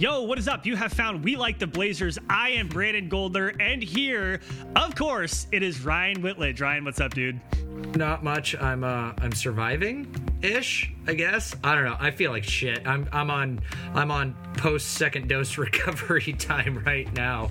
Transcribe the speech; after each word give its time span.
Yo, 0.00 0.22
what 0.22 0.38
is 0.38 0.48
up? 0.48 0.64
You 0.64 0.76
have 0.76 0.94
found 0.94 1.22
We 1.22 1.36
Like 1.36 1.58
the 1.58 1.66
Blazers. 1.66 2.18
I 2.30 2.48
am 2.52 2.68
Brandon 2.68 3.10
Goldner, 3.10 3.52
and 3.60 3.82
here, 3.82 4.40
of 4.74 4.94
course, 4.94 5.46
it 5.52 5.62
is 5.62 5.84
Ryan 5.84 6.22
Whitledge. 6.22 6.62
Ryan, 6.62 6.86
what's 6.86 7.02
up, 7.02 7.12
dude? 7.12 7.38
Not 7.94 8.24
much. 8.24 8.56
I'm 8.56 8.82
uh 8.82 9.12
I'm 9.18 9.32
surviving 9.32 10.08
ish, 10.40 10.90
I 11.06 11.12
guess. 11.12 11.54
I 11.62 11.74
don't 11.74 11.84
know. 11.84 11.98
I 12.00 12.12
feel 12.12 12.30
like 12.30 12.44
shit. 12.44 12.80
I'm 12.86 13.10
I'm 13.12 13.30
on 13.30 13.60
I'm 13.92 14.10
on 14.10 14.34
post 14.54 14.92
second 14.92 15.28
dose 15.28 15.58
recovery 15.58 16.32
time 16.32 16.82
right 16.86 17.12
now. 17.12 17.50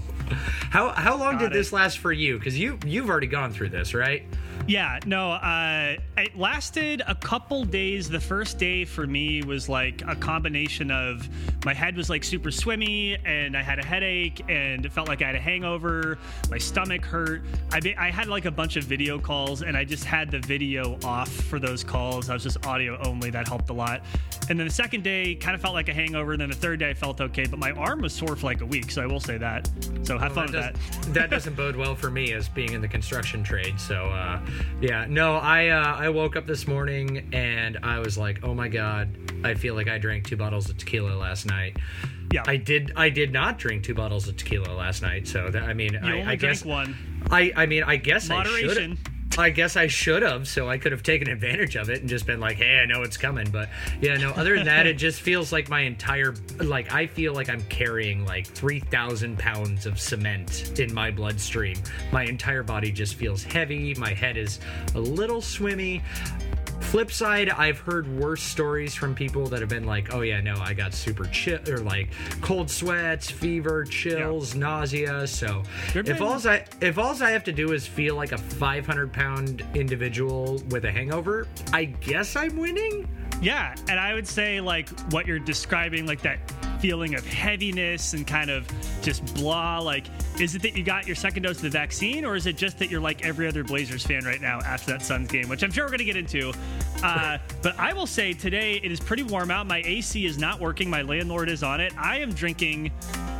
How 0.72 0.90
how 0.90 1.18
long 1.18 1.34
Got 1.34 1.42
did 1.42 1.52
it. 1.52 1.54
this 1.54 1.72
last 1.72 2.00
for 2.00 2.12
you? 2.12 2.40
Cuz 2.40 2.58
you 2.58 2.80
you've 2.84 3.12
already 3.12 3.28
gone 3.28 3.54
through 3.54 3.70
this, 3.70 3.94
right? 3.94 4.24
Yeah, 4.70 5.00
no, 5.08 5.32
uh, 5.32 5.96
it 6.16 6.38
lasted 6.38 7.02
a 7.08 7.16
couple 7.16 7.66
days. 7.66 8.08
The 8.08 8.20
first 8.20 8.60
day 8.60 8.86
for 8.86 9.08
me 9.08 9.42
was 9.42 9.68
like 9.68 10.04
a 10.08 10.16
combination 10.16 10.92
of 10.92 11.28
my 11.66 11.74
head 11.74 11.98
was 11.98 12.08
like 12.08 12.24
super 12.24 12.52
swimmy, 12.52 13.18
and 13.26 13.58
I 13.58 13.64
had 13.64 13.80
a 13.80 13.84
headache, 13.84 14.44
and 14.48 14.86
it 14.86 14.92
felt 14.92 15.08
like 15.08 15.24
I 15.24 15.26
had 15.26 15.36
a 15.36 15.40
hangover. 15.40 16.20
My 16.52 16.60
stomach 16.60 17.04
hurt. 17.04 17.42
I, 17.72 17.80
be, 17.80 17.98
I 17.98 18.12
had 18.12 18.28
like 18.28 18.46
a 18.46 18.52
bunch 18.52 18.76
of 18.76 18.84
video 18.84 19.18
calls, 19.18 19.64
and 19.64 19.76
I 19.76 19.84
just 19.84 20.04
had 20.04 20.30
the 20.30 20.38
video 20.38 21.00
off 21.04 21.32
for 21.32 21.58
those 21.58 21.84
calls. 21.84 22.30
I 22.30 22.36
was 22.36 22.44
just 22.44 22.64
audio 22.68 23.02
only. 23.04 23.32
That 23.32 23.48
helped 23.48 23.72
a 23.72 23.74
lot. 23.74 24.04
And 24.52 24.60
then 24.60 24.68
the 24.68 24.74
second 24.74 25.04
day 25.04 25.34
kind 25.34 25.56
of 25.56 25.62
felt 25.62 25.74
like 25.74 25.90
a 25.90 25.94
hangover, 25.94 26.34
and 26.34 26.42
then 26.42 26.50
the 26.50 26.56
third 26.56 26.80
day 26.80 26.92
I 26.92 26.94
felt 26.94 27.22
okay, 27.22 27.46
but 27.48 27.58
my 27.58 27.72
arm 27.72 28.02
was 28.02 28.14
sore 28.14 28.36
for 28.36 28.46
like 28.46 28.62
a 28.62 28.68
week, 28.68 28.92
so 28.92 29.02
I 29.02 29.08
will 29.08 29.20
say 29.20 29.40
that. 29.40 29.68
So 30.04 30.20
have 30.20 30.34
fun 30.34 30.52
that, 30.52 30.74
with 30.74 30.92
does, 30.92 31.06
that. 31.06 31.14
that 31.14 31.30
doesn't 31.32 31.56
bode 31.56 31.76
well 31.76 31.96
for 31.96 32.12
me 32.12 32.34
as 32.34 32.48
being 32.50 32.74
in 32.74 32.82
the 32.82 32.88
construction 32.88 33.44
trade. 33.44 33.80
So 33.80 34.06
uh, 34.06 34.40
yeah, 34.82 35.06
no, 35.10 35.36
I 35.36 35.70
uh, 35.70 35.96
I 35.96 36.10
woke 36.10 36.36
up 36.36 36.46
this 36.46 36.68
morning 36.68 37.30
and 37.34 37.78
I 37.84 38.00
was 38.00 38.18
like, 38.18 38.44
oh 38.44 38.54
my 38.54 38.68
god, 38.68 39.10
I 39.44 39.54
feel 39.54 39.76
like 39.76 39.88
I 39.88 39.98
drank 39.98 40.28
two 40.28 40.38
bottles 40.38 40.70
of 40.70 40.78
tequila 40.78 41.16
last 41.16 41.46
night. 41.46 41.78
Yeah. 42.32 42.44
I 42.46 42.58
did. 42.58 42.94
I 42.96 43.10
did 43.10 43.34
not 43.34 43.58
drink 43.58 43.84
two 43.84 43.96
bottles 43.96 44.28
of 44.28 44.38
tequila 44.38 44.74
last 44.74 45.02
night. 45.02 45.28
So 45.28 45.50
that, 45.50 45.64
I 45.64 45.74
mean, 45.74 45.94
You 45.94 46.00
I, 46.00 46.12
only 46.12 46.22
I 46.22 46.36
drank 46.36 46.42
guess 46.42 46.66
one. 46.66 46.96
I 47.32 47.52
I 47.56 47.66
mean, 47.66 47.84
I 47.84 47.96
guess 47.96 48.30
Moderation. 48.30 48.70
I 48.70 48.96
should. 48.96 48.98
I 49.40 49.50
guess 49.50 49.76
I 49.76 49.88
should 49.88 50.22
have, 50.22 50.48
so 50.48 50.70
I 50.70 50.78
could 50.78 50.92
have 50.92 51.02
taken 51.02 51.30
advantage 51.30 51.76
of 51.76 51.90
it 51.90 52.02
and 52.02 52.10
just 52.10 52.26
been 52.26 52.40
like, 52.40 52.58
"Hey, 52.58 52.80
I 52.80 52.86
know 52.86 53.04
it's 53.04 53.18
coming." 53.18 53.50
But 53.50 53.70
yeah, 54.02 54.18
no. 54.18 54.32
Other 54.32 54.56
than 54.56 54.66
that, 54.66 54.86
it 54.86 54.94
just 54.98 55.22
feels 55.22 55.52
like 55.52 55.70
my 55.70 55.82
entire 55.82 56.36
like 56.60 56.94
I 56.94 57.08
feel 57.08 57.34
like 57.34 57.50
I'm 57.50 57.64
carrying 57.64 58.26
like 58.26 58.46
three 58.46 58.80
thousand 58.80 59.40
pounds 59.40 59.86
of 59.86 60.00
cement 60.00 60.80
in 60.80 60.94
my 60.94 61.10
bloodstream. 61.10 61.78
My 62.12 62.24
entire 62.26 62.64
body 62.64 62.92
just 62.92 63.16
feels 63.16 63.44
heavy. 63.44 63.94
My 63.96 64.14
head 64.14 64.38
is 64.38 64.60
a 64.96 65.00
little 65.00 65.42
swimmy. 65.42 66.02
Flip 66.82 67.12
side, 67.12 67.50
I've 67.50 67.78
heard 67.78 68.08
worse 68.20 68.42
stories 68.42 68.96
from 68.96 69.14
people 69.14 69.46
that 69.48 69.60
have 69.60 69.70
been 69.70 69.84
like, 69.86 70.12
"Oh 70.14 70.22
yeah, 70.22 70.42
no, 70.42 70.56
I 70.56 70.74
got 70.74 70.94
super 70.94 71.26
chill 71.26 71.60
or 71.70 71.78
like 71.78 72.10
cold 72.42 72.70
sweats, 72.70 73.30
fever, 73.30 73.84
chills, 73.86 74.56
nausea." 74.56 75.28
So 75.28 75.62
if 75.94 76.06
been- 76.06 76.22
all 76.22 76.48
I 76.48 76.66
if 76.82 76.98
all 76.98 77.16
I 77.22 77.30
have 77.32 77.44
to 77.44 77.52
do 77.52 77.74
is 77.74 77.86
feel 77.86 78.16
like 78.16 78.32
a 78.32 78.38
500 78.40 79.14
pound 79.14 79.64
individual 79.76 80.64
with 80.70 80.86
a 80.86 80.92
hangover, 80.92 81.48
I 81.72 81.86
guess 81.86 82.36
I'm 82.36 82.58
winning. 82.58 83.08
Yeah, 83.42 83.76
and 83.88 84.00
I 84.00 84.14
would 84.14 84.28
say 84.28 84.60
like 84.60 84.90
what 85.12 85.26
you're 85.26 85.40
describing, 85.40 86.06
like 86.06 86.22
that 86.22 86.40
feeling 86.80 87.16
of 87.16 87.26
heaviness 87.26 88.14
and 88.14 88.26
kind 88.26 88.50
of 88.50 88.68
just 89.02 89.34
blah. 89.36 89.80
Like, 89.80 90.08
is 90.40 90.56
it 90.56 90.62
that 90.62 90.76
you 90.76 90.84
got 90.84 91.08
your 91.08 91.16
second 91.16 91.44
dose 91.44 91.58
of 91.58 91.64
the 91.64 91.70
vaccine, 91.70 92.26
or 92.26 92.36
is 92.36 92.46
it 92.48 92.58
just 92.58 92.80
that 92.80 92.90
you're 92.90 93.02
like 93.02 93.26
every 93.26 93.48
other 93.48 93.64
Blazers 93.64 94.06
fan 94.06 94.26
right 94.26 94.42
now 94.42 94.60
after 94.60 94.92
that 94.92 95.02
Suns 95.02 95.30
game, 95.30 95.48
which 95.50 95.64
I'm 95.64 95.72
sure 95.72 95.86
we're 95.86 95.90
going 95.90 96.00
to 96.00 96.06
get 96.06 96.18
into. 96.18 96.54
Uh, 97.04 97.38
but 97.62 97.78
I 97.80 97.94
will 97.94 98.08
say 98.08 98.34
today 98.34 98.76
it 98.76 98.92
is 98.92 99.00
pretty 99.00 99.24
warm 99.24 99.52
out. 99.52 99.68
My 99.68 99.82
AC 99.86 100.26
is 100.26 100.38
not 100.38 100.60
working. 100.60 100.90
My 100.90 101.02
landlord 101.02 101.50
is 101.50 101.64
on 101.64 101.82
it. 101.82 101.94
I 101.98 102.20
am 102.20 102.34
drinking 102.34 102.92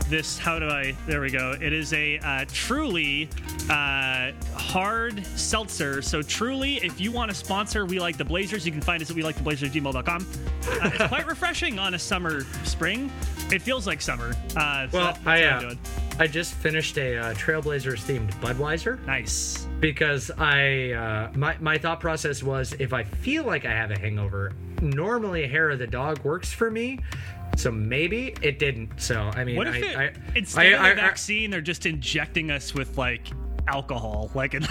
this. 0.10 0.38
How 0.38 0.60
do 0.60 0.68
I? 0.68 0.96
There 1.08 1.22
we 1.22 1.30
go. 1.30 1.56
It 1.60 1.74
is 1.74 1.94
a 1.94 2.18
uh, 2.20 2.46
truly 2.52 3.30
uh, 3.70 4.32
hard 4.56 5.26
seltzer. 5.26 6.02
So 6.02 6.22
truly, 6.22 6.78
if 6.78 7.00
you 7.00 7.12
want 7.12 7.30
to 7.32 7.36
sponsor 7.36 7.86
We 7.86 8.00
Like 8.00 8.18
the 8.18 8.26
Blazers, 8.26 8.66
you 8.66 8.72
can 8.72 8.82
find 8.82 9.02
us 9.02 9.10
at 9.10 9.16
we 9.16 9.24
like 9.24 9.36
the 9.36 9.44
Blazers 9.44 9.72
gmail.com. 9.72 10.28
Uh, 10.82 10.90
it's 10.94 11.08
quite 11.08 11.28
refreshing 11.28 11.80
on 11.80 11.94
a 11.94 12.00
summer 12.00 12.42
spring. 12.64 13.12
It 13.52 13.62
feels 13.62 13.88
like 13.88 14.02
summer. 14.02 14.36
Uh, 14.56 14.88
so 14.90 14.98
Well, 14.98 15.18
I 15.26 15.44
uh. 15.44 15.74
I 16.20 16.28
just 16.28 16.54
finished 16.54 16.98
a 16.98 17.18
uh, 17.18 17.34
Trailblazers 17.36 18.04
themed 18.04 18.34
Budweiser 18.42 19.04
Nice. 19.06 19.68
because 19.80 20.30
I 20.38 20.92
uh, 20.92 21.32
my 21.38 21.56
my 21.60 21.78
thought 21.78 22.02
process 22.02 22.44
was 22.44 22.74
if 22.74 22.92
I 22.92 23.04
feel 23.06 23.46
like 23.46 23.64
I 23.66 23.72
have 23.72 23.90
a 23.92 23.98
hangover, 23.98 24.52
normally 24.82 25.44
a 25.46 25.48
hair 25.48 25.70
of 25.70 25.80
the 25.80 25.88
dog 25.88 26.20
works 26.26 26.52
for 26.52 26.70
me. 26.70 27.00
So 27.60 27.72
maybe 27.72 28.34
it 28.42 28.58
didn't. 28.58 29.02
So 29.02 29.20
I 29.36 29.44
mean, 29.44 29.56
What 29.58 29.68
if 29.68 29.76
I, 29.76 29.78
it, 29.78 29.98
I, 29.98 30.38
instead 30.38 30.62
I- 30.62 30.64
of 30.66 30.80
the 30.80 30.86
I- 30.86 30.92
I- 30.92 30.96
vaccine, 30.96 31.50
they're 31.52 31.62
just 31.62 31.86
injecting 31.86 32.52
us 32.52 32.74
with 32.74 32.98
like 32.98 33.28
alcohol? 33.68 34.32
Like, 34.34 34.54
and 34.54 34.68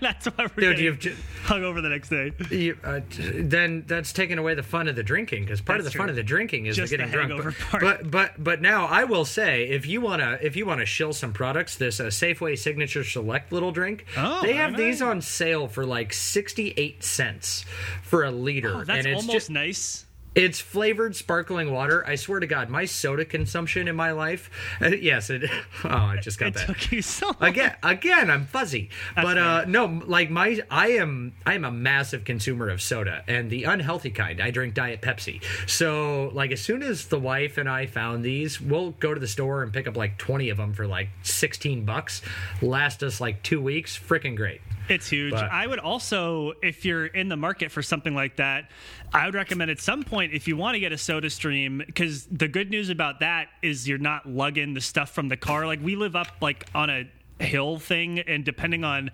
that's 0.00 0.26
why 0.26 0.46
we're 0.56 0.60
Dude, 0.60 0.78
you've 0.78 0.98
ju- 1.00 1.16
hung 1.42 1.64
over 1.64 1.80
the 1.80 1.88
next 1.88 2.08
day. 2.10 2.32
You, 2.50 2.78
uh, 2.84 3.00
t- 3.10 3.42
then 3.42 3.84
that's 3.86 4.12
taking 4.12 4.38
away 4.38 4.54
the 4.54 4.62
fun 4.62 4.86
of 4.88 4.94
the 4.96 5.02
drinking 5.02 5.44
because 5.44 5.60
part 5.60 5.78
That's 5.78 5.88
of 5.88 5.92
the 5.94 5.98
fun 5.98 6.08
of 6.10 6.16
the 6.16 6.22
drinking 6.22 6.66
is 6.66 6.76
Just 6.76 6.90
the 6.92 6.98
getting 6.98 7.10
the 7.12 7.26
drunk. 7.26 7.56
But, 7.72 7.80
but 7.80 8.10
but 8.10 8.44
but 8.44 8.62
now 8.62 8.86
I 8.86 9.04
will 9.04 9.24
say 9.24 9.64
if 9.68 9.86
you 9.86 10.00
wanna 10.00 10.38
if 10.40 10.54
you 10.56 10.66
wanna 10.66 10.86
shill 10.86 11.12
some 11.12 11.32
products, 11.32 11.76
this 11.76 11.98
uh, 11.98 12.04
Safeway 12.04 12.56
Signature 12.58 13.02
Select 13.04 13.50
little 13.52 13.72
drink, 13.72 14.04
Oh, 14.16 14.40
they 14.42 14.52
have 14.54 14.76
these 14.76 15.02
on 15.02 15.20
sale 15.22 15.66
for 15.66 15.84
like 15.84 16.12
sixty 16.12 16.72
eight 16.76 17.02
cents 17.02 17.64
for 18.02 18.24
a 18.24 18.30
liter, 18.30 18.76
Oh, 18.76 18.84
that's 18.84 18.90
and 18.98 19.06
it's 19.08 19.16
almost 19.22 19.32
just 19.32 19.50
nice. 19.50 20.06
It's 20.34 20.60
flavored 20.60 21.16
sparkling 21.16 21.72
water. 21.72 22.06
I 22.06 22.14
swear 22.14 22.38
to 22.40 22.46
God, 22.46 22.68
my 22.70 22.84
soda 22.84 23.24
consumption 23.24 23.88
in 23.88 23.96
my 23.96 24.12
life, 24.12 24.48
uh, 24.80 24.88
yes, 24.88 25.28
it. 25.30 25.50
Oh, 25.84 25.88
I 25.88 26.18
just 26.18 26.38
got 26.38 26.48
It 26.48 26.54
that. 26.54 26.66
took 26.66 26.92
you 26.92 27.00
so 27.02 27.26
long. 27.26 27.36
again 27.50 27.74
again 27.82 28.30
i'm 28.30 28.44
fuzzy. 28.46 28.90
But 29.16 29.38
uh 29.38 29.64
no 29.66 29.86
like 30.06 30.30
my 30.30 30.60
i 30.70 30.88
am 30.92 31.32
i 31.46 31.54
am 31.54 31.64
a 31.64 31.70
massive 31.70 32.24
consumer 32.24 32.68
of 32.68 32.82
soda 32.82 33.24
and 33.26 33.50
the 33.50 33.64
unhealthy 33.64 34.10
kind. 34.10 34.40
I 34.40 34.50
drink 34.50 34.74
diet 34.74 35.00
pepsi. 35.00 35.42
So 35.66 36.30
like 36.34 36.52
as 36.52 36.60
soon 36.60 36.82
as 36.82 37.06
the 37.06 37.18
wife 37.18 37.56
and 37.58 37.68
i 37.68 37.86
found 37.86 38.24
these 38.24 38.60
we'll 38.60 38.90
go 38.92 39.14
to 39.14 39.20
the 39.20 39.26
store 39.28 39.62
and 39.62 39.72
pick 39.72 39.88
up 39.88 39.96
like 39.96 40.18
20 40.18 40.50
of 40.50 40.58
them 40.58 40.74
for 40.74 40.86
like 40.86 41.08
16 41.22 41.84
bucks. 41.84 42.20
Last 42.60 43.02
us 43.02 43.20
like 43.20 43.42
two 43.42 43.60
weeks. 43.60 43.98
Freaking 43.98 44.36
great 44.36 44.60
It's 44.90 45.08
huge. 45.08 45.32
But- 45.32 45.50
I 45.50 45.66
would 45.66 45.78
also, 45.78 46.52
if 46.62 46.84
you're 46.84 47.06
in 47.06 47.28
the 47.28 47.36
market 47.36 47.70
for 47.70 47.82
something 47.82 48.14
like 48.14 48.36
that, 48.36 48.70
I 49.14 49.26
would 49.26 49.34
recommend 49.34 49.70
at 49.70 49.80
some 49.80 50.02
point 50.02 50.32
if 50.34 50.48
you 50.48 50.56
want 50.56 50.74
to 50.74 50.80
get 50.80 50.92
a 50.92 50.98
soda 50.98 51.30
stream, 51.30 51.82
because 51.86 52.26
the 52.26 52.48
good 52.48 52.70
news 52.70 52.90
about 52.90 53.20
that 53.20 53.48
is 53.62 53.88
you're 53.88 53.98
not 53.98 54.28
lugging 54.28 54.74
the 54.74 54.80
stuff 54.80 55.10
from 55.10 55.28
the 55.28 55.36
car. 55.36 55.66
Like 55.66 55.80
we 55.82 55.96
live 55.96 56.16
up 56.16 56.28
like 56.40 56.66
on 56.74 56.90
a 56.90 57.08
hill 57.40 57.78
thing 57.78 58.18
and 58.20 58.44
depending 58.44 58.84
on 58.84 59.10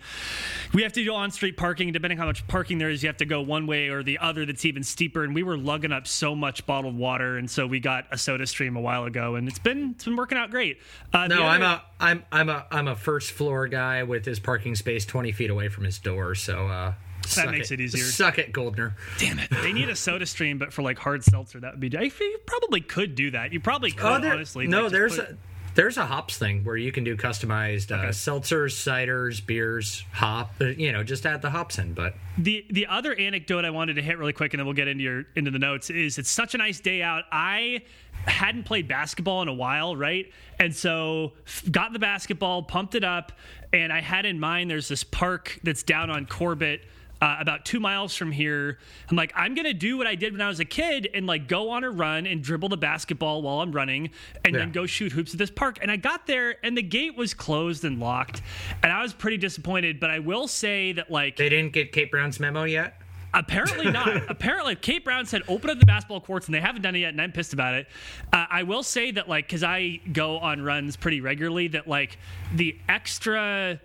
we 0.74 0.82
have 0.82 0.92
to 0.92 1.02
do 1.04 1.14
on 1.14 1.30
street 1.30 1.56
parking 1.56 1.92
depending 1.92 2.18
how 2.18 2.26
much 2.26 2.46
parking 2.48 2.78
there 2.78 2.90
is 2.90 3.02
you 3.02 3.08
have 3.08 3.16
to 3.16 3.24
go 3.24 3.40
one 3.40 3.66
way 3.66 3.88
or 3.88 4.02
the 4.02 4.18
other 4.18 4.44
that's 4.44 4.64
even 4.64 4.82
steeper 4.82 5.22
and 5.24 5.34
we 5.34 5.42
were 5.42 5.56
lugging 5.56 5.92
up 5.92 6.06
so 6.06 6.34
much 6.34 6.66
bottled 6.66 6.96
water 6.96 7.36
and 7.38 7.50
so 7.50 7.66
we 7.66 7.78
got 7.78 8.04
a 8.10 8.18
soda 8.18 8.46
stream 8.46 8.76
a 8.76 8.80
while 8.80 9.04
ago 9.04 9.36
and 9.36 9.46
it's 9.48 9.58
been 9.60 9.90
it's 9.90 10.04
been 10.04 10.16
working 10.16 10.36
out 10.36 10.50
great 10.50 10.78
uh, 11.12 11.26
no 11.28 11.44
i'm 11.44 11.62
a 11.62 11.82
i'm 12.00 12.24
i'm 12.32 12.48
a 12.48 12.66
i'm 12.70 12.88
a 12.88 12.96
first 12.96 13.30
floor 13.30 13.68
guy 13.68 14.02
with 14.02 14.24
his 14.24 14.40
parking 14.40 14.74
space 14.74 15.06
20 15.06 15.30
feet 15.32 15.50
away 15.50 15.68
from 15.68 15.84
his 15.84 15.98
door 15.98 16.34
so 16.34 16.66
uh 16.66 16.92
suck 17.26 17.50
makes 17.50 17.72
it 17.72 17.80
easier. 17.80 18.04
Suck 18.04 18.38
it, 18.38 18.52
Goldner. 18.52 18.94
Damn 19.18 19.40
it! 19.40 19.50
They 19.50 19.72
need 19.72 19.88
a 19.88 19.96
Soda 19.96 20.26
Stream, 20.26 20.58
but 20.58 20.72
for 20.72 20.82
like 20.82 20.96
hard 20.96 21.24
seltzer, 21.24 21.58
that 21.58 21.72
would 21.72 21.80
be. 21.80 21.88
I 21.88 22.08
think 22.08 22.20
you 22.20 22.38
probably 22.46 22.80
could 22.80 23.16
do 23.16 23.32
that. 23.32 23.52
You 23.52 23.58
probably 23.58 23.90
could 23.90 24.06
Oh, 24.18 24.20
there, 24.20 24.32
honestly. 24.34 24.68
no, 24.68 24.88
there's 24.88 25.16
put- 25.16 25.30
a 25.30 25.36
there's 25.76 25.96
a 25.96 26.06
hops 26.06 26.36
thing 26.36 26.64
where 26.64 26.76
you 26.76 26.90
can 26.90 27.04
do 27.04 27.16
customized 27.16 27.92
uh, 27.92 28.00
Okay. 28.00 28.08
seltzers, 28.08 28.72
ciders, 28.74 29.44
beers, 29.44 30.02
hop. 30.12 30.52
uh, 30.60 30.64
You 30.66 30.90
know, 30.92 31.04
just 31.04 31.24
add 31.24 31.42
the 31.42 31.50
hops 31.50 31.78
in. 31.78 31.94
But 31.94 32.14
the 32.36 32.64
the 32.70 32.86
other 32.86 33.14
anecdote 33.14 33.64
I 33.64 33.70
wanted 33.70 33.94
to 33.94 34.02
hit 34.02 34.18
really 34.18 34.32
quick, 34.32 34.52
and 34.54 34.58
then 34.58 34.66
we'll 34.66 34.74
get 34.74 34.88
into 34.88 35.04
your 35.04 35.24
into 35.36 35.50
the 35.52 35.58
notes. 35.60 35.88
Is 35.90 36.18
it's 36.18 36.30
such 36.30 36.54
a 36.54 36.58
nice 36.58 36.80
day 36.80 37.00
out. 37.02 37.24
I 37.30 37.82
hadn't 38.24 38.64
played 38.64 38.88
basketball 38.88 39.42
in 39.42 39.48
a 39.48 39.54
while, 39.54 39.94
right? 39.96 40.32
And 40.58 40.74
so 40.74 41.32
got 41.70 41.92
the 41.92 41.98
basketball, 42.00 42.62
pumped 42.64 42.94
it 42.96 43.04
up, 43.04 43.30
and 43.72 43.92
I 43.92 44.00
had 44.00 44.26
in 44.26 44.40
mind 44.40 44.68
there's 44.70 44.88
this 44.88 45.04
park 45.04 45.60
that's 45.62 45.82
down 45.84 46.10
on 46.10 46.26
Corbett. 46.26 46.80
Uh, 47.20 47.36
about 47.40 47.64
two 47.64 47.80
miles 47.80 48.14
from 48.14 48.30
here, 48.30 48.78
I'm 49.10 49.16
like, 49.16 49.32
I'm 49.34 49.54
gonna 49.54 49.72
do 49.72 49.96
what 49.96 50.06
I 50.06 50.14
did 50.14 50.32
when 50.32 50.42
I 50.42 50.48
was 50.48 50.60
a 50.60 50.66
kid 50.66 51.08
and 51.14 51.26
like 51.26 51.48
go 51.48 51.70
on 51.70 51.82
a 51.82 51.90
run 51.90 52.26
and 52.26 52.42
dribble 52.42 52.68
the 52.68 52.76
basketball 52.76 53.40
while 53.40 53.60
I'm 53.60 53.72
running, 53.72 54.10
and 54.44 54.54
then 54.54 54.70
go 54.70 54.84
shoot 54.84 55.12
hoops 55.12 55.32
at 55.32 55.38
this 55.38 55.50
park. 55.50 55.78
And 55.80 55.90
I 55.90 55.96
got 55.96 56.26
there, 56.26 56.56
and 56.62 56.76
the 56.76 56.82
gate 56.82 57.16
was 57.16 57.32
closed 57.32 57.84
and 57.84 57.98
locked, 57.98 58.42
and 58.82 58.92
I 58.92 59.02
was 59.02 59.14
pretty 59.14 59.38
disappointed. 59.38 59.98
But 59.98 60.10
I 60.10 60.18
will 60.18 60.46
say 60.46 60.92
that 60.92 61.10
like 61.10 61.36
they 61.36 61.48
didn't 61.48 61.72
get 61.72 61.92
Kate 61.92 62.10
Brown's 62.10 62.38
memo 62.38 62.64
yet. 62.64 63.00
Apparently 63.36 63.90
not. 63.90 64.08
Apparently, 64.30 64.74
Kate 64.74 65.04
Brown 65.04 65.26
said 65.26 65.42
open 65.48 65.70
up 65.70 65.78
the 65.78 65.86
basketball 65.86 66.20
courts, 66.20 66.46
and 66.46 66.54
they 66.54 66.60
haven't 66.60 66.82
done 66.82 66.94
it 66.94 67.00
yet, 67.00 67.10
and 67.10 67.20
I'm 67.20 67.32
pissed 67.32 67.52
about 67.52 67.74
it. 67.74 67.86
Uh, 68.32 68.46
I 68.50 68.62
will 68.62 68.82
say 68.82 69.10
that, 69.10 69.28
like, 69.28 69.46
because 69.46 69.62
I 69.62 70.00
go 70.12 70.38
on 70.38 70.62
runs 70.62 70.96
pretty 70.96 71.20
regularly, 71.20 71.68
that 71.68 71.86
like 71.86 72.18
the 72.54 72.76
extra, 72.88 73.80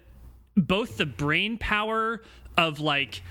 both 0.56 0.98
the 0.98 1.06
brain 1.06 1.58
power 1.58 2.22
of 2.58 2.80
like 2.80 3.22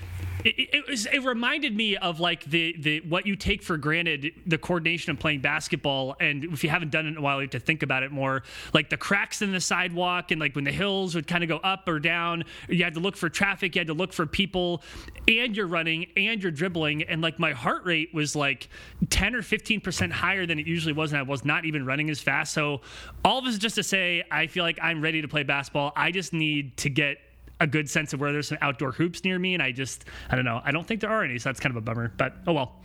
it, 0.43 0.69
it, 0.73 0.87
was, 0.87 1.05
it 1.05 1.19
reminded 1.19 1.75
me 1.75 1.97
of 1.97 2.19
like 2.19 2.43
the, 2.45 2.75
the 2.79 3.01
what 3.01 3.25
you 3.25 3.35
take 3.35 3.61
for 3.61 3.77
granted 3.77 4.31
the 4.45 4.57
coordination 4.57 5.11
of 5.11 5.19
playing 5.19 5.41
basketball. 5.41 6.15
And 6.19 6.45
if 6.45 6.63
you 6.63 6.69
haven't 6.69 6.91
done 6.91 7.05
it 7.05 7.09
in 7.09 7.17
a 7.17 7.21
while 7.21 7.37
you 7.37 7.41
have 7.41 7.51
to 7.51 7.59
think 7.59 7.83
about 7.83 8.03
it 8.03 8.11
more. 8.11 8.43
Like 8.73 8.89
the 8.89 8.97
cracks 8.97 9.41
in 9.41 9.51
the 9.51 9.61
sidewalk 9.61 10.31
and 10.31 10.39
like 10.39 10.55
when 10.55 10.63
the 10.63 10.71
hills 10.71 11.15
would 11.15 11.27
kind 11.27 11.43
of 11.43 11.49
go 11.49 11.57
up 11.57 11.87
or 11.87 11.99
down 11.99 12.43
you 12.67 12.83
had 12.83 12.95
to 12.95 12.99
look 12.99 13.15
for 13.15 13.29
traffic 13.29 13.75
you 13.75 13.79
had 13.79 13.87
to 13.87 13.93
look 13.93 14.13
for 14.13 14.25
people. 14.25 14.81
And 15.27 15.55
you're 15.55 15.67
running 15.67 16.07
and 16.17 16.41
you're 16.41 16.51
dribbling. 16.51 17.03
And 17.03 17.21
like 17.21 17.39
my 17.39 17.51
heart 17.51 17.85
rate 17.85 18.13
was 18.13 18.35
like 18.35 18.69
10 19.09 19.35
or 19.35 19.41
15% 19.41 20.11
higher 20.11 20.45
than 20.45 20.59
it 20.59 20.67
usually 20.67 20.93
was. 20.93 21.11
And 21.11 21.19
I 21.19 21.23
was 21.23 21.45
not 21.45 21.65
even 21.65 21.85
running 21.85 22.09
as 22.09 22.19
fast. 22.19 22.53
So 22.53 22.81
all 23.23 23.39
of 23.39 23.45
this 23.45 23.53
is 23.53 23.59
just 23.59 23.75
to 23.75 23.83
say 23.83 24.23
I 24.31 24.47
feel 24.47 24.63
like 24.63 24.79
I'm 24.81 25.01
ready 25.01 25.21
to 25.21 25.27
play 25.27 25.43
basketball. 25.43 25.93
I 25.95 26.11
just 26.11 26.33
need 26.33 26.77
to 26.77 26.89
get 26.89 27.19
a 27.61 27.67
good 27.67 27.89
sense 27.89 28.11
of 28.11 28.19
where 28.19 28.33
there's 28.33 28.47
some 28.47 28.57
outdoor 28.59 28.91
hoops 28.91 29.23
near 29.23 29.37
me, 29.39 29.53
and 29.53 29.63
I 29.63 29.71
just 29.71 30.03
I 30.29 30.35
don't 30.35 30.45
know. 30.45 30.61
I 30.65 30.71
don't 30.71 30.85
think 30.85 30.99
there 30.99 31.11
are 31.11 31.23
any, 31.23 31.37
so 31.39 31.49
that's 31.49 31.59
kind 31.59 31.71
of 31.71 31.77
a 31.77 31.81
bummer. 31.81 32.11
But 32.17 32.33
oh 32.47 32.53
well. 32.53 32.75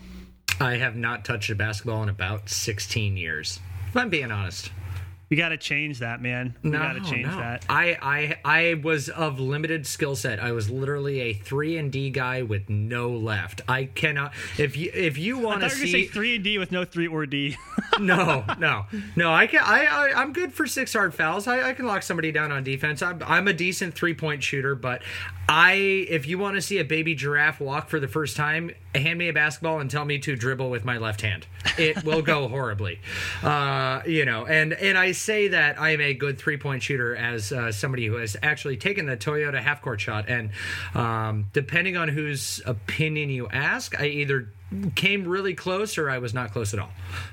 I 0.61 0.77
have 0.77 0.97
not 0.97 1.25
touched 1.25 1.51
a 1.51 1.55
basketball 1.55 2.03
in 2.03 2.09
about 2.09 2.49
16 2.49 3.17
years. 3.17 3.61
If 3.89 3.97
I'm 3.97 4.09
being 4.09 4.31
honest. 4.31 4.71
We 5.29 5.37
got 5.37 5.49
to 5.49 5.57
change 5.57 5.99
that, 5.99 6.23
man. 6.23 6.55
We 6.63 6.71
no, 6.71 6.79
got 6.79 6.93
to 6.93 7.01
change 7.01 7.27
no. 7.27 7.37
that. 7.39 7.65
I, 7.69 7.99
I 8.01 8.39
I 8.45 8.75
was 8.75 9.09
of 9.09 9.41
limited 9.41 9.85
skill 9.85 10.15
set. 10.15 10.39
I 10.39 10.53
was 10.53 10.71
literally 10.71 11.21
a 11.21 11.33
three 11.33 11.77
and 11.77 11.91
D 11.91 12.11
guy 12.11 12.43
with 12.43 12.71
no 12.71 13.11
left. 13.11 13.61
I 13.69 13.87
cannot. 13.87 14.33
If 14.57 14.77
you 14.77 14.93
if 14.95 15.19
you 15.19 15.39
want 15.39 15.63
to 15.63 15.71
see 15.71 15.91
say 15.91 16.05
three 16.05 16.37
and 16.37 16.45
D 16.45 16.59
with 16.59 16.71
no 16.71 16.85
three 16.85 17.09
or 17.09 17.27
D. 17.27 17.57
no, 18.01 18.45
no, 18.59 18.87
no. 19.17 19.33
I 19.33 19.49
can. 19.49 19.63
I, 19.65 19.87
I 19.87 20.13
I'm 20.21 20.33
good 20.33 20.53
for 20.53 20.67
six 20.67 20.93
hard 20.93 21.13
fouls. 21.13 21.49
I, 21.49 21.71
I 21.71 21.73
can 21.73 21.87
lock 21.87 22.05
somebody 22.05 22.31
down 22.31 22.53
on 22.53 22.63
defense. 22.63 23.03
I'm 23.03 23.21
I'm 23.27 23.49
a 23.49 23.53
decent 23.53 23.95
three 23.95 24.15
point 24.15 24.45
shooter, 24.45 24.77
but 24.77 25.03
I 25.49 25.75
if 25.75 26.27
you 26.27 26.39
want 26.39 26.57
to 26.57 26.63
see 26.63 26.79
a 26.79 26.85
baby 26.85 27.15
giraffe 27.15 27.61
walk 27.61 27.89
for 27.89 28.01
the 28.01 28.09
first 28.09 28.37
time, 28.37 28.73
hand 28.95 29.19
me 29.19 29.29
a 29.29 29.33
basketball 29.33 29.81
and 29.81 29.91
tell 29.91 30.05
me 30.05 30.19
to 30.19 30.35
dribble 30.35 30.71
with 30.71 30.85
my 30.85 30.99
left 30.99 31.21
hand. 31.21 31.47
It 31.79 32.05
will 32.05 32.23
go 32.23 32.49
horribly. 32.57 33.01
Uh, 33.43 34.03
you 34.07 34.25
know, 34.25 34.45
and 34.45 34.73
and 34.73 34.99
I 34.99 35.13
say 35.13 35.49
that 35.49 35.81
I 35.81 35.91
am 35.91 36.01
a 36.01 36.15
good 36.15 36.39
three 36.39 36.57
point 36.57 36.83
shooter 36.83 37.15
as 37.15 37.53
uh, 37.53 37.71
somebody 37.71 38.07
who 38.07 38.15
has 38.17 38.37
actually 38.43 38.77
taken 38.77 39.07
the 39.07 39.17
Toyota 39.17 39.63
half 39.63 39.83
court 39.83 40.01
shot, 40.01 40.29
and 40.29 40.51
um, 40.95 41.47
depending 41.53 41.97
on 41.97 42.09
whose 42.09 42.61
opinion 42.67 43.31
you 43.31 43.49
ask, 43.49 43.99
I 44.01 44.07
either 44.07 44.53
came 44.95 45.27
really 45.29 45.55
close 45.55 45.97
or 45.97 46.11
I 46.11 46.19
was 46.19 46.35
not 46.35 46.53
close 46.53 46.75
at 46.75 46.81
all. 46.81 46.91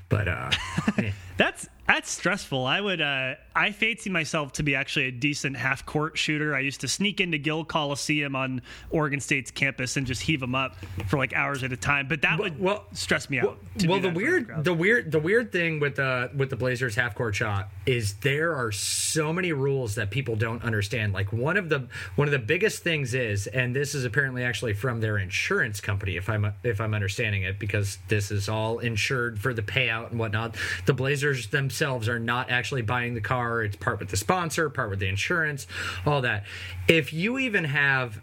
But 0.10 0.28
uh, 0.28 0.52
that's 1.38 1.68
that's 1.88 2.10
stressful. 2.10 2.66
I 2.66 2.80
would 2.80 3.02
uh, 3.02 3.36
I 3.56 3.72
fancy 3.72 4.10
myself 4.10 4.54
to 4.54 4.64
be 4.64 4.74
actually 4.74 5.06
a 5.08 5.12
decent 5.12 5.58
half 5.58 5.86
court 5.86 6.18
shooter. 6.18 6.56
I 6.56 6.62
used 6.62 6.82
to 6.82 6.88
sneak 6.88 7.20
into 7.20 7.38
Gill 7.38 7.66
Coliseum 7.66 8.36
on 8.36 8.62
Oregon 8.90 9.20
State's 9.20 9.52
campus 9.52 9.98
and 9.98 10.08
just 10.08 10.22
heave 10.22 10.40
them 10.40 10.56
up 10.56 10.78
for 11.08 11.18
like 11.18 11.34
hours 11.34 11.62
at 11.62 11.74
a 11.74 11.78
time. 11.78 12.08
But 12.08 12.22
that 12.22 12.40
would 12.40 12.60
well, 12.60 12.86
stress 12.94 13.30
me 13.30 13.40
out. 13.40 13.58
Well, 13.80 13.90
well 13.90 14.00
the 14.00 14.12
weird 14.12 14.64
the 14.64 14.74
weird 14.74 15.12
the 15.12 15.20
weird 15.20 15.52
thing 15.52 15.82
with 15.82 15.98
the 15.98 16.32
with 16.36 16.50
the 16.50 16.56
Blazers 16.56 16.96
half 16.96 17.16
court 17.16 17.36
shot 17.36 17.70
is 17.86 18.14
there 18.16 18.56
are 18.56 18.72
so 18.72 19.34
many 19.34 19.52
rules 19.52 19.96
that 19.96 20.10
people 20.10 20.38
don't 20.38 20.64
understand. 20.64 21.14
Like 21.14 21.34
one 21.34 21.58
of 21.58 21.68
the 21.68 21.88
one 22.16 22.30
of 22.30 22.32
the 22.32 22.40
biggest 22.40 22.84
things 22.84 23.14
is, 23.14 23.48
and 23.48 23.76
this 23.76 23.94
is 23.94 24.06
apparently 24.06 24.44
actually 24.44 24.74
from 24.74 25.02
their 25.02 25.18
insurance 25.18 25.82
company, 25.82 26.16
if 26.16 26.30
I'm 26.30 26.54
if 26.64 26.80
I'm 26.80 26.94
understanding 26.94 27.44
it, 27.44 27.60
because 27.60 27.98
this 28.08 28.32
is 28.32 28.48
all 28.48 28.80
insured 28.80 29.40
for 29.40 29.54
the 29.54 29.62
payout 29.62 30.12
and 30.12 30.20
whatnot. 30.20 30.56
The 30.86 30.94
Blazers 30.94 31.48
themselves 31.74 32.08
are 32.08 32.20
not 32.20 32.52
actually 32.52 32.84
buying 32.84 33.16
the 33.16 33.22
car; 33.22 33.64
it's 33.64 33.76
part 33.76 34.00
with 34.00 34.10
the 34.10 34.18
sponsor, 34.18 34.70
part 34.70 34.92
with 34.92 35.00
the 35.00 35.08
insurance, 35.08 35.66
all 36.06 36.22
that. 36.22 36.44
If 36.88 37.12
you 37.12 37.40
even 37.40 37.64
have 37.64 38.22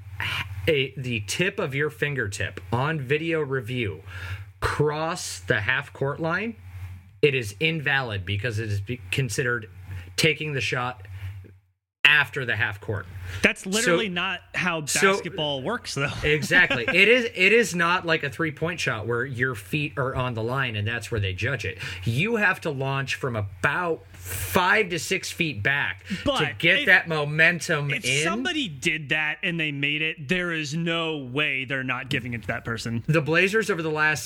a 0.69 0.95
the 0.97 1.21
tip 1.27 1.59
of 1.59 1.75
your 1.75 1.91
fingertip 1.91 2.61
on 2.73 3.01
video 3.01 3.41
review 3.41 4.03
cross 4.61 5.41
the 5.41 5.63
half 5.63 5.93
court 5.93 6.21
line, 6.21 6.55
it 7.23 7.35
is 7.35 7.57
invalid 7.59 8.25
because 8.25 8.61
it 8.61 8.69
is 8.69 8.83
considered 9.11 9.69
taking 10.17 10.53
the 10.53 10.61
shot 10.61 11.03
after 12.05 12.45
the 12.45 12.57
half 12.57 12.81
court. 12.81 13.07
That's 13.43 13.67
literally 13.67 14.09
so, 14.09 14.13
not 14.13 14.41
how 14.55 14.81
basketball 14.81 15.61
so, 15.61 15.65
works 15.65 15.95
though. 15.95 16.11
exactly. 16.23 16.85
It 16.89 17.09
is 17.09 17.25
it 17.25 17.53
is 17.53 17.75
not 17.75 18.07
like 18.07 18.23
a 18.23 18.31
three-point 18.31 18.81
shot 18.81 19.07
where 19.07 19.25
your 19.25 19.55
feet 19.55 19.95
are 19.97 20.15
on 20.15 20.35
the 20.35 20.43
line 20.43 20.77
and 20.77 20.87
that's 20.87 21.11
where 21.11 21.21
they 21.21 21.33
judge 21.33 21.65
it. 21.65 21.79
You 22.05 22.37
have 22.37 22.61
to 22.63 22.71
launch 22.71 23.15
from 23.15 23.37
about 23.37 24.05
five 24.13 24.91
to 24.91 24.99
six 24.99 25.31
feet 25.31 25.63
back 25.63 26.05
but 26.25 26.39
to 26.39 26.53
get 26.59 26.81
if, 26.81 26.87
that 26.87 27.09
momentum 27.09 27.91
if 27.91 28.05
in. 28.05 28.23
somebody 28.23 28.69
did 28.69 29.11
that 29.11 29.39
and 29.43 29.59
they 29.59 29.73
made 29.73 30.03
it, 30.03 30.29
there 30.29 30.53
is 30.53 30.75
no 30.75 31.19
way 31.19 31.65
they're 31.65 31.83
not 31.83 32.11
giving 32.11 32.35
it 32.35 32.43
to 32.43 32.49
that 32.49 32.65
person. 32.65 33.03
The 33.07 33.23
Blazers 33.23 33.71
over 33.71 33.83
the 33.83 33.91
last 33.91 34.25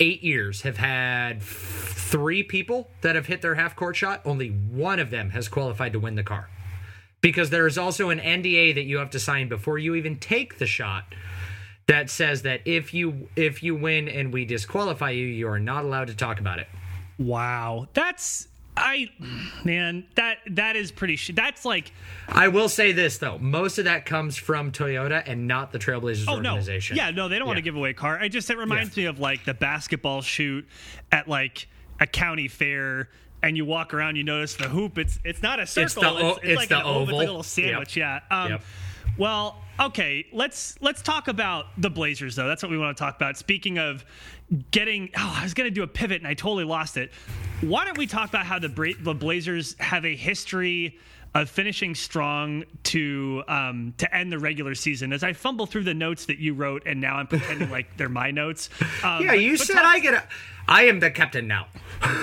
eight 0.00 0.22
years 0.22 0.62
have 0.62 0.76
had 0.76 1.42
three 1.42 2.42
people 2.42 2.90
that 3.00 3.14
have 3.14 3.26
hit 3.26 3.42
their 3.42 3.54
half 3.54 3.76
court 3.76 3.96
shot. 3.96 4.20
Only 4.24 4.48
one 4.48 5.00
of 5.00 5.10
them 5.10 5.30
has 5.30 5.48
qualified 5.48 5.92
to 5.92 6.00
win 6.00 6.14
the 6.14 6.22
car. 6.22 6.48
Because 7.20 7.50
there 7.50 7.66
is 7.66 7.78
also 7.78 8.10
an 8.10 8.18
NDA 8.18 8.74
that 8.74 8.82
you 8.82 8.98
have 8.98 9.10
to 9.10 9.20
sign 9.20 9.48
before 9.48 9.78
you 9.78 9.94
even 9.94 10.18
take 10.18 10.58
the 10.58 10.66
shot 10.66 11.04
that 11.86 12.10
says 12.10 12.42
that 12.42 12.60
if 12.64 12.94
you 12.94 13.28
if 13.36 13.62
you 13.62 13.74
win 13.74 14.08
and 14.08 14.32
we 14.32 14.44
disqualify 14.44 15.10
you, 15.10 15.26
you 15.26 15.48
are 15.48 15.60
not 15.60 15.84
allowed 15.84 16.08
to 16.08 16.14
talk 16.14 16.40
about 16.40 16.58
it. 16.58 16.68
Wow. 17.18 17.88
That's 17.92 18.48
I 18.76 19.10
man, 19.64 20.06
that 20.14 20.38
that 20.52 20.76
is 20.76 20.92
pretty. 20.92 21.16
Sh- 21.16 21.32
that's 21.34 21.64
like. 21.64 21.92
I 22.28 22.48
will 22.48 22.68
say 22.68 22.92
this 22.92 23.18
though, 23.18 23.38
most 23.38 23.78
of 23.78 23.84
that 23.84 24.06
comes 24.06 24.36
from 24.36 24.72
Toyota 24.72 25.22
and 25.26 25.46
not 25.46 25.72
the 25.72 25.78
Trailblazers 25.78 26.24
oh, 26.26 26.36
organization. 26.36 26.96
No. 26.96 27.02
Yeah, 27.02 27.10
no, 27.10 27.28
they 27.28 27.38
don't 27.38 27.46
yeah. 27.46 27.48
want 27.48 27.58
to 27.58 27.62
give 27.62 27.76
away 27.76 27.90
a 27.90 27.94
car. 27.94 28.18
I 28.18 28.28
just 28.28 28.48
it 28.48 28.56
reminds 28.56 28.96
yeah. 28.96 29.04
me 29.04 29.08
of 29.08 29.20
like 29.20 29.44
the 29.44 29.54
basketball 29.54 30.22
shoot 30.22 30.66
at 31.10 31.28
like 31.28 31.68
a 32.00 32.06
county 32.06 32.48
fair 32.48 33.10
and 33.42 33.56
you 33.56 33.64
walk 33.64 33.92
around, 33.92 34.16
you 34.16 34.24
notice 34.24 34.54
the 34.54 34.68
hoop. 34.68 34.98
It's 34.98 35.18
it's 35.24 35.42
not 35.42 35.60
a 35.60 35.66
circle. 35.66 35.84
It's, 35.84 35.94
the, 35.94 36.26
it's, 36.26 36.38
it's, 36.38 36.46
it's 36.46 36.56
like 36.56 36.68
the 36.68 36.82
oval. 36.82 37.02
It's 37.02 37.12
like 37.12 37.14
a 37.14 37.30
little 37.30 37.42
sandwich. 37.42 37.96
Yep. 37.96 38.22
Yeah. 38.30 38.42
Um, 38.42 38.50
yep. 38.52 38.62
Well, 39.18 39.62
okay. 39.78 40.26
Let's 40.32 40.80
let's 40.80 41.02
talk 41.02 41.28
about 41.28 41.66
the 41.76 41.90
Blazers 41.90 42.36
though. 42.36 42.48
That's 42.48 42.62
what 42.62 42.70
we 42.70 42.78
want 42.78 42.96
to 42.96 43.02
talk 43.02 43.16
about. 43.16 43.36
Speaking 43.36 43.78
of 43.78 44.04
getting, 44.70 45.10
oh, 45.16 45.36
I 45.38 45.42
was 45.42 45.54
going 45.54 45.68
to 45.68 45.74
do 45.74 45.82
a 45.82 45.86
pivot 45.86 46.18
and 46.18 46.26
I 46.26 46.34
totally 46.34 46.64
lost 46.64 46.96
it. 46.96 47.10
Why 47.62 47.84
don't 47.84 47.96
we 47.98 48.06
talk 48.06 48.28
about 48.28 48.44
how 48.46 48.58
the 48.58 48.68
Bra- 48.68 48.92
the 49.00 49.14
Blazers 49.14 49.76
have 49.78 50.04
a 50.04 50.14
history 50.14 50.98
of 51.34 51.48
finishing 51.48 51.94
strong 51.94 52.64
to 52.82 53.42
um, 53.48 53.94
to 53.98 54.14
end 54.14 54.30
the 54.30 54.38
regular 54.38 54.74
season. 54.74 55.12
As 55.14 55.22
I 55.24 55.32
fumble 55.32 55.64
through 55.66 55.84
the 55.84 55.94
notes 55.94 56.26
that 56.26 56.38
you 56.38 56.52
wrote, 56.54 56.82
and 56.86 57.00
now 57.00 57.16
I'm 57.16 57.26
pretending 57.26 57.70
like 57.76 57.96
they're 57.96 58.08
my 58.08 58.30
notes. 58.32 58.68
Um, 59.02 59.24
yeah, 59.24 59.32
you 59.32 59.56
said 59.56 59.74
talk- 59.74 59.84
I 59.86 59.98
get. 60.00 60.14
A- 60.14 60.24
I 60.72 60.84
am 60.84 61.00
the 61.00 61.10
captain 61.10 61.46
now. 61.46 61.66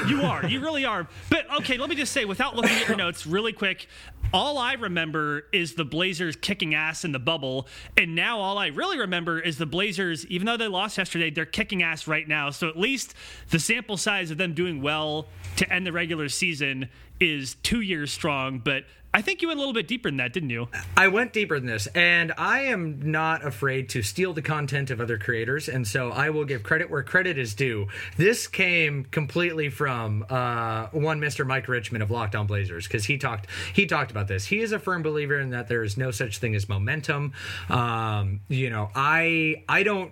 you 0.07 0.23
are. 0.23 0.43
You 0.43 0.59
really 0.59 0.83
are. 0.83 1.07
But 1.29 1.45
okay, 1.57 1.77
let 1.77 1.87
me 1.87 1.95
just 1.95 2.11
say, 2.11 2.25
without 2.25 2.55
looking 2.55 2.75
at 2.75 2.87
your 2.87 2.97
notes, 2.97 3.27
really 3.27 3.53
quick, 3.53 3.87
all 4.33 4.57
I 4.57 4.73
remember 4.73 5.43
is 5.53 5.75
the 5.75 5.85
Blazers 5.85 6.35
kicking 6.35 6.73
ass 6.73 7.05
in 7.05 7.11
the 7.11 7.19
bubble, 7.19 7.67
and 7.95 8.15
now 8.15 8.39
all 8.39 8.57
I 8.57 8.67
really 8.67 8.97
remember 8.97 9.39
is 9.39 9.59
the 9.59 9.67
Blazers. 9.67 10.25
Even 10.25 10.47
though 10.47 10.57
they 10.57 10.67
lost 10.67 10.97
yesterday, 10.97 11.29
they're 11.29 11.45
kicking 11.45 11.83
ass 11.83 12.07
right 12.07 12.27
now. 12.27 12.49
So 12.49 12.67
at 12.67 12.75
least 12.75 13.13
the 13.51 13.59
sample 13.59 13.97
size 13.97 14.31
of 14.31 14.39
them 14.39 14.55
doing 14.55 14.81
well 14.81 15.27
to 15.57 15.71
end 15.71 15.85
the 15.85 15.91
regular 15.91 16.27
season 16.27 16.89
is 17.19 17.53
two 17.61 17.81
years 17.81 18.11
strong. 18.11 18.57
But 18.57 18.85
I 19.11 19.23
think 19.23 19.41
you 19.41 19.47
went 19.47 19.57
a 19.57 19.61
little 19.61 19.73
bit 19.73 19.87
deeper 19.87 20.09
than 20.09 20.17
that, 20.17 20.33
didn't 20.33 20.51
you? 20.51 20.67
I 20.95 21.07
went 21.07 21.33
deeper 21.33 21.59
than 21.59 21.67
this, 21.67 21.87
and 21.87 22.31
I 22.37 22.61
am 22.61 23.11
not 23.11 23.43
afraid 23.43 23.89
to 23.89 24.03
steal 24.03 24.33
the 24.33 24.43
content 24.43 24.91
of 24.91 25.01
other 25.01 25.17
creators, 25.17 25.67
and 25.67 25.87
so 25.87 26.11
I 26.11 26.29
will 26.29 26.45
give 26.45 26.61
credit 26.61 26.91
where 26.91 27.01
credit 27.01 27.37
is 27.39 27.55
due. 27.55 27.87
This 28.17 28.47
came 28.47 29.05
completely 29.05 29.69
from 29.69 30.25
uh, 30.29 30.87
one 30.91 31.19
Mr. 31.19 31.45
Mike 31.45 31.67
Richman 31.67 32.03
of 32.03 32.09
Lockdown 32.09 32.45
Blazers 32.45 32.87
because 32.87 33.05
he 33.05 33.17
talked 33.17 33.47
he 33.73 33.87
talked 33.87 34.11
about 34.11 34.27
this. 34.27 34.45
He 34.45 34.59
is 34.59 34.71
a 34.71 34.79
firm 34.79 35.01
believer 35.01 35.39
in 35.39 35.49
that 35.49 35.67
there 35.67 35.81
is 35.81 35.97
no 35.97 36.11
such 36.11 36.37
thing 36.37 36.53
as 36.53 36.69
momentum. 36.69 37.33
Um, 37.67 38.41
you 38.47 38.69
know, 38.69 38.91
I 38.93 39.63
I 39.67 39.81
don't 39.81 40.11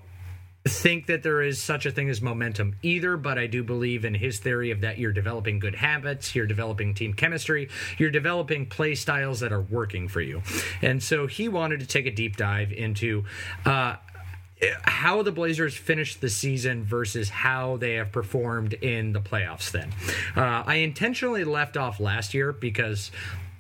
think 0.67 1.07
that 1.07 1.24
there 1.24 1.41
is 1.41 1.62
such 1.62 1.86
a 1.86 1.91
thing 1.91 2.09
as 2.09 2.21
momentum 2.21 2.75
either, 2.81 3.17
but 3.17 3.38
I 3.38 3.47
do 3.47 3.63
believe 3.63 4.05
in 4.05 4.13
his 4.13 4.39
theory 4.39 4.71
of 4.71 4.81
that 4.81 4.97
you're 4.97 5.13
developing 5.13 5.59
good 5.59 5.75
habits, 5.75 6.36
you're 6.36 6.47
developing 6.47 6.93
team 6.93 7.13
chemistry, 7.13 7.69
you're 7.97 8.12
developing 8.12 8.65
play 8.65 8.95
styles 8.95 9.39
that 9.41 9.51
are 9.51 9.62
working 9.62 10.07
for 10.07 10.21
you. 10.21 10.41
And 10.81 11.01
so 11.01 11.27
he 11.27 11.47
wanted 11.50 11.79
to 11.81 11.86
take 11.86 12.05
a 12.05 12.12
deep 12.12 12.38
dive 12.38 12.71
into 12.71 13.25
uh, 13.65 13.97
how 14.83 15.21
the 15.21 15.31
Blazers 15.31 15.75
finished 15.75 16.21
the 16.21 16.29
season 16.29 16.83
versus 16.83 17.29
how 17.29 17.77
they 17.77 17.93
have 17.95 18.12
performed 18.12 18.74
in 18.74 19.13
the 19.13 19.21
playoffs 19.21 19.71
then. 19.71 19.91
Uh, 20.36 20.63
I 20.65 20.75
intentionally 20.75 21.43
left 21.43 21.77
off 21.77 22.00
last 22.00 22.33
year 22.33 22.51
because 22.51 23.12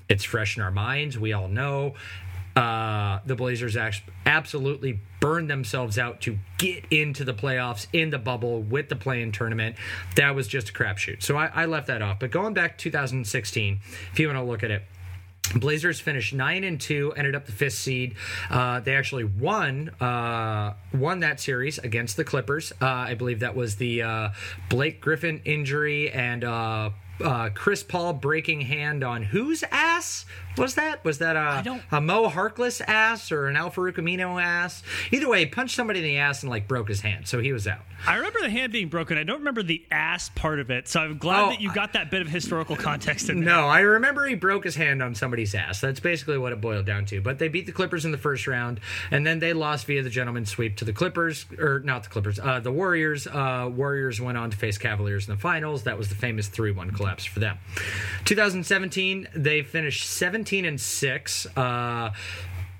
it's 0.09 0.23
fresh 0.23 0.57
in 0.57 0.63
our 0.63 0.71
minds. 0.71 1.19
We 1.19 1.33
all 1.33 1.49
know 1.49 1.95
uh, 2.57 3.19
the 3.23 3.35
Blazers 3.35 3.77
absolutely 4.25 4.99
burned 5.19 5.47
themselves 5.47 5.99
out 5.99 6.21
to 6.21 6.39
get 6.57 6.85
into 6.89 7.23
the 7.23 7.33
playoffs 7.33 7.85
in 7.93 8.09
the 8.09 8.17
bubble 8.17 8.63
with 8.63 8.89
the 8.89 8.95
play-in 8.95 9.31
tournament. 9.31 9.75
That 10.15 10.33
was 10.33 10.47
just 10.47 10.69
a 10.69 10.73
crapshoot. 10.73 11.21
So 11.21 11.37
I, 11.37 11.51
I 11.53 11.65
left 11.65 11.85
that 11.85 12.01
off. 12.01 12.19
But 12.19 12.31
going 12.31 12.55
back 12.55 12.79
to 12.79 12.83
2016, 12.85 13.79
if 14.11 14.19
you 14.19 14.27
want 14.27 14.39
to 14.39 14.43
look 14.43 14.63
at 14.63 14.71
it, 14.71 14.81
Blazers 15.55 15.99
finished 15.99 16.33
nine 16.33 16.63
and 16.63 16.81
two, 16.81 17.13
ended 17.15 17.35
up 17.35 17.45
the 17.45 17.51
fifth 17.51 17.75
seed. 17.75 18.15
Uh, 18.49 18.79
they 18.79 18.95
actually 18.95 19.23
won 19.23 19.89
uh, 20.01 20.73
won 20.93 21.19
that 21.19 21.39
series 21.39 21.77
against 21.77 22.17
the 22.17 22.23
Clippers. 22.23 22.73
Uh, 22.81 22.85
I 22.85 23.13
believe 23.13 23.41
that 23.41 23.55
was 23.55 23.75
the 23.77 24.01
uh, 24.01 24.29
Blake 24.69 24.99
Griffin 24.99 25.41
injury 25.45 26.11
and 26.11 26.43
uh, 27.23 27.49
Chris 27.53 27.83
Paul 27.83 28.13
breaking 28.13 28.61
hand 28.61 29.03
on 29.03 29.23
whose 29.23 29.63
ass 29.71 30.25
was 30.57 30.73
that? 30.75 31.03
Was 31.05 31.19
that 31.19 31.35
a, 31.35 31.81
a 31.91 32.01
Mo 32.01 32.29
Harkless 32.29 32.81
ass 32.81 33.31
or 33.31 33.45
an 33.47 33.55
Al 33.55 33.69
Farouq 33.69 33.93
Aminu 33.97 34.41
ass? 34.41 34.81
Either 35.11 35.29
way, 35.29 35.39
he 35.41 35.45
punched 35.45 35.75
somebody 35.75 35.99
in 35.99 36.05
the 36.05 36.17
ass 36.17 36.41
and 36.41 36.49
like 36.49 36.67
broke 36.67 36.87
his 36.89 37.01
hand, 37.01 37.27
so 37.27 37.39
he 37.39 37.53
was 37.53 37.67
out. 37.67 37.81
I 38.07 38.15
remember 38.15 38.39
the 38.41 38.49
hand 38.49 38.71
being 38.71 38.89
broken. 38.89 39.17
I 39.19 39.23
don't 39.23 39.39
remember 39.39 39.61
the 39.61 39.83
ass 39.91 40.29
part 40.29 40.59
of 40.59 40.71
it, 40.71 40.87
so 40.87 40.99
I'm 40.99 41.17
glad 41.19 41.43
Oh, 41.45 41.49
that 41.49 41.61
you 41.61 41.71
got 41.73 41.93
that 41.93 42.09
bit 42.09 42.21
of 42.23 42.27
historical 42.27 42.75
context 42.75 43.29
in 43.29 43.43
there. 43.43 43.55
No, 43.55 43.67
I 43.67 43.81
remember 43.81 44.25
he 44.25 44.33
broke 44.35 44.63
his 44.63 44.75
hand 44.75 45.03
on 45.03 45.13
somebody's 45.13 45.53
ass. 45.53 45.79
That's 45.81 45.99
basically 45.99 46.37
what 46.39 46.53
it 46.53 46.61
boiled 46.61 46.85
down 46.87 47.05
to. 47.07 47.21
But 47.21 47.37
they 47.37 47.47
beat 47.49 47.67
the 47.67 47.71
Clippers 47.71 48.03
in 48.05 48.11
the 48.11 48.17
first 48.17 48.47
round, 48.47 48.79
and 49.11 49.25
then 49.27 49.37
they 49.39 49.53
lost 49.53 49.85
via 49.85 50.01
the 50.01 50.09
gentleman's 50.09 50.49
sweep 50.49 50.75
to 50.77 50.85
the 50.85 50.93
Clippers, 50.93 51.45
or 51.59 51.81
not 51.81 52.03
the 52.03 52.09
Clippers, 52.09 52.39
uh, 52.39 52.59
the 52.59 52.71
Warriors. 52.71 53.27
Uh, 53.27 53.69
Warriors 53.71 54.19
went 54.19 54.37
on 54.39 54.49
to 54.49 54.57
face 54.57 54.77
Cavaliers 54.79 55.27
in 55.27 55.35
the 55.35 55.39
finals. 55.39 55.83
That 55.83 55.97
was 55.99 56.09
the 56.09 56.15
famous 56.15 56.47
3 56.47 56.71
1 56.71 56.91
collapse 57.07 57.25
for 57.25 57.39
them. 57.39 57.57
2017, 58.25 59.29
they 59.33 59.61
finished 59.61 60.09
17 60.09 60.65
and 60.65 60.79
6. 60.79 61.57
Uh, 61.57 62.11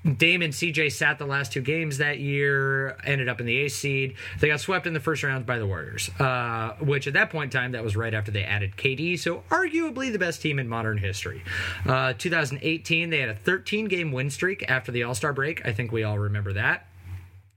Dame 0.04 0.42
and 0.42 0.52
CJ 0.52 0.92
sat 0.92 1.18
the 1.18 1.26
last 1.26 1.52
two 1.52 1.60
games 1.60 1.98
that 1.98 2.18
year, 2.18 2.96
ended 3.04 3.28
up 3.28 3.40
in 3.40 3.46
the 3.46 3.56
eighth 3.56 3.72
seed. 3.72 4.14
They 4.38 4.48
got 4.48 4.60
swept 4.60 4.86
in 4.86 4.94
the 4.94 5.00
first 5.00 5.22
round 5.22 5.44
by 5.44 5.58
the 5.58 5.66
Warriors, 5.66 6.08
uh, 6.20 6.76
which 6.80 7.06
at 7.06 7.14
that 7.14 7.30
point 7.30 7.52
in 7.52 7.60
time, 7.60 7.72
that 7.72 7.82
was 7.82 7.96
right 7.96 8.14
after 8.14 8.30
they 8.30 8.44
added 8.44 8.76
KD, 8.76 9.18
so 9.18 9.42
arguably 9.50 10.12
the 10.12 10.18
best 10.18 10.40
team 10.40 10.58
in 10.58 10.68
modern 10.68 10.98
history. 10.98 11.42
Uh, 11.84 12.12
2018, 12.16 13.10
they 13.10 13.18
had 13.18 13.28
a 13.28 13.34
13 13.34 13.86
game 13.86 14.12
win 14.12 14.30
streak 14.30 14.64
after 14.68 14.92
the 14.92 15.02
All 15.02 15.14
Star 15.14 15.32
break. 15.32 15.66
I 15.66 15.72
think 15.72 15.90
we 15.90 16.04
all 16.04 16.18
remember 16.18 16.52
that. 16.52 16.87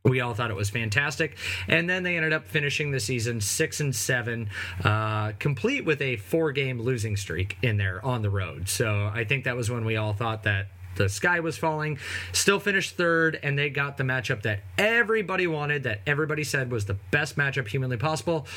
We 0.03 0.19
all 0.19 0.33
thought 0.33 0.49
it 0.49 0.55
was 0.55 0.71
fantastic, 0.71 1.37
and 1.67 1.87
then 1.87 2.01
they 2.01 2.15
ended 2.17 2.33
up 2.33 2.47
finishing 2.47 2.89
the 2.89 2.99
season 2.99 3.39
six 3.39 3.79
and 3.79 3.95
seven, 3.95 4.49
uh, 4.83 5.33
complete 5.37 5.85
with 5.85 6.01
a 6.01 6.15
four-game 6.15 6.81
losing 6.81 7.15
streak 7.15 7.55
in 7.61 7.77
there 7.77 8.03
on 8.03 8.23
the 8.23 8.29
road. 8.31 8.67
So 8.67 9.11
I 9.13 9.25
think 9.25 9.43
that 9.43 9.55
was 9.55 9.69
when 9.69 9.85
we 9.85 9.97
all 9.97 10.13
thought 10.13 10.41
that 10.43 10.69
the 10.95 11.07
sky 11.07 11.39
was 11.39 11.55
falling. 11.55 11.99
Still 12.33 12.59
finished 12.59 12.97
third, 12.97 13.39
and 13.43 13.55
they 13.59 13.69
got 13.69 13.97
the 13.97 14.03
matchup 14.03 14.41
that 14.41 14.61
everybody 14.75 15.45
wanted, 15.45 15.83
that 15.83 16.01
everybody 16.07 16.43
said 16.43 16.71
was 16.71 16.85
the 16.85 16.95
best 17.11 17.35
matchup 17.37 17.67
humanly 17.67 17.97
possible: 17.97 18.47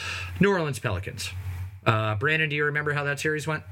New 0.41 0.51
Orleans 0.51 0.79
Pelicans. 0.79 1.29
Uh, 1.85 2.15
Brandon, 2.15 2.49
do 2.49 2.57
you 2.57 2.65
remember 2.65 2.95
how 2.95 3.05
that 3.05 3.21
series 3.21 3.47
went? 3.47 3.63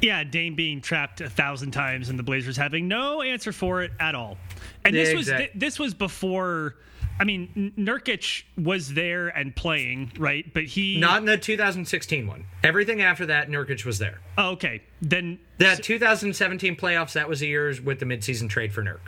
Yeah, 0.00 0.24
Dame 0.24 0.54
being 0.54 0.80
trapped 0.80 1.20
a 1.20 1.28
thousand 1.28 1.72
times 1.72 2.08
and 2.08 2.18
the 2.18 2.22
Blazers 2.22 2.56
having 2.56 2.88
no 2.88 3.20
answer 3.20 3.52
for 3.52 3.82
it 3.82 3.90
at 4.00 4.14
all. 4.14 4.38
And 4.82 4.94
this 4.94 5.10
Yeah, 5.10 5.14
was 5.16 5.26
th- 5.26 5.50
this 5.54 5.78
was 5.78 5.92
before. 5.92 6.76
I 7.20 7.24
mean, 7.24 7.72
Nurkic 7.76 8.44
was 8.56 8.94
there 8.94 9.28
and 9.28 9.54
playing, 9.54 10.12
right? 10.18 10.52
But 10.52 10.64
he 10.64 10.98
Not 10.98 11.18
in 11.18 11.24
the 11.24 11.36
2016 11.36 12.26
one. 12.26 12.44
Everything 12.62 13.02
after 13.02 13.26
that, 13.26 13.48
Nurkic 13.48 13.84
was 13.84 13.98
there. 13.98 14.20
Oh, 14.36 14.50
okay, 14.50 14.82
then 15.02 15.38
That 15.58 15.82
2017 15.82 16.76
playoffs, 16.76 17.14
that 17.14 17.28
was 17.28 17.40
the 17.40 17.48
years 17.48 17.80
with 17.80 17.98
the 17.98 18.06
midseason 18.06 18.48
trade 18.48 18.72
for 18.72 18.82
Nurk. 18.82 19.00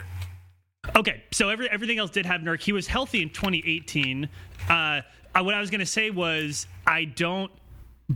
Okay, 0.95 1.23
so 1.31 1.49
every, 1.49 1.69
everything 1.69 1.99
else 1.99 2.11
did 2.11 2.25
have 2.25 2.41
Nurk. 2.41 2.61
He 2.61 2.73
was 2.73 2.87
healthy 2.87 3.21
in 3.21 3.29
2018. 3.29 4.27
Uh, 4.67 4.73
uh, 4.73 5.01
what 5.43 5.53
I 5.53 5.59
was 5.59 5.69
going 5.69 5.79
to 5.79 5.85
say 5.85 6.09
was 6.09 6.67
I 6.85 7.05
don't 7.05 7.51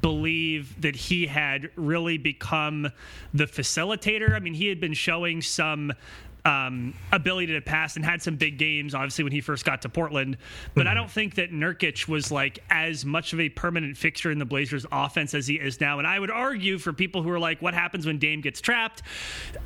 believe 0.01 0.81
that 0.81 0.95
he 0.95 1.27
had 1.27 1.69
really 1.75 2.17
become 2.17 2.91
the 3.33 3.45
facilitator. 3.45 4.33
I 4.33 4.39
mean, 4.39 4.53
he 4.53 4.67
had 4.67 4.79
been 4.79 4.93
showing 4.93 5.41
some 5.41 5.93
um, 6.45 6.93
ability 7.11 7.53
to 7.53 7.61
pass 7.61 7.95
and 7.95 8.05
had 8.05 8.21
some 8.21 8.35
big 8.35 8.59
games, 8.59 8.93
obviously, 8.93 9.23
when 9.23 9.33
he 9.33 9.41
first 9.41 9.65
got 9.65 9.81
to 9.81 9.89
Portland. 9.89 10.37
But 10.75 10.85
I 10.85 10.93
don't 10.93 11.09
think 11.09 11.35
that 11.35 11.51
Nurkic 11.51 12.07
was 12.07 12.31
like 12.31 12.59
as 12.69 13.03
much 13.03 13.33
of 13.33 13.39
a 13.39 13.49
permanent 13.49 13.97
fixture 13.97 14.31
in 14.31 14.37
the 14.37 14.45
Blazers 14.45 14.85
offense 14.91 15.33
as 15.33 15.47
he 15.47 15.55
is 15.55 15.81
now. 15.81 15.97
And 15.97 16.07
I 16.07 16.19
would 16.19 16.29
argue 16.29 16.77
for 16.77 16.93
people 16.93 17.23
who 17.23 17.31
are 17.31 17.39
like, 17.39 17.61
what 17.63 17.73
happens 17.73 18.05
when 18.05 18.19
Dame 18.19 18.41
gets 18.41 18.61
trapped? 18.61 19.01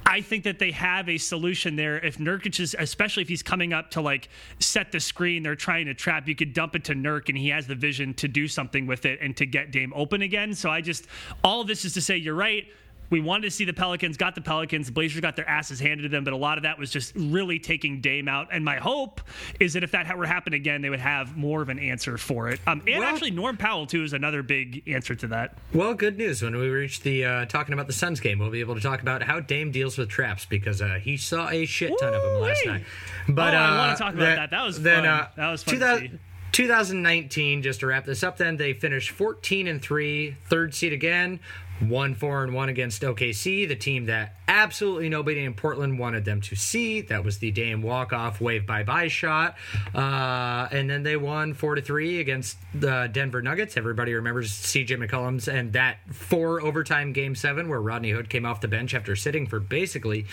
I 0.05 0.21
think 0.21 0.45
that 0.45 0.57
they 0.57 0.71
have 0.71 1.09
a 1.09 1.17
solution 1.17 1.75
there. 1.75 1.98
If 1.98 2.17
Nurkic 2.17 2.59
is, 2.62 2.75
especially 2.79 3.24
if 3.24 3.29
he's 3.29 3.43
coming 3.43 3.74
up 3.74 3.91
to 3.91 4.01
like 4.01 4.29
set 4.59 4.93
the 4.93 5.01
screen, 5.01 5.43
they're 5.43 5.55
trying 5.55 5.88
to 5.88 5.93
trap, 5.93 6.27
you 6.29 6.36
could 6.36 6.53
dump 6.53 6.75
it 6.75 6.86
to 6.86 6.93
Nurk 6.93 7.27
and 7.27 7.38
he 7.38 7.50
has 7.50 7.67
the 7.67 7.75
vision 7.75 8.13
to 8.15 8.29
do 8.29 8.48
something 8.48 8.88
with 8.88 9.05
it 9.05 9.19
and 9.21 9.36
to 9.36 9.45
get 9.45 9.71
Dame 9.71 9.91
open 9.95 10.21
again. 10.21 10.53
So 10.53 10.69
I 10.69 10.79
just, 10.79 11.07
all 11.43 11.59
of 11.59 11.67
this 11.67 11.83
is 11.83 11.93
to 11.95 12.01
say, 12.01 12.15
you're 12.15 12.36
right. 12.36 12.65
We 13.09 13.21
wanted 13.21 13.43
to 13.43 13.51
see 13.51 13.65
the 13.65 13.73
Pelicans, 13.73 14.17
got 14.17 14.35
the 14.35 14.41
Pelicans. 14.41 14.87
The 14.87 14.91
Blazers 14.91 15.21
got 15.21 15.35
their 15.35 15.47
asses 15.49 15.79
handed 15.79 16.03
to 16.03 16.09
them, 16.09 16.23
but 16.23 16.33
a 16.33 16.37
lot 16.37 16.57
of 16.57 16.63
that 16.63 16.77
was 16.77 16.91
just 16.91 17.13
really 17.15 17.57
taking 17.59 18.01
Dame 18.01 18.27
out. 18.27 18.49
And 18.51 18.63
my 18.63 18.77
hope 18.77 19.21
is 19.59 19.73
that 19.73 19.83
if 19.83 19.91
that 19.91 20.15
were 20.17 20.25
to 20.25 20.29
happen 20.31 20.53
again, 20.53 20.81
they 20.81 20.89
would 20.89 20.99
have 20.99 21.35
more 21.35 21.61
of 21.61 21.69
an 21.69 21.79
answer 21.79 22.17
for 22.17 22.49
it. 22.49 22.59
Um, 22.67 22.81
and 22.87 22.99
Well- 22.99 23.03
actually, 23.03 23.31
Norm 23.31 23.57
Powell 23.57 23.85
too 23.87 24.03
is 24.03 24.13
another 24.13 24.43
big 24.43 24.83
answer 24.87 25.15
to 25.15 25.27
that. 25.27 25.57
Well, 25.73 25.93
good 25.93 26.17
news. 26.17 26.41
When 26.43 26.55
we 26.55 26.67
reach 26.69 27.01
the 27.01 27.25
uh, 27.25 27.45
talking 27.45 27.73
about 27.73 27.87
the 27.87 27.93
Suns 27.93 28.19
game, 28.19 28.39
we'll 28.39 28.51
be 28.51 28.59
able 28.59 28.75
to 28.75 28.81
talk 28.81 29.01
about 29.01 29.23
how 29.23 29.39
Dame 29.39 29.71
deals 29.71 29.97
with 29.97 30.09
traps 30.09 30.45
because 30.45 30.81
uh, 30.81 30.99
he 31.01 31.17
saw 31.17 31.49
a 31.49 31.65
shit 31.65 31.91
ton 31.99 32.13
of 32.13 32.21
them 32.21 32.41
last 32.41 32.65
night. 32.65 32.83
But 33.27 33.53
Oh, 33.53 33.57
I 33.57 33.65
uh, 33.69 33.77
wanna 33.77 33.95
talk 33.97 34.13
about 34.13 34.35
that. 34.35 34.51
That 34.51 34.63
was 34.65 34.81
then, 34.81 35.03
fun. 35.03 35.05
Uh, 35.05 35.27
That 35.35 35.51
was 35.51 35.63
fun 35.63 35.73
to 35.75 35.79
2000 35.79 36.09
see. 36.11 36.19
2019. 36.51 37.61
Just 37.61 37.79
to 37.81 37.87
wrap 37.87 38.05
this 38.05 38.23
up, 38.23 38.37
then 38.37 38.57
they 38.57 38.73
finished 38.73 39.11
14 39.11 39.67
and 39.67 39.81
three, 39.81 40.35
third 40.47 40.73
seed 40.73 40.93
again. 40.93 41.39
One 41.79 42.13
four 42.13 42.43
and 42.43 42.53
one 42.53 42.67
against 42.69 43.01
OKC, 43.03 43.67
the 43.67 43.75
team 43.75 44.05
that 44.07 44.36
absolutely 44.48 45.07
nobody 45.07 45.43
in 45.45 45.53
Portland 45.53 45.98
wanted 45.98 46.25
them 46.25 46.41
to 46.41 46.55
see. 46.55 47.01
That 47.01 47.24
was 47.24 47.38
the 47.38 47.51
Dame 47.51 47.81
walk 47.81 48.12
off 48.12 48.41
wave 48.41 48.65
bye 48.67 48.83
bye 48.83 49.07
shot, 49.07 49.55
uh, 49.95 50.67
and 50.71 50.89
then 50.89 51.03
they 51.03 51.15
won 51.15 51.53
four 51.53 51.75
to 51.75 51.81
three 51.81 52.19
against 52.19 52.57
the 52.74 53.09
Denver 53.12 53.41
Nuggets. 53.41 53.77
Everybody 53.77 54.13
remembers 54.13 54.51
CJ 54.51 54.98
McCollum's 55.07 55.48
and 55.48 55.71
that 55.74 55.98
four 56.12 56.62
overtime 56.62 57.13
game 57.13 57.33
seven 57.36 57.69
where 57.69 57.81
Rodney 57.81 58.12
Hood 58.12 58.29
came 58.29 58.45
off 58.45 58.59
the 58.62 58.67
bench 58.67 58.93
after 58.93 59.15
sitting 59.15 59.48
for 59.48 59.59
basically 59.59 60.25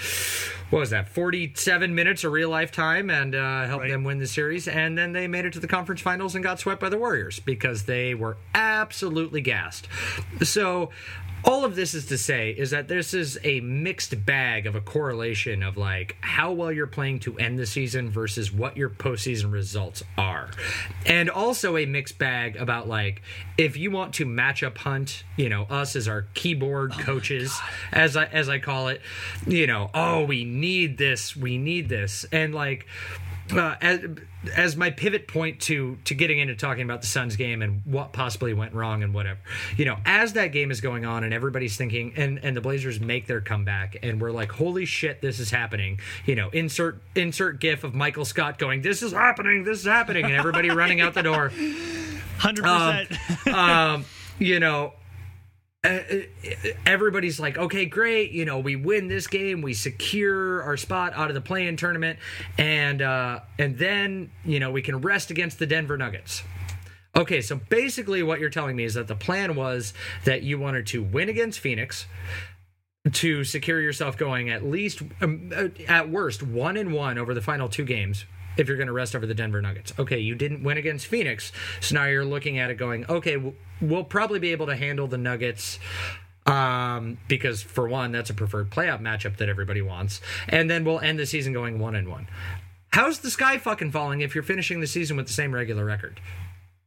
what 0.71 0.81
was 0.81 0.91
that 0.91 1.09
47 1.09 1.95
minutes 1.95 2.25
of 2.25 2.33
real 2.33 2.51
life 2.51 2.73
time 2.73 3.09
and 3.09 3.35
uh, 3.37 3.67
helped 3.67 3.83
Right. 3.83 3.91
them 3.93 4.03
win 4.05 4.19
the 4.19 4.27
series. 4.27 4.67
And 4.67 4.99
then 4.99 5.13
they 5.13 5.29
made 5.29 5.45
it 5.45 5.53
to 5.53 5.61
the 5.61 5.69
conference 5.69 6.01
finals 6.01 6.35
and 6.35 6.43
got 6.43 6.59
swept 6.59 6.81
by 6.81 6.89
the 6.89 6.99
Warriors 6.99 7.39
because 7.39 7.85
they 7.85 8.15
were 8.15 8.37
absolutely 8.55 9.41
gassed. 9.43 9.87
So 10.43 10.91
all 11.47 11.65
of 11.65 11.77
this 11.77 11.95
is 11.95 12.07
to 12.07 12.19
say 12.19 12.51
is 12.51 12.71
that 12.71 12.89
this 12.89 13.15
is 13.15 13.39
a 13.45 13.61
mixed 13.61 14.27
bag 14.27 14.67
of 14.67 14.75
a 14.75 14.81
correlation 14.81 15.63
of 15.63 15.77
like 15.77 16.17
how 16.21 16.51
well 16.51 16.73
you're 16.73 16.89
playing 16.89 17.21
to 17.21 17.39
end 17.39 17.57
the 17.57 17.67
season 17.67 18.11
versus 18.11 18.53
what 18.53 18.77
your 18.77 18.91
postseason 18.91 19.53
results 19.53 20.03
are, 20.19 20.51
and 21.07 21.31
also 21.31 21.77
a 21.77 21.87
mixed 21.87 22.19
bag 22.19 22.57
about 22.57 22.89
like 22.89 23.23
if 23.57 23.77
you 23.77 23.93
want 23.93 24.15
to 24.15 24.27
matchup 24.27 24.77
hunt, 24.79 25.23
you 25.37 25.49
know, 25.49 25.63
us 25.71 25.95
as 25.95 26.09
our 26.09 26.27
keyboard 26.35 26.93
oh 26.95 26.99
coaches, 26.99 27.57
as 27.93 28.17
I 28.17 28.25
as 28.25 28.49
I 28.49 28.59
call 28.59 28.89
it, 28.89 29.01
you 29.47 29.69
know, 29.69 29.91
oh 29.95 30.25
we 30.25 30.45
need 30.45 30.99
this, 30.99 31.37
we 31.37 31.59
need 31.59 31.89
this, 31.89 32.27
and 32.33 32.55
like 32.55 32.87
uh, 33.53 33.77
as, 33.81 34.01
as 34.55 34.77
my 34.77 34.91
pivot 34.91 35.29
point 35.29 35.61
to 35.61 35.97
to 36.05 36.15
getting 36.15 36.39
into 36.39 36.55
talking 36.55 36.83
about 36.83 37.01
the 37.01 37.07
Suns 37.07 37.37
game 37.37 37.63
and 37.63 37.83
what 37.85 38.13
possibly 38.13 38.55
went 38.55 38.75
wrong 38.75 39.03
and 39.03 39.15
whatever, 39.15 39.39
you 39.77 39.85
know, 39.85 39.97
as 40.05 40.33
that 40.35 40.49
game 40.49 40.71
is 40.71 40.81
going 40.81 41.05
on 41.05 41.25
and 41.25 41.33
everybody's 41.33 41.77
thinking 41.77 42.13
and 42.17 42.39
and 42.43 42.57
the 42.57 42.61
Blazers 42.61 43.01
make 43.01 43.27
their 43.27 43.41
comeback 43.41 43.97
and 44.03 44.21
we're 44.21 44.33
like, 44.33 44.53
holy 44.53 44.85
shit, 44.85 45.21
this 45.21 45.39
is 45.39 45.51
happening. 45.51 46.01
You 46.25 46.35
know, 46.35 46.51
insert 46.51 47.01
insert 47.15 47.61
gif 47.61 47.85
of 47.85 47.95
Michael 47.95 48.25
Scott 48.25 48.59
going, 48.59 48.83
this 48.83 49.03
is 49.03 49.13
happening, 49.13 49.65
this 49.65 49.81
is 49.81 49.87
happening, 49.87 50.25
and 50.25 50.35
everybody 50.35 50.71
running 50.71 51.01
out 51.01 51.15
the 51.15 51.23
door. 51.23 51.53
Hundred 52.39 52.65
percent. 52.65 53.47
Um, 53.55 54.05
you 54.39 54.61
know. 54.61 54.93
Uh, 55.87 56.01
everybody's 56.85 57.39
like, 57.39 57.57
okay, 57.57 57.87
great. 57.87 58.33
You 58.33 58.45
know, 58.45 58.59
we 58.59 58.77
win 58.77 59.09
this 59.09 59.27
game, 59.27 59.63
we 59.63 59.75
secure 59.75 60.63
our 60.63 60.77
spot 60.77 61.13
out 61.15 61.29
of 61.29 61.35
the 61.35 61.41
play-in 61.41 61.77
tournament, 61.77 62.19
and 62.59 63.01
uh, 63.01 63.41
and 63.59 63.79
then 63.79 64.31
you 64.45 64.61
know 64.61 64.71
we 64.71 64.83
can 64.83 65.01
rest 65.01 65.31
against 65.31 65.59
the 65.59 65.67
Denver 65.67 65.97
Nuggets. 65.97 66.43
Okay, 67.15 67.41
so 67.41 67.57
basically, 67.57 68.23
what 68.23 68.41
you're 68.41 68.51
telling 68.51 68.77
me 68.77 68.85
is 68.85 68.95
that 68.95 69.09
the 69.09 69.17
plan 69.17 69.55
was 69.55 69.95
that 70.25 70.43
you 70.43 70.59
wanted 70.59 70.87
to 70.89 71.03
win 71.03 71.29
against 71.29 71.61
Phoenix 71.61 72.07
to 73.13 73.45
secure 73.45 73.81
yourself 73.81 74.17
going 74.17 74.51
at 74.51 74.65
least, 74.65 75.01
um, 75.21 75.51
uh, 75.55 75.69
at 75.89 76.11
worst, 76.11 76.43
one 76.43 76.77
and 76.77 76.93
one 76.93 77.17
over 77.19 77.33
the 77.33 77.41
final 77.41 77.69
two 77.69 77.85
games. 77.85 78.27
If 78.57 78.69
you're 78.69 78.77
going 78.77 78.87
to 78.87 78.93
rest 78.93 79.15
over 79.15 79.27
the 79.27 79.35
Denver 79.35 79.61
Nuggets, 79.61 79.93
okay, 79.99 80.19
you 80.19 80.35
didn't 80.35 80.63
win 80.63 80.79
against 80.79 81.07
Phoenix, 81.07 81.53
so 81.81 81.95
now 81.95 82.07
you're 82.07 82.25
looking 82.25 82.59
at 82.59 82.71
it 82.71 82.75
going, 82.75 83.05
okay, 83.09 83.55
we'll 83.81 84.05
probably 84.05 84.39
be 84.39 84.53
able 84.53 84.67
to 84.67 84.77
handle 84.77 85.07
the 85.07 85.19
Nuggets 85.19 85.79
um, 86.47 87.19
because 87.29 87.63
for 87.63 87.89
one, 87.89 88.13
that's 88.13 88.31
a 88.31 88.35
preferred 88.35 88.71
playoff 88.71 89.01
matchup 89.01 89.37
that 89.39 89.49
everybody 89.49 89.83
wants, 89.83 90.21
and 90.49 90.71
then 90.71 90.85
we'll 90.85 91.01
end 91.01 91.19
the 91.19 91.27
season 91.27 91.53
going 91.53 91.79
one 91.79 91.95
and 91.95 92.09
one. 92.09 92.29
How's 92.93 93.19
the 93.19 93.31
sky 93.31 93.59
fucking 93.59 93.91
falling 93.91 94.23
if 94.23 94.35
you're 94.35 94.45
finishing 94.45 94.81
the 94.81 94.87
season 94.87 95.17
with 95.17 95.27
the 95.27 95.33
same 95.33 95.53
regular 95.53 95.85
record? 95.85 96.21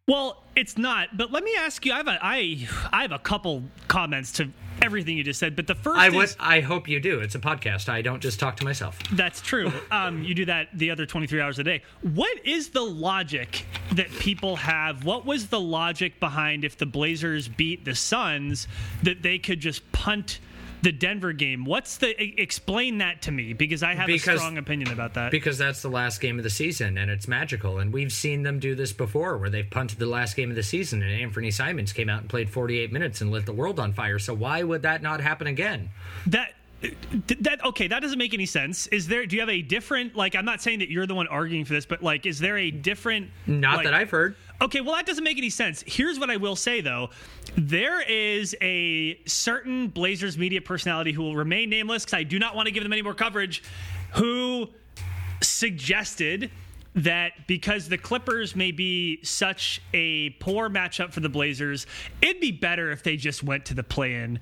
Well, 0.10 0.42
it's 0.56 0.76
not. 0.76 1.16
But 1.16 1.32
let 1.32 1.44
me 1.44 1.56
ask 1.56 1.86
you. 1.86 1.94
I 1.94 1.98
have 1.98 2.08
a 2.08 2.18
I 2.20 2.68
I 2.92 3.04
have 3.04 3.12
a 3.12 3.20
couple 3.20 3.64
comments 3.88 4.32
to 4.34 4.50
everything 4.82 5.16
you 5.16 5.24
just 5.24 5.40
said. 5.40 5.56
But 5.56 5.68
the 5.68 5.76
first 5.76 6.00
I 6.00 6.08
is, 6.08 6.14
would. 6.14 6.36
I 6.40 6.62
hope 6.62 6.90
you 6.90 7.00
do. 7.00 7.20
It's 7.20 7.36
a 7.36 7.40
podcast. 7.40 7.90
I 7.90 8.02
don't 8.02 8.20
just 8.20 8.40
talk 8.40 8.58
to 8.58 8.66
myself. 8.66 8.98
That's 9.12 9.40
true. 9.42 9.72
Um, 9.92 10.24
you 10.24 10.36
do 10.36 10.46
that 10.46 10.68
the 10.74 10.92
other 10.92 11.06
23 11.06 11.42
hours 11.42 11.58
a 11.58 11.64
day. 11.64 11.82
What 12.02 12.46
is 12.46 12.70
the 12.70 12.82
logic 12.82 13.66
that 13.94 14.10
people 14.12 14.56
have? 14.56 15.04
What 15.04 15.26
was 15.26 15.48
the 15.48 15.60
logic 15.60 16.20
behind 16.20 16.64
if 16.64 16.78
the 16.78 16.86
Blazers 16.86 17.48
beat 17.48 17.86
the 17.86 17.96
Suns 17.96 18.68
that 19.02 19.24
they 19.24 19.40
could 19.40 19.60
just 19.60 19.90
punt 19.92 20.40
the 20.82 20.92
Denver 20.92 21.34
game? 21.34 21.66
What's 21.66 21.98
the 21.98 22.16
explain 22.42 23.00
that 23.00 23.22
to 23.24 23.32
me 23.32 23.54
because 23.54 23.84
I 23.84 23.96
have 23.96 24.08
Because- 24.08 24.36
a 24.36 24.40
strong 24.40 24.58
opinion 24.58 24.92
about 24.92 25.14
that. 25.16 25.32
Because 25.32 25.58
that's 25.58 25.82
the 25.82 25.90
last 25.90 26.22
game 26.22 26.38
of 26.38 26.44
the 26.44 26.50
season 26.50 26.98
and 26.98 27.10
it's 27.12 27.28
magical. 27.28 27.80
And 27.80 27.92
we've 27.94 28.12
seen 28.14 28.44
them 28.44 28.60
do 28.60 28.76
this 28.76 28.94
before 28.94 29.38
where 29.38 29.50
they've 29.50 29.70
punted 29.70 30.00
the 30.00 30.06
last 30.06 30.36
game 30.36 30.50
of 30.50 30.56
the 30.56 30.64
season 30.64 31.02
and 31.04 31.12
Anthony 31.12 31.52
Simons 31.52 31.92
came 31.94 32.10
out 32.10 32.22
and 32.22 32.30
played 32.30 32.50
48 32.50 32.92
minutes 32.92 33.22
and 33.22 33.32
lit 33.32 33.46
the 33.46 33.54
world 33.54 33.80
on 33.80 33.94
fire. 33.94 34.20
So 34.20 34.34
why 34.34 34.64
would 34.64 34.82
that 34.84 35.02
not 35.02 35.22
happen 35.22 35.48
again? 35.48 35.90
that 36.28 36.54
that 37.42 37.64
okay 37.66 37.88
that 37.90 38.00
doesn't 38.00 38.18
make 38.18 38.34
any 38.34 38.46
sense 38.46 38.88
is 38.88 39.06
there 39.10 39.26
do 39.26 39.36
you 39.36 39.42
have 39.42 39.50
a 39.50 39.62
different 39.62 40.16
like 40.16 40.34
i'm 40.34 40.46
not 40.46 40.62
saying 40.62 40.80
that 40.80 40.90
you're 40.90 41.06
the 41.06 41.14
one 41.14 41.28
arguing 41.28 41.66
for 41.66 41.74
this 41.74 41.86
but 41.86 42.02
like 42.02 42.26
is 42.26 42.40
there 42.40 42.58
a 42.58 42.72
different 42.72 43.30
Not 43.48 43.78
like- 43.78 43.84
that 43.86 43.94
I've 43.94 44.10
heard. 44.10 44.38
Okay, 44.62 44.82
well, 44.82 44.96
that 44.96 45.06
doesn't 45.06 45.24
make 45.24 45.38
any 45.38 45.50
sense. 45.50 45.84
Here's 45.88 46.20
what 46.20 46.30
I 46.30 46.38
will 46.38 46.56
say, 46.56 46.82
though. 46.82 47.10
There 47.56 48.02
is 48.02 48.56
a 48.62 49.20
certain 49.26 49.88
Blazers 49.88 50.38
media 50.38 50.62
personality 50.62 51.12
who 51.14 51.22
will 51.24 51.36
remain 51.36 51.70
nameless 51.70 52.04
because 52.04 52.18
I 52.18 52.24
do 52.24 52.40
not 52.40 52.56
want 52.56 52.68
to 52.68 52.72
give 52.72 52.84
them 52.84 52.92
any 52.92 53.02
more 53.02 53.14
coverage, 53.14 53.64
who 54.16 54.68
suggested 55.42 56.52
that 56.96 57.34
because 57.48 57.88
the 57.88 57.98
Clippers 57.98 58.56
may 58.56 58.72
be 58.72 59.24
such 59.24 59.82
a 59.94 60.32
poor 60.32 60.70
matchup 60.70 61.14
for 61.14 61.20
the 61.20 61.30
Blazers, 61.30 61.86
it'd 62.22 62.42
be 62.42 62.52
better 62.52 62.92
if 62.92 63.04
they 63.04 63.16
just 63.16 63.44
went 63.44 63.66
to 63.66 63.74
the 63.74 63.84
play-in. 63.84 64.40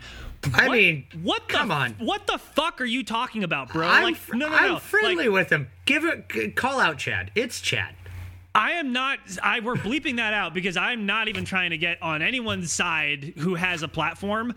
I 0.53 0.69
mean, 0.69 1.05
what 1.21 1.47
the 1.47 1.53
come 1.53 1.71
on. 1.71 1.91
what 1.93 2.25
the 2.25 2.37
fuck 2.37 2.79
are 2.79 2.85
you 2.85 3.03
talking 3.03 3.43
about, 3.43 3.73
bro? 3.73 3.87
I'm, 3.87 4.03
like, 4.03 4.15
fr- 4.15 4.35
no, 4.35 4.47
no, 4.49 4.55
I'm 4.55 4.79
friendly 4.79 5.25
Like, 5.25 5.33
with 5.33 5.49
him. 5.51 5.67
Give 5.85 6.05
it. 6.05 6.55
Call 6.55 6.79
out 6.79 6.97
Chad. 6.97 7.31
It's 7.35 7.59
Chad. 7.59 7.93
I 8.57 8.71
am 8.71 8.91
not. 8.91 9.19
I 9.43 9.59
we're 9.59 9.75
bleeping 9.75 10.15
that 10.15 10.33
out 10.33 10.55
because 10.55 10.77
I'm 10.77 11.05
not 11.05 11.27
even 11.27 11.45
trying 11.45 11.69
to 11.69 11.77
get 11.77 12.01
on 12.01 12.23
anyone's 12.23 12.71
side 12.71 13.33
who 13.37 13.53
has 13.53 13.83
a 13.83 13.87
platform. 13.87 14.55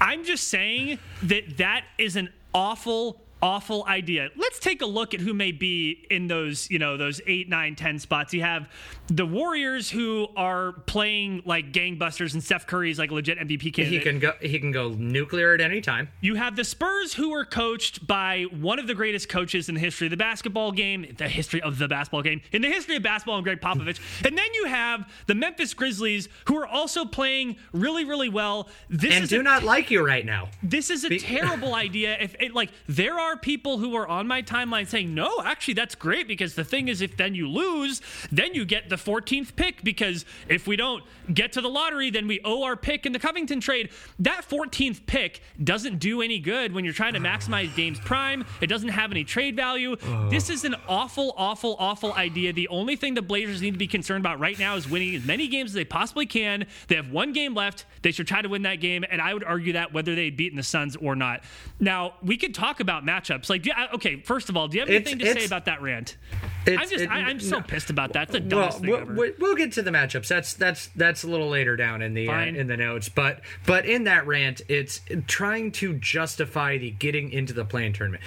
I'm 0.00 0.24
just 0.24 0.48
saying 0.48 0.98
that 1.22 1.58
that 1.58 1.84
is 1.98 2.16
an 2.16 2.30
awful, 2.52 3.22
awful 3.42 3.84
idea. 3.86 4.28
Let's 4.36 4.58
take 4.58 4.82
a 4.82 4.86
look 4.86 5.14
at 5.14 5.20
who 5.20 5.32
may 5.34 5.52
be 5.52 6.06
in 6.10 6.26
those, 6.26 6.68
you 6.70 6.78
know, 6.78 6.96
those 6.96 7.20
eight, 7.26 7.48
nine, 7.48 7.76
ten 7.76 7.98
spots. 7.98 8.34
You 8.34 8.42
have 8.42 8.68
the 9.08 9.24
Warriors 9.26 9.90
who 9.90 10.28
are 10.36 10.72
playing 10.86 11.42
like 11.44 11.72
gangbusters, 11.72 12.34
and 12.34 12.42
Steph 12.42 12.66
Curry's 12.66 12.98
like 12.98 13.10
legit 13.10 13.38
MVP 13.38 13.72
candidate. 13.74 13.86
He 13.88 14.00
can 14.00 14.18
go. 14.18 14.32
He 14.40 14.58
can 14.58 14.72
go 14.72 14.90
nuclear 14.90 15.54
at 15.54 15.60
any 15.60 15.80
time. 15.80 16.08
You 16.20 16.34
have 16.34 16.56
the 16.56 16.64
Spurs 16.64 17.14
who 17.14 17.32
are 17.32 17.44
coached 17.44 18.06
by 18.06 18.44
one 18.50 18.78
of 18.78 18.86
the 18.86 18.94
greatest 18.94 19.28
coaches 19.28 19.68
in 19.68 19.74
the 19.74 19.80
history 19.80 20.06
of 20.06 20.10
the 20.10 20.16
basketball 20.16 20.72
game, 20.72 21.14
the 21.16 21.28
history 21.28 21.62
of 21.62 21.78
the 21.78 21.88
basketball 21.88 22.22
game, 22.22 22.40
in 22.52 22.62
the 22.62 22.68
history 22.68 22.96
of 22.96 23.02
basketball, 23.02 23.36
and 23.36 23.44
Gregg 23.44 23.60
Popovich. 23.60 23.98
and 24.26 24.36
then 24.36 24.54
you 24.54 24.66
have 24.66 25.08
the 25.26 25.34
Memphis 25.34 25.74
Grizzlies 25.74 26.28
who 26.46 26.56
are 26.56 26.66
also 26.66 27.04
playing 27.04 27.56
really, 27.72 28.04
really 28.04 28.28
well. 28.28 28.68
This 28.90 29.14
And 29.14 29.24
is 29.24 29.30
do 29.30 29.40
a, 29.40 29.42
not 29.42 29.62
like 29.62 29.90
you 29.90 30.04
right 30.04 30.24
now. 30.26 30.48
this 30.62 30.90
is 30.90 31.04
a 31.04 31.18
terrible 31.18 31.74
idea. 31.86 32.16
If 32.20 32.34
it 32.40 32.54
like 32.54 32.70
there 32.86 33.18
are 33.18 33.27
people 33.36 33.78
who 33.78 33.94
are 33.94 34.08
on 34.08 34.26
my 34.26 34.42
timeline 34.42 34.86
saying, 34.86 35.14
no, 35.14 35.40
actually 35.44 35.74
that's 35.74 35.94
great 35.94 36.26
because 36.26 36.54
the 36.54 36.64
thing 36.64 36.88
is 36.88 37.00
if 37.00 37.16
then 37.16 37.34
you 37.34 37.48
lose, 37.48 38.02
then 38.32 38.54
you 38.54 38.64
get 38.64 38.88
the 38.88 38.96
14th 38.96 39.54
pick 39.54 39.84
because 39.84 40.24
if 40.48 40.66
we 40.66 40.76
don't 40.76 41.04
get 41.32 41.52
to 41.52 41.60
the 41.60 41.68
lottery, 41.68 42.10
then 42.10 42.26
we 42.26 42.40
owe 42.44 42.64
our 42.64 42.76
pick 42.76 43.06
in 43.06 43.12
the 43.12 43.18
Covington 43.18 43.60
trade. 43.60 43.90
That 44.18 44.48
14th 44.48 45.06
pick 45.06 45.42
doesn't 45.62 45.98
do 45.98 46.20
any 46.20 46.40
good 46.40 46.72
when 46.72 46.84
you're 46.84 46.94
trying 46.94 47.14
to 47.14 47.20
maximize 47.20 47.74
Dame's 47.74 48.00
prime. 48.00 48.44
It 48.60 48.66
doesn't 48.66 48.88
have 48.88 49.12
any 49.12 49.24
trade 49.24 49.54
value. 49.54 49.96
This 50.30 50.50
is 50.50 50.64
an 50.64 50.74
awful, 50.88 51.34
awful, 51.36 51.76
awful 51.78 52.12
idea. 52.14 52.52
The 52.52 52.68
only 52.68 52.96
thing 52.96 53.14
the 53.14 53.22
Blazers 53.22 53.62
need 53.62 53.72
to 53.72 53.78
be 53.78 53.86
concerned 53.86 54.22
about 54.22 54.40
right 54.40 54.58
now 54.58 54.74
is 54.74 54.90
winning 54.90 55.14
as 55.14 55.24
many 55.24 55.46
games 55.46 55.70
as 55.70 55.74
they 55.74 55.84
possibly 55.84 56.26
can. 56.26 56.66
They 56.88 56.96
have 56.96 57.10
one 57.12 57.32
game 57.32 57.54
left. 57.54 57.86
They 58.02 58.10
should 58.10 58.26
try 58.26 58.42
to 58.42 58.48
win 58.48 58.62
that 58.62 58.80
game, 58.80 59.04
and 59.08 59.20
I 59.20 59.34
would 59.34 59.44
argue 59.44 59.74
that 59.74 59.92
whether 59.92 60.14
they 60.14 60.30
beat 60.30 60.48
beaten 60.48 60.56
the 60.56 60.62
Suns 60.62 60.96
or 60.96 61.14
not. 61.14 61.42
Now 61.78 62.14
we 62.22 62.38
could 62.38 62.54
talk 62.54 62.80
about 62.80 63.04
matchups. 63.22 63.50
Like, 63.50 63.66
yeah, 63.66 63.88
okay, 63.94 64.20
first 64.20 64.48
of 64.48 64.56
all, 64.56 64.68
do 64.68 64.76
you 64.76 64.80
have 64.82 64.90
It's- 64.90 65.12
anything 65.12 65.34
to 65.34 65.40
say 65.40 65.46
about 65.46 65.64
that 65.66 65.82
rant? 65.82 66.16
I'm 66.66 66.80
just, 66.80 66.92
it- 67.04 67.10
I, 67.10 67.20
I'm 67.20 67.40
so 67.40 67.58
no. 67.58 67.62
pissed 67.62 67.88
about 67.90 68.12
that. 68.12 68.34
It's 68.34 68.46
the 68.46 68.54
Well, 68.56 68.70
thing 68.70 68.90
we'll, 69.16 69.32
we'll- 69.38 69.54
get 69.56 69.72
to 69.72 69.82
the 69.82 69.90
matchups. 69.90 70.28
That's 70.28 70.52
that's 70.54 70.88
that's 70.88 71.24
a 71.24 71.26
little 71.26 71.48
later 71.48 71.76
down 71.76 72.02
in 72.02 72.12
the 72.14 72.28
uh, 72.28 72.40
in 72.44 72.66
the 72.66 72.76
notes. 72.76 73.08
But 73.08 73.40
but 73.66 73.86
in 73.86 74.04
that 74.04 74.26
rant, 74.26 74.60
it's 74.68 75.00
trying 75.26 75.72
to 75.72 75.94
justify 75.94 76.76
the 76.76 76.90
getting 76.90 77.32
into 77.32 77.52
the 77.54 77.64
play-in 77.64 77.92
tournament. 77.94 78.22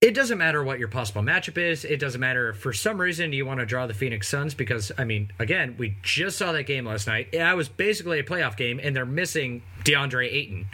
It 0.00 0.14
doesn't 0.14 0.36
matter 0.38 0.62
what 0.62 0.78
your 0.78 0.88
possible 0.88 1.22
matchup 1.22 1.56
is. 1.58 1.84
It 1.84 1.98
doesn't 1.98 2.20
matter 2.20 2.50
if 2.50 2.58
for 2.58 2.72
some 2.72 3.00
reason 3.00 3.32
you 3.32 3.46
want 3.46 3.60
to 3.60 3.66
draw 3.66 3.86
the 3.86 3.94
Phoenix 3.94 4.28
Suns 4.28 4.54
because 4.54 4.92
I 4.98 5.04
mean, 5.04 5.32
again, 5.38 5.74
we 5.78 5.96
just 6.02 6.38
saw 6.38 6.52
that 6.52 6.64
game 6.64 6.86
last 6.86 7.06
night. 7.06 7.32
That 7.32 7.56
was 7.56 7.68
basically 7.68 8.18
a 8.18 8.24
playoff 8.24 8.56
game, 8.56 8.78
and 8.82 8.94
they're 8.96 9.06
missing 9.06 9.62
DeAndre 9.84 10.32
Ayton. 10.32 10.66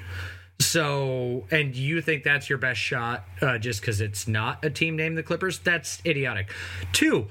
So, 0.60 1.46
and 1.50 1.74
you 1.74 2.00
think 2.00 2.22
that's 2.24 2.48
your 2.48 2.58
best 2.58 2.80
shot 2.80 3.24
uh, 3.40 3.58
just 3.58 3.80
because 3.80 4.00
it's 4.00 4.28
not 4.28 4.64
a 4.64 4.70
team 4.70 4.96
named 4.96 5.18
the 5.18 5.22
Clippers? 5.22 5.58
That's 5.58 6.00
idiotic. 6.06 6.52
Two, 6.92 7.28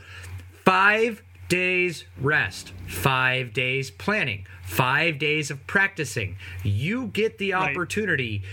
five 0.66 1.24
days 1.48 2.06
rest, 2.20 2.72
five 2.88 3.54
days 3.54 3.90
planning, 3.92 4.46
five 4.64 5.18
days 5.18 5.50
of 5.50 5.66
practicing. 5.68 6.38
You 6.64 7.08
get 7.08 7.38
the 7.38 7.54
Right. 7.54 7.72
opportunity 7.72 8.44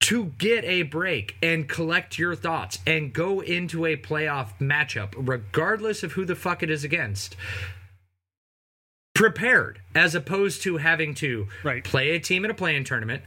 to 0.00 0.26
get 0.36 0.64
a 0.64 0.82
break 0.82 1.36
and 1.42 1.68
collect 1.68 2.18
your 2.18 2.34
thoughts 2.34 2.80
and 2.86 3.12
go 3.12 3.40
into 3.40 3.86
a 3.86 3.96
playoff 3.96 4.48
matchup, 4.60 5.14
regardless 5.16 6.02
of 6.02 6.12
who 6.12 6.24
the 6.24 6.34
fuck 6.34 6.62
it 6.62 6.70
is 6.70 6.82
against. 6.82 7.36
Prepared, 9.14 9.80
as 9.94 10.14
opposed 10.14 10.62
to 10.62 10.78
having 10.78 11.14
to 11.14 11.46
Right. 11.62 11.84
play 11.84 12.10
a 12.10 12.18
team 12.18 12.44
in 12.44 12.50
a 12.50 12.54
play-in 12.54 12.82
tournament. 12.82 13.22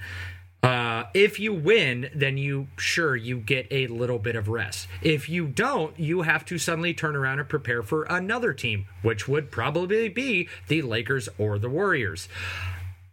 Uh, 0.65 1.05
if 1.13 1.39
you 1.39 1.53
win, 1.53 2.09
then 2.15 2.37
you 2.37 2.67
sure 2.77 3.15
you 3.15 3.37
get 3.37 3.67
a 3.69 3.87
little 3.87 4.19
bit 4.19 4.35
of 4.35 4.47
rest. 4.47 4.87
If 5.01 5.29
you 5.29 5.45
don't, 5.47 5.97
you 5.99 6.23
have 6.23 6.43
to 6.45 6.57
suddenly 6.57 6.93
turn 6.93 7.15
around 7.15 7.39
and 7.39 7.47
prepare 7.47 7.83
for 7.83 8.03
another 8.03 8.53
team, 8.53 8.87
which 9.01 9.27
would 9.27 9.51
probably 9.51 10.09
be 10.09 10.49
the 10.67 10.81
Lakers 10.81 11.29
or 11.37 11.59
the 11.59 11.69
Warriors 11.69 12.27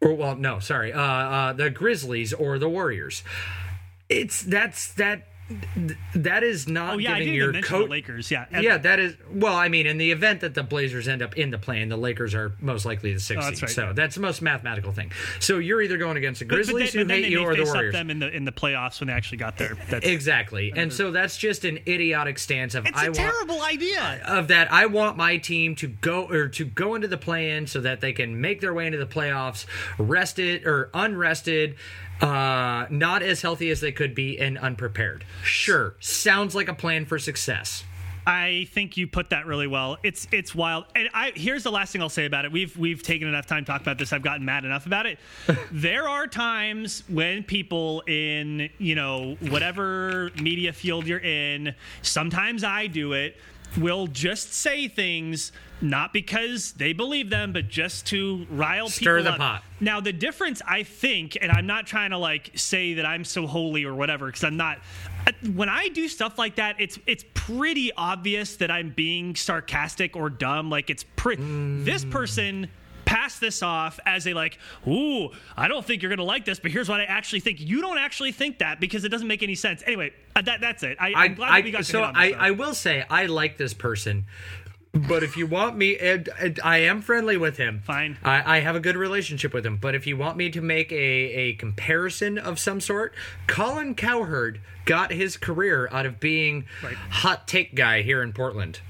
or 0.01 0.15
well 0.15 0.35
no 0.35 0.59
sorry 0.59 0.93
uh, 0.93 1.01
uh 1.01 1.53
the 1.53 1.71
grizzlies 1.71 2.33
or 2.33 2.59
the 2.59 2.69
warriors 2.69 3.23
it's 4.09 4.43
that's 4.43 4.93
that 4.95 5.29
that 6.15 6.43
is 6.43 6.67
not 6.69 6.95
oh 6.95 6.99
yeah, 6.99 7.15
I 7.15 7.19
giving 7.19 7.35
didn't 7.35 7.55
your 7.55 7.63
coach 7.63 7.85
the 7.85 7.91
Lakers. 7.91 8.31
Yeah, 8.31 8.47
yeah 8.59 8.79
that 8.79 8.99
is 8.99 9.17
well 9.31 9.55
i 9.57 9.69
mean 9.69 9.87
in 9.87 9.99
the 9.99 10.11
event 10.11 10.41
that 10.41 10.55
the 10.55 10.63
blazers 10.63 11.09
end 11.09 11.21
up 11.21 11.37
in 11.37 11.51
the 11.51 11.59
play 11.59 11.85
the 11.85 11.97
lakers 11.97 12.35
are 12.35 12.55
most 12.61 12.87
likely 12.87 13.13
the 13.13 13.21
sixth 13.21 13.43
Oh, 13.47 13.51
that's 13.51 13.63
right. 13.63 13.71
so 13.71 13.93
that's 13.95 14.15
the 14.15 14.21
most 14.23 14.41
mathematical 14.41 14.93
thing 14.93 15.11
so 15.41 15.59
you're 15.59 15.83
either 15.83 15.99
going 15.99 16.17
against 16.17 16.39
the 16.39 16.47
But, 16.47 16.51
but 16.59 16.65
grizzlies 16.67 16.93
then, 16.93 17.03
who 17.03 17.09
but 17.09 17.17
hate 17.17 17.29
you 17.31 17.41
or 17.41 17.55
the 17.55 17.65
warriors 17.65 17.93
them 17.93 18.09
in 18.11 18.19
the 18.21 18.35
in 18.35 18.45
the 18.45 18.53
playoffs 18.53 19.01
when 19.01 19.09
they 19.09 19.13
actually 19.13 19.39
got 19.39 19.59
there. 19.59 19.77
That's 19.91 20.07
exactly 20.07 20.73
and 20.75 20.93
so 20.93 21.11
that's 21.11 21.37
just 21.37 21.65
an 21.65 21.79
idiotic 21.87 22.39
stance 22.39 22.75
of 22.75 22.87
it's 22.87 22.97
i 22.99 23.05
a 23.05 23.07
want 23.09 23.17
terrible 23.17 23.63
idea. 23.63 24.23
of 24.27 24.49
that 24.49 24.73
I 24.73 24.87
want 24.87 25.17
my 25.17 25.37
team 25.37 25.75
to 25.77 25.89
go 25.89 26.25
or 26.31 26.49
to 26.49 26.65
go 26.65 26.95
into 26.95 27.09
the 27.09 27.19
play-in 27.19 27.67
so 27.67 27.81
that 27.81 28.01
they 28.01 28.13
can 28.13 28.41
make 28.41 28.61
their 28.61 28.73
way 28.73 28.87
into 28.87 28.99
the 28.99 29.07
playoffs 29.07 29.67
rested 29.99 30.67
or 30.67 30.89
unrested 30.95 31.77
uh 32.23 32.87
not 32.91 33.23
as 33.23 33.43
healthy 33.43 33.71
as 33.71 33.81
they 33.81 33.93
could 33.93 34.15
be 34.15 34.39
and 34.39 34.57
unprepared 34.59 35.25
sure 35.43 35.95
sounds 36.01 36.55
like 36.55 36.69
a 36.69 36.75
plan 36.75 37.05
for 37.05 37.19
success 37.19 37.85
I 38.27 38.69
think 38.71 38.97
you 38.97 39.07
put 39.07 39.31
that 39.31 39.47
really 39.47 39.67
well. 39.67 39.99
It's 40.03 40.29
it's 40.31 40.55
wild. 40.55 40.85
And 40.95 41.09
I 41.13 41.33
here's 41.35 41.65
the 41.65 41.73
last 41.73 41.93
thing 41.93 42.03
I'll 42.03 42.09
say 42.09 42.25
about 42.25 42.45
it. 42.45 42.53
We've 42.53 42.77
we've 42.77 43.03
taken 43.03 43.27
enough 43.27 43.47
time 43.47 43.65
to 43.65 43.71
talk 43.71 43.81
about 43.81 43.99
this. 43.99 44.13
I've 44.13 44.23
gotten 44.23 44.45
mad 44.45 44.65
enough 44.65 44.87
about 44.87 45.07
it. 45.07 45.19
there 45.73 46.09
are 46.09 46.27
times 46.27 47.03
when 47.09 47.43
people 47.43 48.03
in, 48.07 48.71
you 48.79 48.95
know, 48.95 49.37
whatever 49.49 50.31
media 50.41 50.73
field 50.73 51.07
you're 51.07 51.19
in, 51.19 51.75
sometimes 52.03 52.63
I 52.63 52.87
do 52.87 53.13
it, 53.13 53.37
will 53.77 54.07
just 54.07 54.53
say 54.53 54.89
things 54.89 55.53
not 55.81 56.13
because 56.13 56.73
they 56.73 56.93
believe 56.93 57.29
them, 57.31 57.53
but 57.53 57.69
just 57.69 58.07
to 58.07 58.47
rile 58.51 58.89
Stir 58.89 59.19
people 59.19 59.25
the 59.25 59.31
up. 59.33 59.39
pot. 59.39 59.65
Now 59.81 60.01
the 60.01 60.13
difference, 60.13 60.63
I 60.67 60.85
think, 60.85 61.37
and 61.41 61.51
I'm 61.51 61.67
not 61.67 61.87
trying 61.87 62.11
to 62.11 62.19
like 62.19 62.53
say 62.55 62.95
that 62.95 63.05
I'm 63.07 63.25
so 63.25 63.47
holy 63.47 63.85
or 63.85 63.95
whatever, 63.95 64.27
because 64.27 64.45
I'm 64.45 64.57
not. 64.57 64.79
uh, 65.27 65.33
When 65.55 65.69
I 65.69 65.89
do 65.89 66.09
stuff 66.09 66.39
like 66.39 66.57
that, 66.57 66.77
it's 66.79 66.99
it's 67.07 67.25
pretty 67.35 67.93
obvious 67.95 68.57
that 68.57 68.71
I'm 68.71 68.91
being 68.91 69.35
sarcastic 69.35 70.15
or 70.17 70.31
dumb. 70.31 70.71
Like 70.71 70.89
it's 70.89 71.05
pretty. 71.17 71.43
This 71.83 72.05
person 72.05 72.69
passed 73.13 73.41
this 73.41 73.63
off 73.63 74.01
as 74.07 74.27
a 74.27 74.35
like, 74.35 74.59
ooh, 74.87 75.31
I 75.57 75.69
don't 75.69 75.85
think 75.85 76.03
you're 76.03 76.11
gonna 76.11 76.25
like 76.25 76.45
this, 76.45 76.59
but 76.59 76.71
here's 76.71 76.89
what 76.89 77.01
I 77.01 77.05
actually 77.05 77.41
think. 77.41 77.61
You 77.61 77.81
don't 77.81 77.99
actually 77.99 78.33
think 78.33 78.59
that 78.59 78.81
because 78.81 79.05
it 79.05 79.11
doesn't 79.11 79.29
make 79.29 79.43
any 79.43 79.55
sense. 79.55 79.83
Anyway, 79.87 80.13
uh, 80.35 80.43
that 80.43 80.61
that's 80.61 80.83
it. 80.83 80.97
I, 81.01 81.13
I'm 81.15 81.35
glad 81.35 81.53
I 81.53 81.61
we 81.61 81.71
got 81.71 81.85
so 81.85 82.03
I. 82.03 82.35
I 82.39 82.51
will 82.53 82.75
say 82.75 83.05
I 83.11 83.27
like 83.27 83.57
this 83.59 83.75
person 83.75 84.25
But 84.95 85.23
if 85.23 85.39
you 85.39 85.47
want 85.47 85.77
me, 85.77 85.97
and, 85.97 86.29
and 86.39 86.61
I 86.63 86.79
am 86.79 87.01
friendly 87.01 87.39
with 87.39 87.57
him. 87.57 87.81
Fine. 87.85 88.19
I, 88.23 88.59
I 88.59 88.61
have 88.61 88.77
a 88.77 88.81
good 88.81 88.97
relationship 88.97 89.55
with 89.55 89.65
him. 89.65 89.79
But 89.79 89.95
if 89.95 90.07
you 90.07 90.19
want 90.19 90.37
me 90.37 90.51
to 90.51 90.61
make 90.61 90.93
a, 90.93 90.95
a 90.97 91.55
comparison 91.55 92.37
of 92.37 92.59
some 92.59 92.79
sort, 92.79 93.15
Colin 93.47 93.95
Cowherd 93.95 94.61
got 94.85 95.11
his 95.11 95.39
career 95.39 95.89
out 95.93 96.05
of 96.05 96.21
being 96.21 96.67
Right. 96.83 96.95
hot 96.95 97.49
take 97.49 97.75
guy 97.75 98.03
here 98.03 98.23
in 98.23 98.33
Portland. 98.35 98.81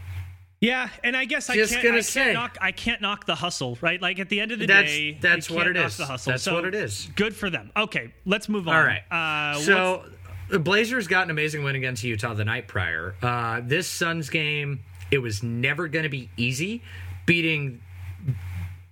Yeah, 0.62 0.88
and 1.02 1.16
I 1.16 1.24
guess 1.24 1.50
I 1.50 1.56
can't, 1.56 1.72
I 1.72 1.82
can't 1.82 2.04
say. 2.04 2.32
knock 2.32 2.56
I 2.60 2.70
can't 2.70 3.00
knock 3.00 3.26
the 3.26 3.34
hustle, 3.34 3.76
right? 3.80 4.00
Like 4.00 4.20
at 4.20 4.28
the 4.28 4.40
end 4.40 4.52
of 4.52 4.60
the 4.60 4.66
That's- 4.66 4.90
day, 4.92 5.18
that's 5.20 5.50
what 5.50 5.66
it 5.66 5.76
is. 5.76 5.96
The 5.96 6.06
hustle. 6.06 6.30
That's 6.30 6.44
So, 6.44 6.54
what 6.54 6.64
it 6.64 6.74
is. 6.74 7.08
Good 7.16 7.34
for 7.34 7.50
them. 7.50 7.72
Okay, 7.76 8.14
let's 8.24 8.48
move 8.48 8.68
on. 8.68 8.76
All 8.76 8.82
right. 8.84 9.02
Uh, 9.10 9.58
so 9.58 10.04
the 10.48 10.60
Blazers 10.60 11.08
got 11.08 11.24
an 11.24 11.30
amazing 11.30 11.64
win 11.64 11.74
against 11.74 12.04
Utah 12.04 12.32
the 12.34 12.44
night 12.44 12.68
prior. 12.68 13.16
Uh, 13.20 13.60
this 13.64 13.88
Suns 13.88 14.30
game, 14.30 14.80
it 15.10 15.18
was 15.18 15.42
never 15.42 15.88
going 15.88 16.04
to 16.04 16.08
be 16.08 16.30
easy, 16.36 16.82
beating 17.26 17.80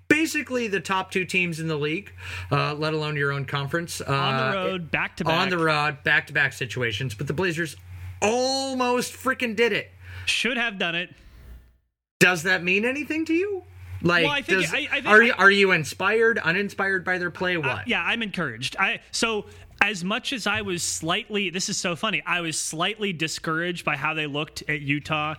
basically 0.08 0.66
the 0.66 0.80
top 0.80 1.12
two 1.12 1.24
teams 1.24 1.60
in 1.60 1.68
the 1.68 1.76
league, 1.76 2.12
uh, 2.50 2.74
let 2.74 2.94
alone 2.94 3.16
your 3.16 3.30
own 3.30 3.44
conference. 3.44 4.00
Uh, 4.00 4.12
on 4.12 4.50
the 4.50 4.56
road, 4.56 4.90
back 4.90 5.16
to 5.18 5.24
back. 5.24 5.34
on 5.40 5.48
the 5.50 5.58
road, 5.58 6.02
back 6.02 6.26
to 6.26 6.32
back 6.32 6.52
situations. 6.52 7.14
But 7.14 7.28
the 7.28 7.32
Blazers 7.32 7.76
almost 8.20 9.12
freaking 9.12 9.54
did 9.54 9.72
it. 9.72 9.88
should 10.26 10.56
have 10.56 10.76
done 10.76 10.96
it. 10.96 11.10
Does 12.20 12.42
that 12.44 12.62
mean 12.62 12.84
anything 12.84 13.24
to 13.24 13.34
you? 13.34 13.62
Like, 14.02 14.24
Well, 14.24 14.32
I 14.32 14.42
think- 14.42 14.60
does, 14.62 14.72
I- 14.72 14.76
I 14.92 14.94
think 15.00 15.06
are 15.08 15.22
you 15.22 15.32
are 15.36 15.50
you 15.50 15.72
inspired, 15.72 16.38
uninspired 16.38 17.04
by 17.04 17.18
their 17.18 17.30
play? 17.30 17.56
What? 17.56 17.66
Uh, 17.68 17.78
yeah, 17.86 18.02
I'm 18.02 18.22
encouraged. 18.22 18.76
I 18.78 19.00
so 19.10 19.46
as 19.82 20.04
much 20.04 20.34
as 20.34 20.46
I 20.46 20.60
was 20.60 20.82
slightly 20.82 21.48
this 21.50 21.68
is 21.70 21.76
so 21.78 21.96
funny. 21.96 22.22
I 22.26 22.40
was 22.42 22.58
slightly 22.58 23.12
discouraged 23.14 23.84
by 23.84 23.96
how 23.96 24.12
they 24.14 24.26
looked 24.26 24.62
at 24.68 24.80
Utah. 24.82 25.34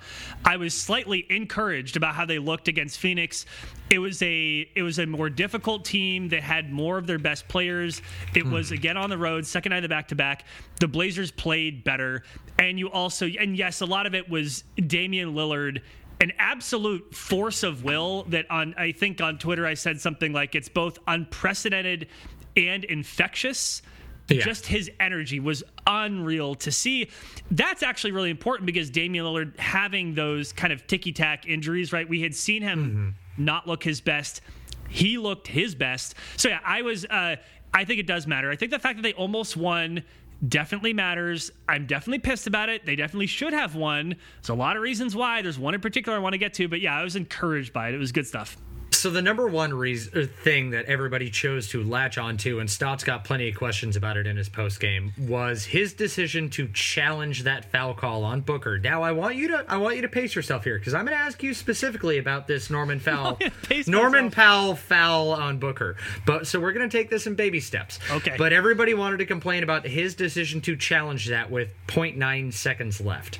I 0.46 0.58
was 0.58 0.74
slightly 0.80 1.26
encouraged 1.30 1.98
about 1.98 2.14
how 2.16 2.26
they 2.26 2.38
looked 2.40 2.68
against 2.68 3.00
Phoenix. 3.00 3.46
It 3.92 3.98
was 4.00 4.22
a 4.22 4.68
it 4.76 4.84
was 4.84 5.00
a 5.00 5.06
more 5.08 5.30
difficult 5.30 5.84
team. 5.86 6.30
They 6.30 6.40
had 6.42 6.72
more 6.72 6.98
of 7.00 7.06
their 7.08 7.20
best 7.20 7.48
players. 7.48 8.02
It 8.36 8.44
Hmm. 8.44 8.52
was 8.52 8.72
again 8.72 8.98
on 8.98 9.10
the 9.12 9.18
road, 9.18 9.46
second 9.48 9.72
night 9.72 9.78
of 9.78 9.84
the 9.84 9.90
back 9.90 10.08
to 10.10 10.16
back. 10.16 10.46
The 10.80 10.88
Blazers 10.88 11.30
played 11.32 11.84
better. 11.84 12.24
And 12.60 12.78
you 12.78 12.92
also 12.92 13.26
and 13.28 13.58
yes, 13.58 13.82
a 13.82 13.86
lot 13.88 14.06
of 14.06 14.14
it 14.14 14.30
was 14.30 14.64
Damian 14.76 15.34
Lillard 15.34 15.82
an 16.22 16.32
absolute 16.38 17.16
force 17.16 17.64
of 17.64 17.84
will 17.84 18.24
that 18.30 18.50
on 18.52 18.76
I 18.78 18.92
think 18.92 19.20
on 19.20 19.40
Twitter 19.40 19.66
I 19.66 19.74
said 19.74 20.00
something 20.00 20.32
like 20.32 20.54
it's 20.56 20.70
both 20.70 21.00
unprecedented 21.08 22.08
and 22.56 22.84
infectious. 22.86 23.82
Yeah. 24.30 24.42
Just 24.42 24.68
his 24.68 24.90
energy 25.00 25.42
was 25.42 25.62
unreal 25.86 26.56
to 26.56 26.72
see. 26.72 27.10
That's 27.50 27.84
actually 27.84 28.12
really 28.12 28.30
important 28.30 28.66
because 28.66 28.90
Damian 28.90 29.26
Lillard 29.26 29.60
having 29.60 30.14
those 30.14 30.54
kind 30.54 30.72
of 30.72 30.88
ticky 30.88 31.12
tack 31.12 31.48
injuries, 31.48 31.92
right? 31.92 32.08
We 32.08 32.22
had 32.22 32.34
seen 32.34 32.62
him 32.62 33.16
not 33.38 33.68
look 33.68 33.84
his 33.84 34.00
best. 34.00 34.42
He 34.88 35.18
looked 35.18 35.48
his 35.48 35.76
best. 35.76 36.16
So 36.38 36.50
yeah, 36.50 36.60
I 36.64 36.84
was. 36.84 37.04
Uh, 37.04 37.38
I 37.74 37.86
think 37.86 38.00
it 38.00 38.08
does 38.08 38.28
matter. 38.28 38.52
I 38.52 38.56
think 38.58 38.72
the 38.72 38.80
fact 38.80 38.98
that 38.98 39.04
they 39.04 39.14
almost 39.14 39.56
won 39.58 40.04
definitely 40.48 40.94
matters. 40.94 41.52
I'm 41.68 41.86
definitely 41.86 42.20
pissed 42.20 42.48
about 42.48 42.70
it. 42.70 42.86
They 42.86 42.96
definitely 42.96 43.28
should 43.28 43.54
have 43.54 43.76
won. 43.76 44.16
There's 44.42 44.50
a 44.50 44.54
lot 44.54 44.76
of 44.76 44.82
reasons 44.82 45.16
why. 45.16 45.42
There's 45.42 45.60
one 45.60 45.74
in 45.74 45.82
particular 45.82 46.18
I 46.18 46.22
want 46.22 46.34
to 46.34 46.40
get 46.40 46.54
to, 46.56 46.68
but 46.68 46.82
yeah, 46.82 46.98
I 46.98 47.04
was 47.04 47.16
encouraged 47.16 47.74
by 47.74 47.90
it. 47.90 47.96
It 47.96 48.00
was 48.00 48.12
good 48.12 48.28
stuff. 48.28 48.58
So 49.02 49.10
the 49.10 49.24
number 49.24 49.48
one 49.48 49.74
reason 49.74 50.12
uh, 50.16 50.28
thing 50.44 50.70
that 50.70 50.86
everybody 50.86 51.32
chose 51.32 51.70
to 51.70 51.82
latch 51.82 52.20
onto, 52.20 52.60
and 52.60 52.70
Stotts 52.70 53.04
got 53.04 53.24
plenty 53.24 53.50
of 53.50 53.56
questions 53.56 53.96
about 53.96 54.16
it 54.16 54.28
in 54.28 54.38
his 54.38 54.48
post 54.48 54.80
game, 54.80 55.12
was 55.18 55.66
his 55.66 55.94
decision 55.94 56.52
to 56.52 56.68
challenge 56.68 57.42
that 57.42 57.66
foul 57.72 57.96
call 57.96 58.24
on 58.24 58.42
Booker. 58.42 58.78
Now 58.78 59.02
I 59.02 59.12
want 59.12 59.38
you 59.38 59.48
to 59.48 59.66
I 59.68 59.78
want 59.78 59.96
you 59.96 60.04
to 60.04 60.08
pace 60.08 60.36
yourself 60.36 60.66
here 60.66 60.78
because 60.78 60.94
I'm 60.94 61.08
going 61.08 61.18
to 61.18 61.24
ask 61.24 61.42
you 61.42 61.56
specifically 61.56 62.20
about 62.20 62.46
this 62.46 62.70
Norman 62.70 63.00
Foul, 63.10 63.40
Norman 63.88 64.26
myself. 64.26 64.36
Powell 64.36 64.76
foul 64.76 65.32
on 65.32 65.58
Booker. 65.58 65.98
But 66.28 66.46
so 66.46 66.60
we're 66.60 66.74
going 66.74 66.88
to 66.88 66.96
take 66.96 67.10
this 67.10 67.26
in 67.26 67.34
baby 67.34 67.60
steps. 67.60 67.98
Okay. 68.12 68.36
But 68.38 68.54
everybody 68.54 68.94
wanted 68.94 69.18
to 69.18 69.26
complain 69.26 69.64
about 69.64 69.84
his 69.84 70.14
decision 70.14 70.62
to 70.62 70.76
challenge 70.76 71.28
that 71.30 71.50
with 71.50 71.74
0.9 71.88 72.54
seconds 72.54 73.02
left, 73.02 73.40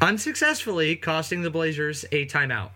unsuccessfully 0.00 0.96
costing 0.96 1.42
the 1.42 1.50
Blazers 1.50 2.06
a 2.12 2.24
timeout. 2.24 2.70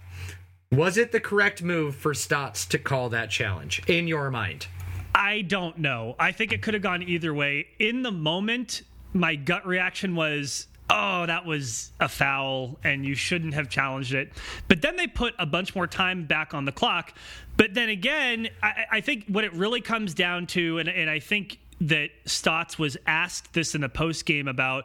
Was 0.72 0.98
it 0.98 1.10
the 1.10 1.18
correct 1.18 1.64
move 1.64 1.96
for 1.96 2.14
Stotts 2.14 2.64
to 2.66 2.78
call 2.78 3.08
that 3.08 3.28
challenge 3.28 3.82
in 3.88 4.06
your 4.06 4.30
mind? 4.30 4.68
I 5.12 5.42
don't 5.42 5.78
know. 5.78 6.14
I 6.16 6.30
think 6.30 6.52
it 6.52 6.62
could 6.62 6.74
have 6.74 6.82
gone 6.84 7.02
either 7.02 7.34
way. 7.34 7.66
In 7.80 8.02
the 8.02 8.12
moment, 8.12 8.82
my 9.12 9.34
gut 9.34 9.66
reaction 9.66 10.14
was, 10.14 10.68
oh, 10.88 11.26
that 11.26 11.44
was 11.44 11.90
a 11.98 12.08
foul 12.08 12.78
and 12.84 13.04
you 13.04 13.16
shouldn't 13.16 13.52
have 13.54 13.68
challenged 13.68 14.14
it. 14.14 14.30
But 14.68 14.80
then 14.80 14.94
they 14.94 15.08
put 15.08 15.34
a 15.40 15.46
bunch 15.46 15.74
more 15.74 15.88
time 15.88 16.24
back 16.24 16.54
on 16.54 16.66
the 16.66 16.72
clock. 16.72 17.14
But 17.56 17.74
then 17.74 17.88
again, 17.88 18.48
I, 18.62 18.84
I 18.92 19.00
think 19.00 19.24
what 19.26 19.42
it 19.42 19.52
really 19.54 19.80
comes 19.80 20.14
down 20.14 20.46
to, 20.48 20.78
and, 20.78 20.88
and 20.88 21.10
I 21.10 21.18
think 21.18 21.58
that 21.80 22.10
Stotts 22.26 22.78
was 22.78 22.96
asked 23.08 23.54
this 23.54 23.74
in 23.74 23.80
the 23.80 23.88
post 23.88 24.24
game 24.24 24.46
about 24.46 24.84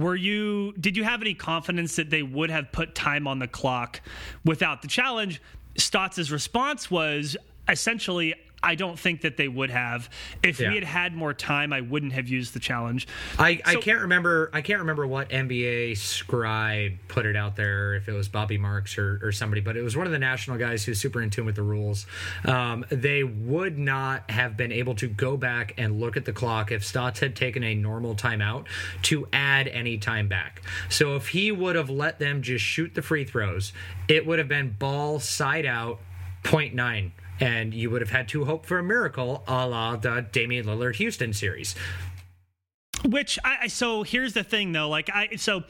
were 0.00 0.16
you 0.16 0.72
did 0.72 0.96
you 0.96 1.04
have 1.04 1.20
any 1.20 1.34
confidence 1.34 1.96
that 1.96 2.10
they 2.10 2.22
would 2.22 2.50
have 2.50 2.72
put 2.72 2.94
time 2.94 3.26
on 3.26 3.38
the 3.38 3.48
clock 3.48 4.00
without 4.44 4.82
the 4.82 4.88
challenge? 4.88 5.40
Stotts' 5.76 6.30
response 6.30 6.90
was 6.90 7.36
essentially 7.68 8.34
I 8.66 8.74
don't 8.74 8.98
think 8.98 9.20
that 9.20 9.36
they 9.36 9.46
would 9.46 9.70
have. 9.70 10.10
If 10.42 10.58
Yeah. 10.58 10.70
we 10.70 10.74
had 10.74 10.84
had 10.84 11.14
more 11.14 11.32
time, 11.32 11.72
I 11.72 11.80
wouldn't 11.82 12.12
have 12.14 12.28
used 12.28 12.52
the 12.52 12.58
challenge. 12.58 13.06
I, 13.38 13.60
I 13.64 13.76
can't 13.76 14.00
remember. 14.00 14.50
I 14.52 14.60
can't 14.60 14.80
remember 14.80 15.06
what 15.06 15.28
NBA 15.30 15.96
scribe 15.96 16.94
put 17.06 17.26
it 17.26 17.36
out 17.36 17.54
there. 17.54 17.94
If 17.94 18.08
it 18.08 18.12
was 18.12 18.28
Bobby 18.28 18.58
Marks 18.58 18.98
or, 18.98 19.20
or 19.22 19.30
somebody, 19.30 19.60
but 19.60 19.76
it 19.76 19.82
was 19.82 19.96
one 19.96 20.06
of 20.06 20.12
the 20.12 20.18
national 20.18 20.58
guys 20.58 20.84
who's 20.84 21.00
super 21.00 21.22
in 21.22 21.30
tune 21.30 21.46
with 21.46 21.54
the 21.54 21.62
rules. 21.62 22.06
Um, 22.44 22.84
they 22.90 23.22
would 23.22 23.78
not 23.78 24.28
have 24.30 24.56
been 24.56 24.72
able 24.72 24.96
to 24.96 25.06
go 25.06 25.36
back 25.36 25.74
and 25.78 26.00
look 26.00 26.16
at 26.16 26.24
the 26.24 26.32
clock 26.32 26.72
if 26.72 26.84
Stotts 26.84 27.20
had 27.20 27.36
taken 27.36 27.62
a 27.62 27.74
normal 27.76 28.16
timeout 28.16 28.66
to 29.02 29.28
add 29.32 29.68
any 29.68 29.96
time 29.96 30.26
back. 30.26 30.60
So 30.88 31.14
if 31.14 31.28
he 31.28 31.52
would 31.52 31.76
have 31.76 31.88
let 31.88 32.18
them 32.18 32.42
just 32.42 32.64
shoot 32.64 32.94
the 32.94 33.02
free 33.02 33.24
throws, 33.24 33.72
it 34.08 34.26
would 34.26 34.40
have 34.40 34.48
been 34.48 34.74
ball 34.76 35.20
side 35.20 35.66
out, 35.66 36.00
point 36.42 36.74
nine. 36.74 37.12
And 37.40 37.74
you 37.74 37.90
would 37.90 38.00
have 38.00 38.10
had 38.10 38.28
to 38.28 38.44
hope 38.44 38.66
for 38.66 38.78
a 38.78 38.82
miracle, 38.82 39.44
a 39.46 39.66
la 39.66 39.96
the 39.96 40.26
Damian 40.32 40.66
Lillard 40.66 40.96
Houston 40.96 41.32
series. 41.32 41.74
Which 43.04 43.38
I 43.44 43.66
so 43.68 44.02
here's 44.02 44.32
the 44.32 44.42
thing 44.42 44.72
though, 44.72 44.88
like 44.88 45.10
I 45.12 45.36
so 45.36 45.64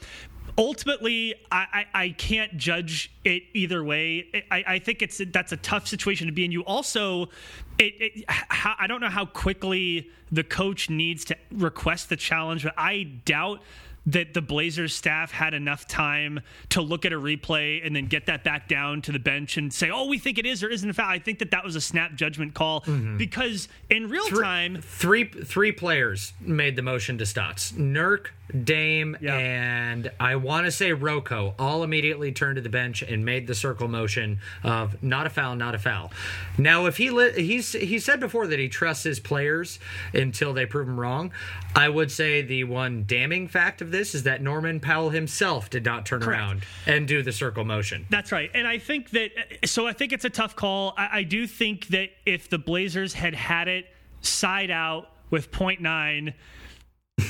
ultimately 0.57 1.35
I, 1.51 1.85
I, 1.93 2.03
I 2.03 2.09
can't 2.09 2.57
judge 2.57 3.11
it 3.23 3.43
either 3.53 3.83
way. 3.83 4.45
I, 4.49 4.63
I 4.67 4.79
think 4.79 5.01
it's 5.01 5.21
that's 5.31 5.51
a 5.51 5.57
tough 5.57 5.87
situation 5.87 6.27
to 6.27 6.33
be 6.33 6.45
in. 6.45 6.51
You 6.51 6.63
also 6.63 7.29
it, 7.77 7.93
it 7.99 8.25
how, 8.29 8.75
I 8.79 8.87
don't 8.87 9.01
know 9.01 9.09
how 9.09 9.25
quickly 9.25 10.09
the 10.31 10.43
coach 10.43 10.89
needs 10.89 11.25
to 11.25 11.37
request 11.51 12.09
the 12.09 12.15
challenge, 12.15 12.63
but 12.63 12.73
I 12.77 13.03
doubt 13.25 13.61
that 14.07 14.33
the 14.33 14.41
Blazers 14.41 14.95
staff 14.95 15.31
had 15.31 15.53
enough 15.53 15.87
time 15.87 16.39
to 16.69 16.81
look 16.81 17.05
at 17.05 17.13
a 17.13 17.19
replay 17.19 17.85
and 17.85 17.95
then 17.95 18.07
get 18.07 18.25
that 18.25 18.43
back 18.43 18.67
down 18.67 19.01
to 19.03 19.11
the 19.11 19.19
bench 19.19 19.57
and 19.57 19.71
say, 19.71 19.89
"Oh, 19.89 20.07
we 20.07 20.17
think 20.17 20.37
it 20.37 20.45
is 20.45 20.63
or 20.63 20.69
isn't 20.69 20.89
a 20.89 20.93
foul." 20.93 21.09
I 21.09 21.19
think 21.19 21.39
that 21.39 21.51
that 21.51 21.63
was 21.63 21.75
a 21.75 21.81
snap 21.81 22.15
judgment 22.15 22.53
call 22.53 22.81
mm-hmm. 22.81 23.17
because 23.17 23.67
in 23.89 24.09
real 24.09 24.25
Three- 24.27 24.43
time, 24.43 24.81
Three 24.81 25.25
three 25.25 25.71
players 25.71 26.33
made 26.39 26.75
the 26.75 26.81
motion 26.81 27.17
to 27.17 27.25
Stotts. 27.25 27.73
Nurk, 27.73 28.27
Dame, 28.63 29.17
Yeah. 29.19 29.35
and 29.35 30.09
I 30.19 30.37
want 30.37 30.65
to 30.65 30.71
say 30.71 30.93
Rocco 30.93 31.53
all 31.59 31.83
immediately 31.83 32.31
turned 32.31 32.55
to 32.55 32.61
the 32.61 32.69
bench 32.69 33.01
and 33.01 33.25
made 33.25 33.45
the 33.45 33.55
circle 33.55 33.89
motion 33.89 34.39
of 34.63 35.01
not 35.03 35.25
a 35.27 35.29
foul, 35.29 35.55
not 35.57 35.75
a 35.75 35.79
foul. 35.79 36.11
Now, 36.57 36.85
if 36.85 36.95
he 36.95 37.09
li- 37.09 37.33
he's 37.33 37.73
he 37.73 37.99
said 37.99 38.21
before 38.21 38.47
that 38.47 38.57
he 38.57 38.69
trusts 38.69 39.03
his 39.03 39.19
players 39.19 39.79
until 40.13 40.53
they 40.53 40.65
prove 40.65 40.87
him 40.87 40.97
wrong. 40.97 41.33
I 41.75 41.89
would 41.89 42.09
say 42.11 42.41
the 42.41 42.63
one 42.63 43.03
damning 43.05 43.47
fact 43.47 43.81
of 43.81 43.91
this 43.91 43.96
is 44.15 44.23
that 44.23 44.41
Norman 44.41 44.79
Powell 44.79 45.09
himself 45.09 45.69
did 45.69 45.85
not 45.85 46.05
turn 46.05 46.21
Correct. 46.21 46.39
around 46.39 46.65
and 46.85 47.07
do 47.07 47.21
the 47.21 47.31
circle 47.31 47.65
motion. 47.65 48.05
That's 48.09 48.31
right. 48.31 48.49
And 48.53 48.67
I 48.67 48.77
think 48.77 49.11
that, 49.11 49.31
so 49.65 49.87
I 49.87 49.93
think 49.93 50.13
it's 50.13 50.25
a 50.25 50.29
tough 50.29 50.55
call. 50.55 50.93
I, 50.97 51.19
I 51.19 51.23
do 51.23 51.47
think 51.47 51.87
that 51.87 52.09
if 52.25 52.49
the 52.49 52.57
Blazers 52.57 53.13
had 53.13 53.33
had 53.33 53.67
it 53.67 53.85
side 54.21 54.71
out 54.71 55.09
with 55.29 55.51
point 55.51 55.81
nine, 55.81 56.33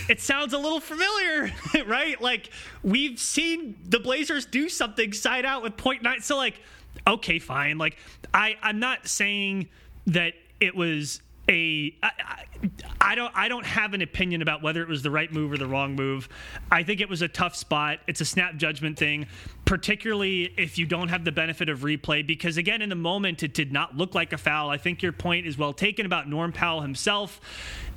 it 0.10 0.20
sounds 0.22 0.54
a 0.54 0.58
little 0.58 0.80
familiar, 0.80 1.52
right? 1.86 2.20
Like 2.22 2.50
we've 2.84 3.20
seen 3.20 3.78
the 3.86 4.00
Blazers 4.00 4.46
do 4.46 4.70
something 4.70 5.14
side 5.14 5.46
out 5.46 5.64
with 5.64 5.78
point 5.78 6.04
nine. 6.04 6.22
So 6.22 6.38
like, 6.38 6.60
okay, 7.06 7.40
fine. 7.40 7.78
Like 7.78 7.98
I, 8.34 8.56
I'm 8.62 8.80
not 8.80 9.08
saying 9.08 9.70
that 10.08 10.34
it 10.60 10.76
was 10.76 11.22
a 11.50 11.96
I, 12.04 12.12
I, 12.20 12.46
I 13.00 13.16
don't 13.16 13.32
I 13.36 13.48
don't 13.48 13.66
have 13.66 13.94
an 13.94 14.02
opinion 14.02 14.42
about 14.42 14.62
whether 14.62 14.82
it 14.82 14.88
was 14.90 15.02
the 15.04 15.12
right 15.12 15.32
move 15.32 15.52
or 15.52 15.58
the 15.58 15.68
wrong 15.68 15.96
move. 15.96 16.28
I 16.72 16.84
think 16.84 17.00
it 17.02 17.10
was 17.10 17.22
a 17.22 17.28
tough 17.28 17.56
spot. 17.56 18.00
It's 18.08 18.22
a 18.22 18.26
snap 18.26 18.56
judgment 18.58 18.98
thing, 18.98 19.28
particularly 19.66 20.54
if 20.58 20.78
you 20.78 20.86
don't 20.86 21.10
have 21.10 21.24
the 21.24 21.32
benefit 21.32 21.70
of 21.70 21.80
replay 21.82 22.26
because 22.26 22.58
again 22.58 22.82
in 22.82 22.90
the 22.90 22.96
moment 22.96 23.44
it 23.44 23.54
did 23.54 23.72
not 23.72 23.96
look 23.96 24.16
like 24.16 24.34
a 24.34 24.38
foul. 24.38 24.70
I 24.70 24.78
think 24.78 25.02
your 25.02 25.12
point 25.12 25.46
is 25.46 25.58
well 25.58 25.74
taken 25.74 26.06
about 26.06 26.28
Norm 26.28 26.52
Powell 26.52 26.82
himself. 26.82 27.40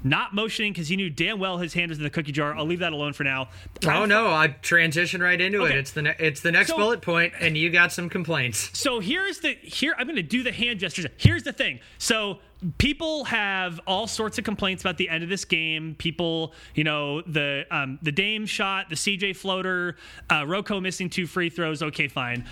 not 0.03 0.35
motioning 0.35 0.73
because 0.73 0.89
he 0.89 0.97
knew 0.97 1.11
damn 1.11 1.39
well 1.39 1.59
his 1.59 1.75
hand 1.75 1.89
was 1.91 1.99
in 1.99 2.05
the 2.05 2.11
cookie 2.11 2.33
jar. 2.33 2.55
I'll 2.57 2.65
leave 2.67 2.79
that 2.81 2.93
alone 2.93 3.13
for 3.13 3.25
now. 3.25 3.49
Oh 3.87 4.05
no, 4.05 4.29
I 4.29 4.49
transition 4.49 5.23
right 5.23 5.41
into 5.41 5.63
Okay. 5.63 5.75
it. 5.75 5.79
It's 5.79 5.91
the 5.93 6.03
ne- 6.03 6.17
it's 6.19 6.41
the 6.41 6.53
next 6.53 6.69
So- 6.71 6.77
bullet 6.77 7.03
point, 7.03 7.33
and 7.41 7.57
you 7.57 7.71
got 7.71 7.93
some 7.93 8.09
complaints. 8.09 8.79
So 8.79 9.01
here's 9.01 9.41
the 9.41 9.55
here 9.63 9.95
I'm 9.99 10.07
going 10.07 10.17
to 10.17 10.23
do 10.23 10.43
the 10.43 10.53
hand 10.53 10.81
gestures. 10.81 11.07
Here's 11.17 11.43
the 11.43 11.53
thing. 11.53 11.81
So 11.99 12.39
people 12.79 13.25
have 13.25 13.81
all 13.87 14.07
sorts 14.07 14.39
of 14.39 14.45
complaints 14.45 14.83
about 14.83 14.99
the 14.99 15.09
end 15.09 15.23
of 15.23 15.29
this 15.29 15.45
game. 15.45 15.95
People, 15.99 16.53
you 16.75 16.85
know, 16.85 17.23
the 17.23 17.67
um, 17.71 17.99
the 18.03 18.13
Dame 18.13 18.47
shot, 18.47 18.89
the 18.89 18.97
CJ 18.97 19.37
floater, 19.37 19.97
uh, 20.29 20.45
missing 20.81 21.11
two 21.11 21.27
free 21.27 21.51
throws. 21.51 21.83
Okay, 21.83 22.09
fine. 22.09 22.45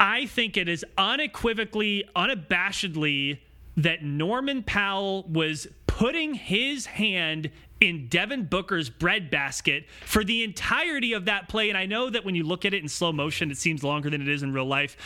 I 0.00 0.26
think 0.26 0.56
it 0.56 0.68
is 0.68 0.84
unequivocally, 0.96 2.04
unabashedly 2.14 3.38
that 3.76 4.02
Norman 4.04 4.62
Powell 4.62 5.24
was 5.24 5.66
putting 5.86 6.34
his 6.34 6.86
hand 6.86 7.50
in 7.80 8.08
Devin 8.08 8.44
Booker's 8.44 8.90
breadbasket 8.90 9.86
for 10.04 10.24
the 10.24 10.42
entirety 10.42 11.12
of 11.12 11.26
that 11.26 11.48
play. 11.48 11.68
And 11.68 11.78
I 11.78 11.86
know 11.86 12.10
that 12.10 12.24
when 12.24 12.34
you 12.34 12.44
look 12.44 12.64
at 12.64 12.74
it 12.74 12.82
in 12.82 12.88
slow 12.88 13.12
motion, 13.12 13.50
it 13.50 13.56
seems 13.56 13.84
longer 13.84 14.10
than 14.10 14.20
it 14.20 14.28
is 14.28 14.42
in 14.42 14.52
real 14.52 14.66
life. 14.66 14.96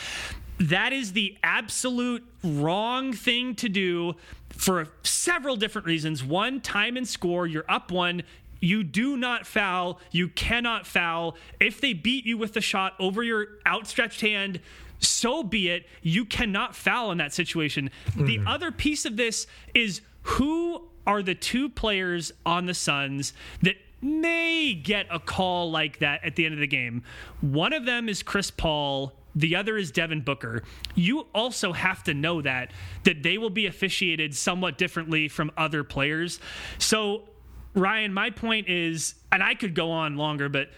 That 0.63 0.93
is 0.93 1.13
the 1.13 1.37
absolute 1.43 2.25
wrong 2.45 3.13
thing 3.13 3.57
to 3.57 3.69
do 3.69 4.15
for 4.51 4.89
several 5.03 5.57
different 5.57 5.87
reasons. 5.87 6.23
One, 6.23 6.61
time 6.61 6.97
and 6.97 7.07
score. 7.07 7.49
You're 7.49 7.65
up 7.69 7.91
one. 7.91 8.23
You 8.61 8.85
do 8.85 9.17
not 9.17 9.45
foul. 9.45 9.99
You 10.13 10.29
cannot 10.29 10.87
foul. 10.87 11.37
If 11.59 11.81
they 11.81 11.95
beat 11.95 12.25
you 12.27 12.39
with 12.39 12.53
the 12.53 12.61
shot 12.61 12.95
over 13.01 13.25
your 13.25 13.49
outstretched 13.67 14.21
hand, 14.21 14.61
so 15.01 15.43
be 15.43 15.69
it. 15.69 15.87
You 16.01 16.25
cannot 16.25 16.77
foul 16.77 17.11
in 17.11 17.19
that 17.19 17.33
situation. 17.35 17.91
The 18.15 18.39
mm-hmm. 18.39 18.47
other 18.47 18.71
piece 18.71 19.05
of 19.05 19.17
this 19.17 19.49
is 19.75 20.01
who 20.23 20.87
are 21.09 21.25
the 21.25 21.35
two 21.35 21.69
players 21.71 22.33
on 22.47 22.67
the 22.67 22.75
Suns 22.75 23.33
that 23.63 23.75
may 24.01 24.75
get 24.75 25.07
a 25.11 25.19
call 25.19 25.73
like 25.73 25.99
that 25.99 26.25
at 26.25 26.37
the 26.37 26.45
end 26.45 26.55
of 26.55 26.61
the 26.61 26.69
game? 26.69 27.03
One 27.41 27.73
of 27.73 27.85
them 27.85 28.09
is 28.09 28.23
Chris 28.23 28.53
Paul. 28.53 29.13
The 29.35 29.57
other 29.57 29.77
is 29.77 29.91
Devin 29.91 30.23
Booker. 30.23 30.63
You 30.95 31.27
also 31.35 31.73
have 31.73 32.03
to 32.05 32.15
know 32.15 32.43
that 32.43 32.71
that 33.05 33.23
they 33.23 33.39
will 33.39 33.51
be 33.51 33.67
officiated 33.67 34.35
somewhat 34.35 34.79
differently 34.79 35.29
from 35.29 35.51
other 35.57 35.85
players. 35.85 36.41
So 36.79 37.29
Ryan, 37.75 38.13
my 38.13 38.31
point 38.31 38.69
is, 38.69 39.15
and 39.31 39.43
I 39.43 39.55
could 39.55 39.75
go 39.75 39.91
on 39.91 40.17
longer, 40.17 40.49
but 40.49 40.69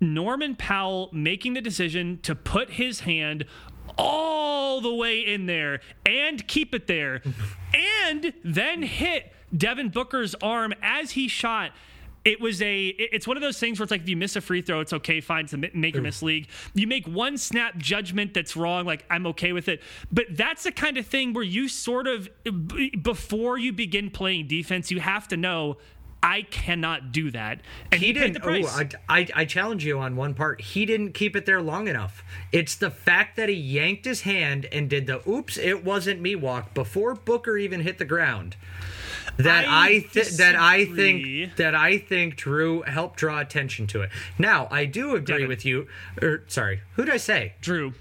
Norman 0.00 0.54
Powell 0.54 1.08
making 1.12 1.54
the 1.54 1.60
decision 1.60 2.18
to 2.22 2.34
put 2.34 2.70
his 2.70 3.00
hand 3.00 3.44
all 3.98 4.80
the 4.80 4.94
way 4.94 5.20
in 5.20 5.46
there 5.46 5.80
and 6.06 6.46
keep 6.46 6.74
it 6.74 6.86
there 6.86 7.22
and 7.74 8.32
then 8.44 8.82
hit 8.82 9.32
Devin 9.56 9.90
Booker's 9.90 10.34
arm 10.36 10.74
as 10.82 11.12
he 11.12 11.28
shot. 11.28 11.72
It 12.24 12.40
was 12.40 12.62
a. 12.62 12.86
It's 12.86 13.26
one 13.26 13.36
of 13.36 13.42
those 13.42 13.58
things 13.58 13.78
where 13.78 13.84
it's 13.84 13.90
like 13.90 14.02
if 14.02 14.08
you 14.08 14.16
miss 14.16 14.34
a 14.36 14.40
free 14.40 14.62
throw, 14.62 14.80
it's 14.80 14.92
okay, 14.94 15.20
fine. 15.20 15.44
It's 15.44 15.52
a 15.52 15.58
make 15.58 15.94
or 15.94 16.00
miss 16.00 16.22
league. 16.22 16.48
You 16.74 16.86
make 16.86 17.06
one 17.06 17.36
snap 17.36 17.76
judgment 17.76 18.32
that's 18.32 18.56
wrong, 18.56 18.86
like 18.86 19.04
I'm 19.10 19.26
okay 19.28 19.52
with 19.52 19.68
it. 19.68 19.82
But 20.10 20.26
that's 20.30 20.64
the 20.64 20.72
kind 20.72 20.96
of 20.96 21.06
thing 21.06 21.34
where 21.34 21.44
you 21.44 21.68
sort 21.68 22.06
of 22.06 22.30
before 23.02 23.58
you 23.58 23.72
begin 23.72 24.10
playing 24.10 24.46
defense, 24.46 24.90
you 24.90 25.00
have 25.00 25.28
to 25.28 25.36
know 25.36 25.76
I 26.24 26.40
cannot 26.40 27.12
do 27.12 27.30
that. 27.32 27.60
And 27.92 28.00
he, 28.00 28.06
He 28.06 28.12
didn't. 28.14 28.38
Oh, 28.42 28.48
I, 28.48 28.88
I, 29.10 29.28
I 29.34 29.44
challenge 29.44 29.84
you 29.84 29.98
on 29.98 30.16
one 30.16 30.32
part. 30.32 30.62
He 30.62 30.86
didn't 30.86 31.12
keep 31.12 31.36
it 31.36 31.44
there 31.44 31.60
long 31.60 31.86
enough. 31.86 32.24
It's 32.50 32.74
the 32.74 32.90
fact 32.90 33.36
that 33.36 33.50
he 33.50 33.54
yanked 33.54 34.06
his 34.06 34.22
hand 34.22 34.66
and 34.72 34.88
did 34.88 35.06
the 35.06 35.20
"oops, 35.28 35.58
it 35.58 35.84
wasn't 35.84 36.22
me" 36.22 36.34
walk 36.34 36.72
before 36.72 37.14
Booker 37.14 37.58
even 37.58 37.80
hit 37.80 37.98
the 37.98 38.06
ground. 38.06 38.56
That 39.38 39.66
I 39.66 39.84
I, 39.86 39.98
th- 40.12 40.30
that 40.36 40.56
I 40.56 40.84
think 40.86 41.56
that 41.56 41.74
I 41.74 41.98
think 41.98 42.36
Jrue 42.36 42.86
helped 42.86 43.18
draw 43.18 43.40
attention 43.40 43.86
to 43.88 44.02
it. 44.02 44.10
Now 44.38 44.68
I 44.70 44.84
do 44.84 45.14
agree 45.14 45.46
with 45.46 45.64
you. 45.64 45.88
Or 46.20 46.42
sorry, 46.46 46.80
who 46.94 47.04
did 47.04 47.14
I 47.14 47.18
say? 47.18 47.54
Jrue, 47.62 47.94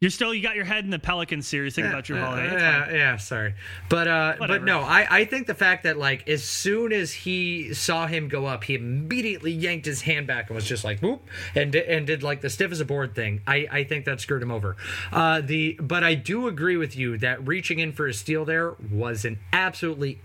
you're 0.00 0.10
still 0.10 0.32
you 0.32 0.42
got 0.42 0.56
your 0.56 0.64
head 0.64 0.84
in 0.84 0.90
the 0.90 0.98
Pelican 0.98 1.42
series 1.42 1.74
thinking 1.74 1.92
about 1.92 2.04
Jrue 2.04 2.18
Holiday. 2.18 2.54
It's. 2.54 2.62
Yeah, 2.62 2.90
yeah, 2.90 3.16
sorry, 3.18 3.54
but 3.90 4.08
uh, 4.08 4.36
but 4.38 4.64
no, 4.64 4.80
I 4.80 5.06
I 5.10 5.24
think 5.26 5.46
the 5.46 5.54
fact 5.54 5.82
that 5.82 5.98
like 5.98 6.26
as 6.26 6.42
soon 6.42 6.90
as 6.94 7.12
he 7.12 7.74
saw 7.74 8.06
him 8.06 8.28
go 8.28 8.46
up, 8.46 8.64
he 8.64 8.76
immediately 8.76 9.52
yanked 9.52 9.84
his 9.84 10.00
hand 10.00 10.26
back 10.26 10.48
and 10.48 10.54
was 10.54 10.64
just 10.64 10.84
like 10.84 11.00
whoop 11.00 11.22
and 11.54 11.74
and 11.74 12.06
did 12.06 12.22
like 12.22 12.40
the 12.40 12.48
stiff 12.48 12.72
as 12.72 12.80
a 12.80 12.86
board 12.86 13.14
thing. 13.14 13.42
I 13.46 13.66
I 13.70 13.84
think 13.84 14.06
that 14.06 14.22
screwed 14.22 14.42
him 14.42 14.50
over. 14.50 14.74
Uh, 15.12 15.42
the 15.42 15.74
but 15.78 16.02
I 16.02 16.14
do 16.14 16.48
agree 16.48 16.78
with 16.78 16.96
you 16.96 17.18
that 17.18 17.46
reaching 17.46 17.78
in 17.78 17.92
for 17.92 18.06
a 18.06 18.14
steal 18.14 18.46
there 18.46 18.76
was 18.90 19.26
an 19.26 19.38
absolutely 19.52 20.20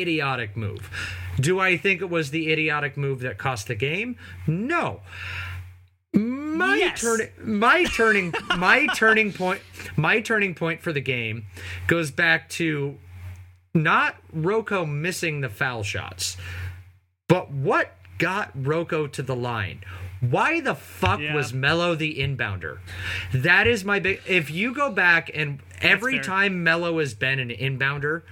idiotic 0.00 0.56
move. 0.56 0.90
Do 1.38 1.60
I 1.60 1.76
think 1.76 2.00
it 2.00 2.08
was 2.10 2.30
the 2.30 2.50
idiotic 2.52 2.96
move 2.96 3.20
that 3.20 3.38
cost 3.38 3.66
the 3.68 3.74
game? 3.74 4.16
No. 4.46 5.00
My 6.14 6.76
Yes. 6.76 7.00
turning 7.02 7.28
my 7.44 7.84
turning 7.84 8.32
my 8.56 8.86
turning 8.94 9.32
point 9.34 9.60
my 9.96 10.20
turning 10.20 10.54
point 10.54 10.80
for 10.80 10.90
the 10.92 11.00
game 11.00 11.44
goes 11.86 12.10
back 12.10 12.48
to 12.50 12.96
not 13.74 14.16
Rocco 14.32 14.86
missing 14.86 15.42
the 15.42 15.50
foul 15.50 15.82
shots, 15.82 16.38
but 17.28 17.50
what 17.50 17.96
got 18.16 18.50
Rocco 18.54 19.06
to 19.08 19.22
the 19.22 19.36
line? 19.36 19.80
Why 20.20 20.60
the 20.60 20.74
fuck 20.74 21.20
Yeah. 21.20 21.34
was 21.34 21.52
Melo 21.52 21.94
the 21.94 22.14
inbounder? 22.18 22.78
That 23.34 23.66
is 23.66 23.84
my 23.84 23.98
big. 24.00 24.22
If 24.26 24.50
you 24.50 24.72
go 24.74 24.90
back 24.90 25.30
and 25.34 25.60
every 25.82 26.18
time 26.20 26.64
Melo 26.64 26.98
has 26.98 27.12
been 27.12 27.38
an 27.38 27.50
inbounder, 27.50 28.22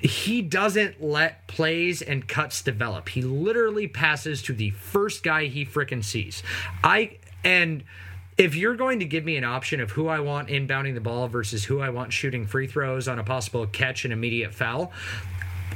he 0.00 0.42
doesn't 0.42 1.02
let 1.02 1.46
plays 1.46 2.02
and 2.02 2.26
cuts 2.28 2.62
develop. 2.62 3.08
He 3.08 3.22
literally 3.22 3.88
passes 3.88 4.42
to 4.42 4.52
the 4.52 4.70
first 4.70 5.22
guy 5.22 5.46
he 5.46 5.64
frickin' 5.64 6.04
sees. 6.04 6.42
I 6.84 7.18
and 7.44 7.84
if 8.36 8.54
you're 8.54 8.76
going 8.76 9.00
to 9.00 9.04
give 9.04 9.24
me 9.24 9.36
an 9.36 9.44
option 9.44 9.80
of 9.80 9.90
who 9.90 10.06
I 10.06 10.20
want 10.20 10.48
inbounding 10.48 10.94
the 10.94 11.00
ball 11.00 11.26
versus 11.26 11.64
who 11.64 11.80
I 11.80 11.90
want 11.90 12.12
shooting 12.12 12.46
free 12.46 12.68
throws 12.68 13.08
on 13.08 13.18
a 13.18 13.24
possible 13.24 13.66
catch 13.66 14.04
and 14.04 14.12
immediate 14.12 14.54
foul, 14.54 14.92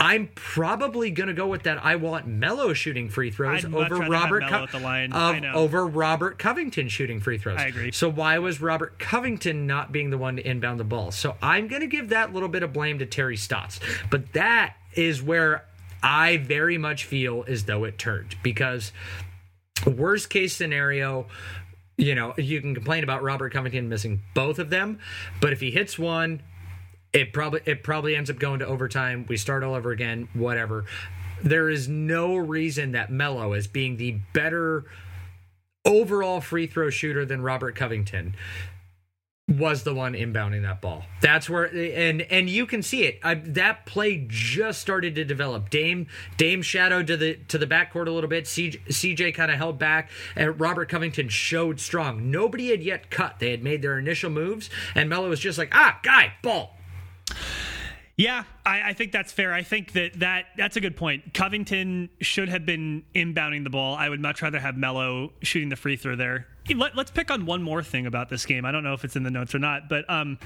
I'm 0.03 0.31
probably 0.35 1.13
going 1.13 1.29
to 1.29 1.33
go 1.33 1.47
with 1.47 1.63
that. 1.63 1.79
I 1.85 1.95
want 1.95 2.27
Melo 2.27 2.73
shooting 2.73 3.09
free 3.09 3.31
throws 3.31 3.65
I'd 3.65 3.73
over 3.73 3.99
Robert 3.99 4.41
Melo 4.41 4.65
at 4.65 4.73
the 4.73 4.81
line. 4.81 5.13
of- 5.13 5.37
I 5.37 5.39
know. 5.39 5.53
over 5.53 5.87
Robert 5.87 6.41
Covington 6.41 6.89
shooting 6.89 7.21
free 7.21 7.39
throws. 7.39 7.61
I 7.61 7.67
agree. 7.67 7.93
So 7.93 8.11
why 8.11 8.41
was 8.41 8.61
Robert 8.61 8.99
Covington 8.99 9.69
not 9.69 9.93
being 9.93 10.11
the 10.11 10.19
one 10.19 10.37
to 10.37 10.47
inbound 10.47 10.81
the 10.81 10.85
ball? 10.85 11.13
So 11.13 11.37
I'm 11.41 11.69
going 11.69 11.83
to 11.83 11.87
give 11.87 12.09
that 12.09 12.33
little 12.33 12.49
bit 12.49 12.65
of 12.65 12.73
blame 12.73 12.99
to 12.99 13.07
Terry 13.07 13.37
Stotts. 13.37 13.79
But 14.11 14.33
that 14.33 14.75
is 14.95 15.23
where 15.23 15.67
I 16.03 16.39
very 16.39 16.79
much 16.79 17.05
feel 17.05 17.45
as 17.47 17.65
though 17.67 17.85
it 17.85 17.97
turned 17.97 18.35
because 18.43 18.91
worst 19.87 20.31
case 20.31 20.55
scenario 20.57 21.27
you 21.97 22.15
know 22.15 22.35
you 22.37 22.61
can 22.61 22.75
complain 22.75 23.05
about 23.05 23.23
Robert 23.23 23.53
Covington 23.53 23.89
missing 23.89 24.21
both 24.35 24.59
of 24.59 24.71
them 24.71 24.99
but 25.41 25.53
if 25.53 25.61
he 25.61 25.71
hits 25.71 25.99
one 25.99 26.43
it 27.13 27.33
probably 27.33 27.61
it 27.65 27.83
probably 27.83 28.17
ends 28.17 28.31
up 28.31 28.39
going 28.39 28.59
to 28.59 28.67
overtime 28.67 29.27
we 29.29 29.37
start 29.37 29.63
all 29.63 29.75
over 29.75 29.91
again 29.91 30.29
whatever 30.35 30.85
there 31.43 31.69
is 31.69 31.89
no 31.89 32.37
reason 32.37 32.93
that 32.93 33.11
Melo 33.11 33.53
as 33.53 33.67
being 33.67 33.97
the 33.97 34.13
better 34.33 34.85
overall 35.85 36.41
free 36.41 36.67
throw 36.67 36.91
shooter 36.91 37.25
than 37.25 37.43
Robert 37.43 37.75
Covington 37.75 38.37
was 39.49 39.83
the 39.83 39.93
one 39.93 40.15
inbounding 40.15 40.63
that 40.63 40.81
ball. 40.81 41.05
That's 41.21 41.51
where 41.51 41.65
and 41.65 42.23
and 42.23 42.49
you 42.49 42.65
can 42.65 42.81
see 42.81 43.03
it. 43.03 43.19
I, 43.23 43.35
that 43.35 43.87
play 43.87 44.25
just 44.29 44.81
started 44.81 45.17
to 45.17 45.25
develop. 45.25 45.69
Dame 45.69 46.07
Dame 46.37 46.63
shadowed 46.63 47.09
to 47.09 47.17
the 47.17 47.35
to 47.49 47.59
the 47.59 47.67
backcourt 47.67 48.07
a 48.07 48.13
little 48.13 48.31
bit. 48.31 48.45
CJ, 48.45 48.85
CJ 48.87 49.35
kind 49.35 49.51
of 49.51 49.59
held 49.59 49.79
back, 49.79 50.11
and 50.37 50.59
Robert 50.61 50.89
Covington 50.89 51.29
showed 51.29 51.81
strong. 51.81 52.31
Nobody 52.31 52.71
had 52.71 52.83
yet 52.83 53.11
cut. 53.11 53.41
They 53.41 53.51
had 53.51 53.65
made 53.65 53.83
their 53.83 53.99
initial 53.99 54.31
moves, 54.31 54.71
and 54.95 55.11
Melo 55.11 55.29
was 55.29 55.41
just 55.41 55.59
like, 55.59 55.75
ah, 55.75 55.99
guy, 56.03 56.35
ball. 56.43 56.77
Yeah, 58.17 58.45
I, 58.67 58.91
I 58.91 58.93
think 58.93 59.11
that's 59.11 59.33
fair. 59.33 59.55
I 59.55 59.63
think 59.63 59.93
that, 59.93 60.21
that 60.21 60.47
that's 60.57 60.77
a 60.77 60.81
good 60.81 60.97
point. 60.97 61.33
Covington 61.33 62.11
should 62.21 62.51
have 62.51 62.67
been 62.67 63.05
inbounding 63.15 63.65
the 63.65 63.71
ball. 63.71 63.95
I 63.95 64.09
would 64.09 64.21
much 64.21 64.43
rather 64.43 64.61
have 64.61 64.77
Melo 64.77 65.33
shooting 65.43 65.71
the 65.71 65.77
free 65.77 65.97
throw 65.97 66.15
there. 66.15 66.47
Let, 66.75 66.97
us 66.97 67.11
pick 67.11 67.31
on 67.31 67.47
one 67.47 67.63
more 67.63 67.83
thing 67.83 68.07
about 68.07 68.29
this 68.29 68.45
game. 68.45 68.65
I 68.65 68.71
don't 68.71 68.85
know 68.85 68.93
if 68.93 69.05
it's 69.05 69.17
in 69.17 69.23
the 69.23 69.31
notes 69.31 69.55
or 69.55 69.59
not, 69.59 69.89
but 69.89 70.09
um, 70.11 70.39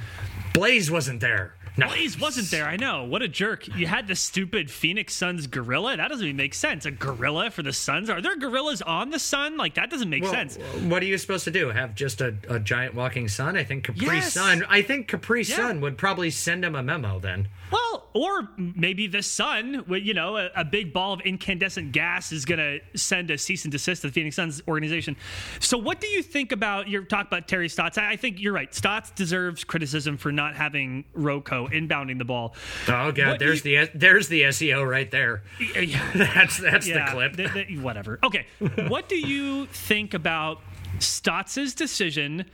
Blaze 0.55 0.91
wasn't 0.91 1.21
there. 1.21 1.55
No. 1.79 1.89
Blaze 1.89 2.19
wasn't 2.19 2.51
there. 2.51 2.67
I 2.67 2.77
know. 2.77 3.05
What 3.05 3.23
a 3.23 3.29
jerk. 3.29 3.69
You 3.77 3.87
had 3.87 4.09
the 4.09 4.15
stupid 4.15 4.71
Phoenix 4.71 5.15
Suns 5.15 5.47
gorilla. 5.47 5.97
That 5.97 6.09
doesn't 6.09 6.25
even 6.25 6.37
make 6.37 6.55
sense. 6.55 6.87
A 6.87 6.91
gorilla 6.91 7.51
for 7.51 7.63
the 7.63 7.73
Suns? 7.73 8.09
Are 8.09 8.21
there 8.23 8.37
gorillas 8.37 8.81
on 8.83 9.11
the 9.11 9.19
Sun? 9.19 9.57
Like, 9.57 9.75
that 9.75 9.91
doesn't 9.91 10.09
make 10.09 10.23
Well, 10.23 10.33
sense. 10.33 10.57
What 10.85 11.03
are 11.03 11.07
you 11.07 11.19
supposed 11.19 11.45
to 11.45 11.51
do? 11.51 11.69
Have 11.69 11.95
just 11.95 12.21
a, 12.21 12.35
a 12.49 12.59
giant 12.59 12.95
walking 12.95 13.29
sun? 13.29 13.57
I 13.57 13.65
think 13.65 13.85
Capri 13.85 14.07
Yes. 14.07 14.33
Sun. 14.33 14.65
I 14.69 14.83
think 14.83 15.09
Capri 15.09 15.43
Yeah. 15.43 15.57
Sun 15.57 15.81
would 15.83 15.99
probably 15.99 16.31
send 16.31 16.65
him 16.65 16.75
a 16.75 16.83
memo 16.83 17.19
then. 17.19 17.49
Well, 17.73 18.09
or 18.15 18.49
maybe 18.57 19.09
the 19.09 19.23
sun, 19.23 19.85
you 19.89 20.15
know, 20.15 20.37
a, 20.37 20.51
a 20.55 20.65
big 20.65 20.93
ball 20.93 21.13
of 21.15 21.21
incandescent 21.23 21.91
gas 21.93 22.31
is 22.31 22.45
going 22.45 22.59
to 22.61 22.99
send 22.99 23.31
a 23.31 23.37
cease 23.39 23.65
and 23.65 23.73
desist 23.73 24.03
to 24.03 24.07
the 24.09 24.13
Phoenix 24.13 24.37
Suns 24.37 24.63
organization. 24.69 25.17
So, 25.59 25.77
what 25.77 26.01
do 26.01 26.07
you 26.07 26.23
think 26.23 26.53
about 26.53 26.89
your 26.89 27.03
talk 27.03 27.27
about 27.27 27.49
Terry 27.49 27.69
Stotts? 27.69 27.99
I, 27.99 28.13
I 28.13 28.17
think 28.17 28.41
you're 28.41 28.53
right. 28.53 28.73
Stotts 28.73 29.11
deserves 29.11 29.65
criticism 29.65 30.17
for 30.17 30.31
not 30.31 30.55
having 30.55 31.05
Rocco 31.13 31.67
inbounding 31.69 32.19
the 32.19 32.25
ball. 32.25 32.55
Oh 32.89 33.11
god, 33.11 33.29
What 33.31 33.39
there's 33.41 33.65
you- 33.65 33.85
the 33.87 33.91
there's 33.95 34.29
the 34.29 34.43
SEO 34.43 34.89
right 34.89 35.11
there. 35.11 35.43
Yeah, 35.61 36.11
That's 36.15 36.59
that's 36.59 36.87
the 36.87 37.05
clip. 37.09 37.37
th- 37.37 37.53
th- 37.53 37.79
whatever. 37.81 38.21
Okay. 38.23 38.47
what 38.89 39.09
do 39.09 39.17
you 39.17 39.67
think 39.67 40.15
about 40.15 40.61
Stotts' 41.01 41.75
decision 41.75 42.45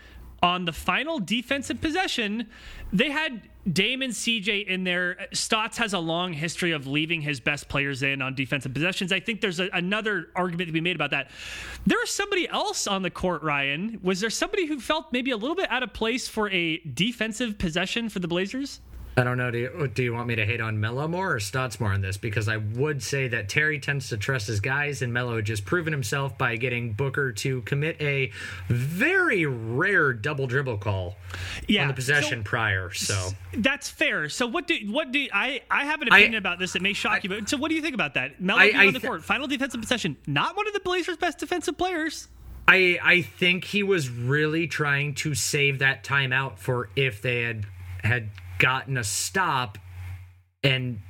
on 0.42 0.64
the 0.64 0.72
final 0.72 1.18
defensive 1.18 1.80
possession? 1.80 2.48
They 2.92 3.10
had 3.10 3.42
Damon 3.70 4.10
CJ 4.10 4.66
in 4.66 4.84
there. 4.84 5.16
Uh, 5.20 5.24
Stotts 5.32 5.78
has 5.78 5.92
a 5.92 5.98
long 5.98 6.32
history 6.32 6.72
of 6.72 6.86
leaving 6.86 7.20
his 7.20 7.38
best 7.38 7.68
players 7.68 8.02
in 8.02 8.20
on 8.20 8.34
defensive 8.34 8.74
possessions. 8.74 9.12
I 9.12 9.20
think 9.20 9.40
there's 9.40 9.60
a, 9.60 9.68
another 9.72 10.28
argument 10.34 10.68
to 10.68 10.72
be 10.72 10.80
made 10.80 10.96
about 10.96 11.10
that. 11.10 11.30
There 11.86 11.98
was 11.98 12.10
somebody 12.10 12.48
else 12.48 12.86
on 12.86 13.02
the 13.02 13.10
court, 13.10 13.42
Ryan. 13.42 14.00
Was 14.02 14.20
there 14.20 14.30
somebody 14.30 14.66
who 14.66 14.80
felt 14.80 15.12
maybe 15.12 15.30
a 15.30 15.36
little 15.36 15.56
bit 15.56 15.70
out 15.70 15.82
of 15.82 15.92
place 15.92 16.26
for 16.26 16.50
a 16.50 16.78
defensive 16.78 17.58
possession 17.58 18.08
for 18.08 18.18
the 18.18 18.28
Blazers? 18.28 18.80
I 19.14 19.24
don't 19.24 19.36
know. 19.36 19.50
Do 19.50 19.58
you, 19.58 19.90
do 19.92 20.02
you 20.02 20.14
want 20.14 20.26
me 20.26 20.36
to 20.36 20.46
hate 20.46 20.62
on 20.62 20.80
Melo 20.80 21.06
more 21.06 21.34
or 21.34 21.38
Stotts 21.40 21.78
more 21.78 21.92
on 21.92 22.00
this? 22.00 22.16
Because 22.16 22.48
I 22.48 22.56
would 22.56 23.02
say 23.02 23.28
that 23.28 23.50
Terry 23.50 23.78
tends 23.78 24.08
to 24.08 24.16
trust 24.16 24.46
his 24.46 24.60
guys, 24.60 25.02
and 25.02 25.12
Melo 25.12 25.36
had 25.36 25.44
just 25.44 25.66
proven 25.66 25.92
himself 25.92 26.38
by 26.38 26.56
getting 26.56 26.94
Booker 26.94 27.30
to 27.32 27.60
commit 27.62 28.00
a 28.00 28.32
very 28.68 29.44
rare 29.44 30.14
double 30.14 30.46
dribble 30.46 30.78
call 30.78 31.16
Yeah. 31.68 31.82
on 31.82 31.88
the 31.88 31.94
possession 31.94 32.40
So- 32.40 32.44
prior. 32.48 32.90
So 32.92 33.30
That's 33.54 33.90
fair. 33.90 34.30
So 34.30 34.46
what 34.46 34.66
do 34.66 34.78
what 34.90 35.12
do 35.12 35.28
I 35.30 35.60
I 35.70 35.84
have 35.84 36.00
an 36.00 36.08
I- 36.10 36.20
opinion 36.20 36.38
about 36.38 36.58
this 36.58 36.72
that 36.72 36.80
may 36.80 36.94
shock 36.94 37.22
you, 37.22 37.28
but 37.28 37.48
so 37.50 37.58
what 37.58 37.68
do 37.68 37.74
you 37.74 37.82
think 37.82 37.94
about 37.94 38.14
that? 38.14 38.40
Melo 38.40 38.60
I- 38.60 38.66
being 38.68 38.76
I 38.76 38.86
on 38.86 38.92
the 38.94 39.00
th- 39.00 39.08
court, 39.10 39.24
final 39.24 39.46
defensive 39.46 39.80
possession, 39.82 40.16
not 40.26 40.56
one 40.56 40.66
of 40.66 40.72
the 40.72 40.80
Blazers' 40.80 41.18
best 41.18 41.38
defensive 41.38 41.76
players. 41.76 42.28
I 42.66 42.98
I 43.02 43.20
think 43.20 43.64
he 43.64 43.82
was 43.82 44.08
really 44.08 44.66
trying 44.68 45.14
to 45.16 45.34
save 45.34 45.80
that 45.80 46.02
timeout 46.02 46.58
for 46.58 46.88
if 46.96 47.20
they 47.20 47.42
had 47.42 47.66
had 48.02 48.30
gotten 48.58 48.96
a 48.96 49.04
stop 49.04 49.78
and 50.64 51.00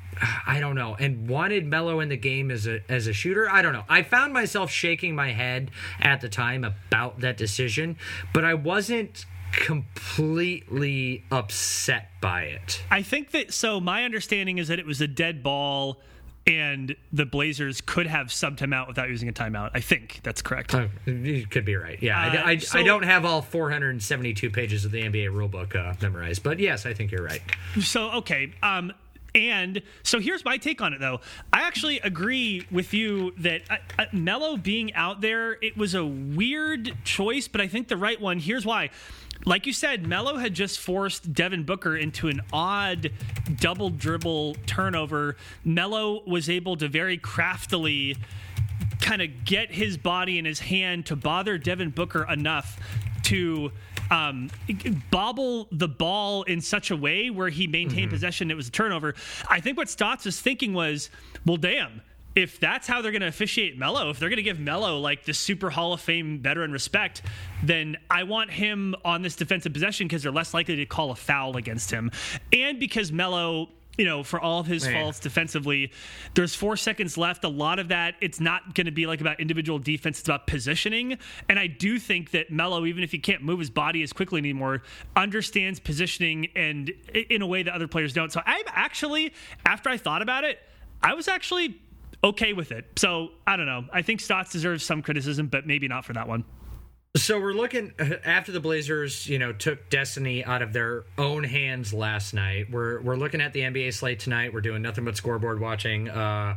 I 0.47 0.61
don't 0.61 0.75
know 0.75 0.95
and 0.99 1.29
wanted 1.29 1.67
Melo 1.67 2.01
in 2.01 2.09
the 2.09 2.17
game 2.17 2.51
as 2.51 2.67
a 2.67 2.81
as 2.91 3.07
a 3.07 3.13
shooter. 3.13 3.49
I 3.49 3.63
don't 3.63 3.73
know. 3.73 3.85
I 3.89 4.03
found 4.03 4.33
myself 4.33 4.71
shaking 4.71 5.15
my 5.15 5.33
head 5.33 5.71
at 6.01 6.21
the 6.21 6.29
time 6.29 6.65
about 6.65 7.21
that 7.21 7.37
decision, 7.37 7.97
but 8.33 8.45
I 8.45 8.55
wasn't 8.55 9.25
completely 9.53 11.25
upset 11.31 12.09
by 12.21 12.45
it. 12.45 12.83
I 12.91 13.03
think 13.03 13.31
that 13.33 13.53
so 13.53 13.81
my 13.81 14.05
understanding 14.05 14.59
is 14.59 14.69
that 14.69 14.79
it 14.79 14.87
was 14.87 15.01
a 15.01 15.09
dead 15.09 15.43
ball 15.43 16.01
and 16.47 16.97
the 17.13 17.25
Blazers 17.25 17.81
could 17.81 18.07
have 18.07 18.27
subbed 18.29 18.59
him 18.59 18.73
out 18.73 18.89
without 18.89 19.09
using 19.09 19.29
a 19.29 19.33
timeout. 19.33 19.71
I 19.75 19.81
think 19.81 20.21
that's 20.23 20.43
correct. 20.43 20.75
Uh, 20.75 20.89
You 21.07 21.47
could 21.47 21.65
be 21.65 21.77
right. 21.77 22.03
Yeah, 22.03 22.19
Uh, 22.21 22.37
I, 22.37 22.51
I, 22.51 22.57
so- 22.59 22.79
I 22.79 22.83
don't 22.83 23.05
have 23.05 23.25
all 23.25 23.43
472 23.43 24.51
pages 24.51 24.85
of 24.85 24.91
the 24.91 25.03
NBA 25.03 25.29
rulebook 25.31 25.77
uh, 25.77 25.95
memorized, 26.03 26.43
but 26.43 26.59
yes, 26.59 26.85
I 26.87 26.95
think 26.95 27.13
you're 27.13 27.25
right. 27.25 27.43
So 27.81 28.11
okay, 28.13 28.53
um, 28.63 28.93
and 29.35 29.81
so 30.03 30.19
here's 30.21 30.45
my 30.45 30.59
take 30.59 30.83
on 30.83 30.93
it, 30.93 31.01
though. 31.01 31.21
I 31.53 31.63
actually 31.63 32.01
agree 32.01 32.67
with 32.71 32.93
you 32.93 33.33
that 33.39 33.63
uh, 33.71 33.77
uh, 33.99 34.05
Melo 34.13 34.57
being 34.59 34.93
out 34.95 35.21
there, 35.23 35.53
it 35.63 35.75
was 35.77 35.95
a 35.95 36.05
weird 36.05 36.93
choice, 37.05 37.49
but 37.49 37.61
I 37.61 37.67
think 37.69 37.89
the 37.89 37.97
right 37.97 38.21
one. 38.21 38.39
Here's 38.41 38.67
why. 38.67 38.91
Like 39.45 39.67
you 39.67 39.73
said, 39.73 40.07
Melo 40.07 40.37
had 40.37 40.55
just 40.55 40.79
forced 40.79 41.33
Devin 41.33 41.65
Booker 41.65 41.97
into 41.97 42.29
an 42.29 42.43
odd 42.53 43.11
double 43.57 43.91
dribble 43.91 44.57
turnover. 44.67 45.37
Melo 45.65 46.23
was 46.25 46.49
able 46.49 46.77
to 46.77 46.89
very 46.89 47.19
craftily 47.19 48.17
kind 49.01 49.21
of 49.21 49.45
get 49.45 49.71
his 49.73 49.97
body 49.97 50.39
in 50.39 50.45
his 50.45 50.61
hand 50.61 51.07
to 51.07 51.17
bother 51.17 51.59
Devin 51.59 51.91
Booker 51.91 52.25
enough 52.31 52.79
to 53.25 53.73
um, 54.11 54.51
bobble 55.11 55.67
the 55.73 55.89
ball 55.89 56.43
in 56.45 56.61
such 56.61 56.91
a 56.91 56.97
way 56.97 57.31
where 57.31 57.49
he 57.49 57.67
maintained 57.67 58.11
possession. 58.11 58.51
It 58.51 58.55
was 58.55 58.69
a 58.69 58.71
turnover. 58.71 59.15
I 59.49 59.61
think 59.61 59.77
what 59.77 59.89
Stotts 59.89 60.25
was 60.25 60.41
thinking 60.41 60.73
was, 60.73 61.11
well, 61.47 61.57
damn. 61.57 62.03
If 62.35 62.61
that's 62.61 62.87
how 62.87 63.03
they're 63.03 63.13
going 63.13 63.23
to 63.23 63.29
officiate 63.29 63.79
Melo, 63.79 64.11
if 64.11 64.19
they're 64.19 64.29
going 64.29 64.39
to 64.39 64.43
give 64.43 64.59
Melo 64.59 64.99
like 64.99 65.25
the 65.25 65.35
super 65.35 65.71
Hall 65.71 65.93
of 65.93 66.01
Fame 66.01 66.41
veteran 66.41 66.73
respect, 66.73 67.23
then 67.63 67.97
I 68.11 68.23
want 68.25 68.51
him 68.51 68.95
on 69.05 69.23
this 69.23 69.37
defensive 69.37 69.73
possession 69.73 70.07
because 70.07 70.23
they're 70.23 70.33
less 70.33 70.55
likely 70.55 70.77
to 70.77 70.87
call 70.87 71.11
a 71.11 71.17
foul 71.17 71.57
against 71.57 71.91
him, 71.91 72.11
and 72.53 72.81
because 72.81 73.13
Melo 73.13 73.69
you 73.99 74.07
know, 74.07 74.23
for 74.23 74.41
all 74.41 74.61
of 74.61 74.67
his 74.67 74.85
Man. 74.85 74.95
faults 74.95 75.21
defensively. 75.21 75.93
There's 76.35 76.55
four 76.55 76.77
seconds 76.77 77.19
left. 77.19 77.45
A 77.45 77.49
lot 77.49 77.79
of 77.79 77.89
that, 77.89 78.15
it's 78.21 78.41
not 78.41 78.75
going 78.75 78.87
to 78.87 78.93
be 78.93 79.07
like 79.07 79.21
about 79.21 79.39
individual 79.39 79.79
defense. 79.79 80.19
It's 80.21 80.29
about 80.29 80.47
positioning. 80.47 81.19
And 81.49 81.59
I 81.59 81.67
do 81.67 81.99
think 81.99 82.31
that 82.31 82.51
Melo, 82.51 82.87
even 82.87 83.05
if 83.05 83.13
he 83.13 83.19
can't 83.19 83.43
move 83.43 83.59
his 83.59 83.71
body 83.71 84.03
as 84.03 84.13
quickly 84.13 84.39
anymore, 84.39 84.83
understands 85.15 85.79
positioning 85.79 86.49
and 86.57 86.91
in 87.13 87.43
a 87.43 87.47
way 87.47 87.63
that 87.63 87.75
other 87.75 87.89
players 87.89 88.13
don't. 88.13 88.33
So 88.33 88.41
I'm 88.47 88.65
actually, 88.69 89.35
after 89.67 89.91
I 89.91 89.99
thought 89.99 90.23
about 90.23 90.45
it, 90.45 90.59
I 91.03 91.15
was 91.15 91.29
actually 91.29 91.81
okay 92.25 92.53
with 92.53 92.73
it. 92.73 92.87
So 92.97 93.31
I 93.47 93.57
don't 93.57 93.67
know. 93.67 93.85
I 93.93 94.03
think 94.03 94.21
Stotts 94.21 94.53
deserves 94.53 94.85
some 94.85 95.03
criticism, 95.03 95.49
but 95.49 95.67
maybe 95.67 95.89
not 95.89 96.05
for 96.05 96.13
that 96.13 96.29
one. 96.29 96.45
So 97.15 97.39
we're 97.39 97.53
looking 97.53 97.93
after 98.25 98.53
the 98.53 98.61
Blazers, 98.61 99.29
you 99.29 99.39
know, 99.39 99.53
took 99.53 99.91
destiny 99.91 100.43
out 100.45 100.63
of 100.63 100.73
their 100.73 101.05
own 101.19 101.45
hands 101.45 101.93
last 101.93 102.33
night. 102.33 102.71
We're 102.71 103.03
we're 103.03 103.17
looking 103.17 103.43
at 103.43 103.53
the 103.53 103.61
NBA 103.61 103.93
slate 103.93 104.21
tonight. 104.21 104.55
We're 104.55 104.63
doing 104.63 104.81
nothing 104.81 105.05
but 105.05 105.17
scoreboard 105.17 105.61
watching. 105.61 106.09
Uh, 106.09 106.57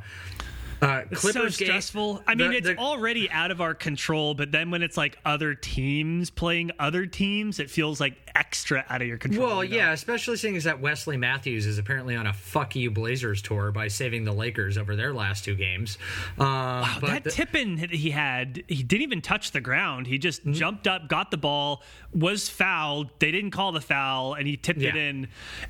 uh, 0.81 1.01
It's 1.11 1.21
Clippers 1.21 1.57
so 1.57 1.63
stressful. 1.65 2.23
I 2.27 2.35
mean, 2.35 2.51
the- 2.51 2.57
it's 2.57 2.67
the- 2.67 2.77
already 2.77 3.29
out 3.31 3.51
of 3.51 3.61
our 3.61 3.73
control, 3.73 4.33
but 4.33 4.51
then 4.51 4.71
when 4.71 4.81
it's 4.81 4.97
like 4.97 5.17
other 5.25 5.53
teams 5.55 6.29
playing 6.29 6.71
other 6.79 7.05
teams, 7.05 7.59
it 7.59 7.69
feels 7.69 7.99
like 7.99 8.15
extra 8.35 8.83
out 8.89 9.01
of 9.01 9.07
your 9.07 9.17
control. 9.17 9.47
Well, 9.47 9.63
you 9.63 9.71
know? 9.71 9.75
yeah, 9.77 9.91
especially 9.93 10.35
seeing 10.37 10.57
as 10.57 10.65
that 10.65 10.81
Wesley 10.81 11.15
Matthews 11.17 11.65
is 11.65 11.77
apparently 11.77 12.15
on 12.15 12.27
a 12.27 12.33
"fuck 12.33 12.75
you 12.75 12.91
Blazers" 12.91 13.41
tour 13.41 13.71
by 13.71 13.87
saving 13.87 14.25
the 14.25 14.33
Lakers 14.33 14.77
over 14.77 14.95
their 14.95 15.13
last 15.13 15.45
two 15.45 15.55
games. 15.55 15.97
Uh, 16.37 16.99
but 16.99 17.07
that 17.07 17.23
the- 17.23 17.31
tipping 17.31 17.77
that 17.77 17.91
he 17.91 18.11
had, 18.11 18.63
he 18.67 18.83
didn't 18.83 19.03
even 19.03 19.21
touch 19.21 19.51
the 19.51 19.61
ground. 19.61 20.07
He 20.07 20.17
just 20.17 20.45
jumped 20.51 20.87
up, 20.87 21.07
got 21.07 21.31
the 21.31 21.37
ball, 21.37 21.81
was 22.13 22.49
fouled. 22.49 23.09
They 23.19 23.31
didn't 23.31 23.51
call 23.51 23.71
the 23.71 23.81
foul, 23.81 24.33
and 24.33 24.47
he 24.47 24.57
tipped 24.57 24.81
it 24.81 24.95
in. 24.95 25.27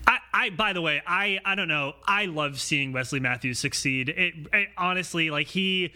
I, 0.08 0.18
I, 0.34 0.50
by 0.50 0.74
the 0.74 0.82
way, 0.82 1.02
I, 1.06 1.40
I 1.46 1.56
don't 1.56 1.68
know. 1.68 1.94
I 2.08 2.26
love 2.26 2.60
seeing 2.60 2.92
Wesley 2.92 3.20
Matthews 3.20 3.60
succeed. 3.60 4.10
It, 4.10 4.34
it 4.54 4.70
honestly, 4.96 5.30
like 5.30 5.48
he 5.48 5.92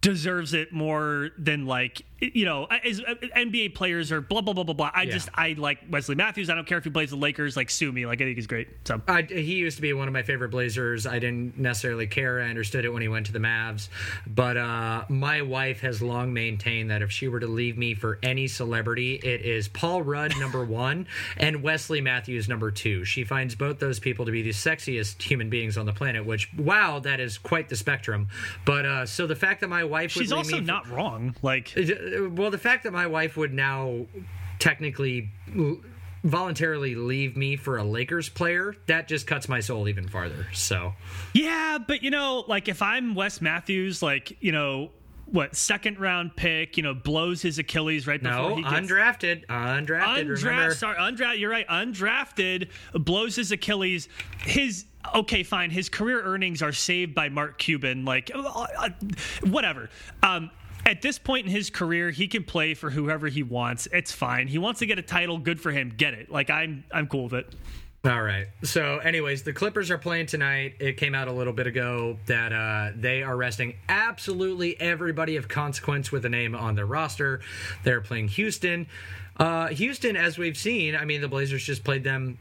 deserves 0.00 0.52
it 0.52 0.72
more 0.72 1.30
than 1.38 1.64
like 1.64 2.02
you 2.34 2.44
know 2.44 2.66
as 2.66 3.00
uh, 3.00 3.14
NBA 3.36 3.74
players 3.74 4.12
are 4.12 4.20
blah 4.20 4.40
blah 4.40 4.54
blah 4.54 4.64
blah 4.64 4.74
blah. 4.74 4.90
I 4.94 5.02
Yeah. 5.02 5.12
just 5.12 5.28
I 5.34 5.54
like 5.58 5.78
Wesley 5.90 6.14
Matthews. 6.14 6.48
I 6.50 6.54
don't 6.54 6.66
care 6.66 6.78
if 6.78 6.84
he 6.84 6.90
plays 6.90 7.10
the 7.10 7.16
Lakers. 7.16 7.56
Like 7.56 7.70
sue 7.70 7.90
me. 7.92 8.06
Like 8.06 8.20
I 8.20 8.24
think 8.24 8.36
he's 8.36 8.46
great. 8.46 8.68
So 8.84 9.00
I, 9.08 9.22
he 9.22 9.54
used 9.56 9.76
to 9.76 9.82
be 9.82 9.92
one 9.92 10.08
of 10.08 10.14
my 10.14 10.22
favorite 10.22 10.50
Blazers. 10.50 11.06
I 11.06 11.18
didn't 11.18 11.58
necessarily 11.58 12.06
care. 12.06 12.40
I 12.40 12.48
understood 12.48 12.84
it 12.84 12.90
when 12.92 13.02
he 13.02 13.08
went 13.08 13.26
to 13.26 13.32
the 13.32 13.38
Mavs. 13.38 13.88
But 14.26 14.56
uh, 14.56 15.04
my 15.08 15.42
wife 15.42 15.80
has 15.80 16.00
long 16.02 16.32
maintained 16.32 16.90
that 16.90 17.02
if 17.02 17.10
she 17.10 17.28
were 17.28 17.40
to 17.40 17.46
leave 17.48 17.76
me 17.76 17.94
for 17.94 18.18
any 18.22 18.46
celebrity, 18.46 19.14
it 19.16 19.42
is 19.42 19.68
Paul 19.68 20.02
Rudd, 20.02 20.38
number 20.38 20.64
one, 20.72 21.06
and 21.36 21.62
Wesley 21.62 22.00
Matthews, 22.00 22.48
number 22.48 22.70
two. 22.70 23.04
She 23.04 23.24
finds 23.24 23.54
both 23.54 23.78
those 23.78 23.98
people 23.98 24.26
to 24.26 24.32
be 24.32 24.42
the 24.42 24.50
sexiest 24.50 25.20
human 25.22 25.50
beings 25.50 25.76
on 25.76 25.86
the 25.86 25.92
planet, 25.92 26.24
which, 26.24 26.52
wow, 26.54 26.98
that 27.00 27.20
is 27.20 27.38
quite 27.38 27.68
the 27.68 27.76
spectrum. 27.76 28.28
But 28.64 28.86
uh, 28.86 29.06
so 29.06 29.26
the 29.26 29.36
fact 29.36 29.60
that 29.62 29.68
my 29.68 29.84
wife 29.84 30.14
would 30.14 30.22
she's 30.22 30.32
also 30.32 30.56
for- 30.56 30.62
not 30.62 30.88
wrong. 30.88 31.34
Like 31.42 31.72
well, 32.30 32.50
the 32.50 32.58
fact 32.58 32.84
that 32.84 32.92
my 32.92 33.06
wife 33.06 33.36
would 33.36 33.52
now 33.52 34.06
technically 34.58 35.30
voluntarily 36.24 36.94
leave 36.94 37.36
me 37.36 37.56
for 37.56 37.78
a 37.78 37.84
Lakers 37.84 38.28
player, 38.28 38.74
that 38.86 39.08
just 39.08 39.26
cuts 39.26 39.48
my 39.48 39.60
soul 39.60 39.88
even 39.88 40.08
farther. 40.08 40.46
So, 40.52 40.92
Yeah, 41.34 41.78
but 41.86 42.02
you 42.02 42.10
know, 42.10 42.44
like 42.46 42.68
if 42.68 42.82
I'm 42.82 43.14
Wes 43.14 43.40
Matthews, 43.40 44.02
like 44.02 44.36
you 44.40 44.52
know, 44.52 44.90
what 45.26 45.56
second 45.56 45.98
round 45.98 46.36
pick, 46.36 46.76
you 46.76 46.82
know, 46.82 46.94
blows 46.94 47.42
his 47.42 47.58
Achilles 47.58 48.06
right 48.06 48.22
before 48.22 48.50
no, 48.50 48.56
he 48.56 48.62
gets 48.62 48.74
undrafted, 48.74 49.46
undrafted, 49.46 50.28
remember? 50.28 50.36
undrafted. 50.36 50.76
Sorry, 50.76 50.96
undrafted. 50.96 51.38
You're 51.40 51.50
right. 51.50 51.66
Undrafted 51.68 52.68
blows 52.94 53.36
his 53.36 53.50
Achilles. 53.50 54.08
His 54.38 54.84
okay, 55.14 55.42
fine. 55.42 55.70
His 55.70 55.88
career 55.88 56.22
earnings 56.22 56.62
are 56.62 56.72
saved 56.72 57.14
by 57.14 57.28
Mark 57.30 57.58
Cuban. 57.58 58.04
Like 58.04 58.30
uh, 58.34 58.66
uh, 58.78 58.88
whatever. 59.44 59.90
Um, 60.22 60.50
at 60.86 61.02
this 61.02 61.18
point 61.18 61.46
in 61.46 61.52
his 61.52 61.70
career, 61.70 62.10
he 62.10 62.28
can 62.28 62.44
play 62.44 62.74
for 62.74 62.90
whoever 62.90 63.28
he 63.28 63.42
wants. 63.42 63.86
It's 63.92 64.12
fine. 64.12 64.48
He 64.48 64.58
wants 64.58 64.80
to 64.80 64.86
get 64.86 64.98
a 64.98 65.02
title. 65.02 65.38
Good 65.38 65.60
for 65.60 65.70
him. 65.70 65.92
Get 65.96 66.14
it. 66.14 66.30
Like 66.30 66.50
I'm, 66.50 66.84
I'm 66.92 67.06
cool 67.06 67.24
with 67.24 67.34
it. 67.34 67.54
All 68.04 68.22
right. 68.22 68.48
So, 68.64 68.98
anyways, 68.98 69.44
the 69.44 69.52
Clippers 69.52 69.88
are 69.88 69.98
playing 69.98 70.26
tonight. 70.26 70.74
It 70.80 70.96
came 70.96 71.14
out 71.14 71.28
a 71.28 71.32
little 71.32 71.52
bit 71.52 71.68
ago 71.68 72.18
that 72.26 72.52
uh, 72.52 72.90
they 72.96 73.22
are 73.22 73.36
resting 73.36 73.76
absolutely 73.88 74.80
everybody 74.80 75.36
of 75.36 75.46
consequence 75.46 76.10
with 76.10 76.24
a 76.24 76.28
name 76.28 76.56
on 76.56 76.74
their 76.74 76.86
roster. 76.86 77.40
They're 77.84 78.00
playing 78.00 78.28
Houston. 78.28 78.88
Uh, 79.36 79.68
Houston, 79.68 80.16
as 80.16 80.36
we've 80.36 80.56
seen, 80.56 80.96
I 80.96 81.04
mean, 81.04 81.20
the 81.20 81.28
Blazers 81.28 81.62
just 81.62 81.84
played 81.84 82.02
them 82.02 82.38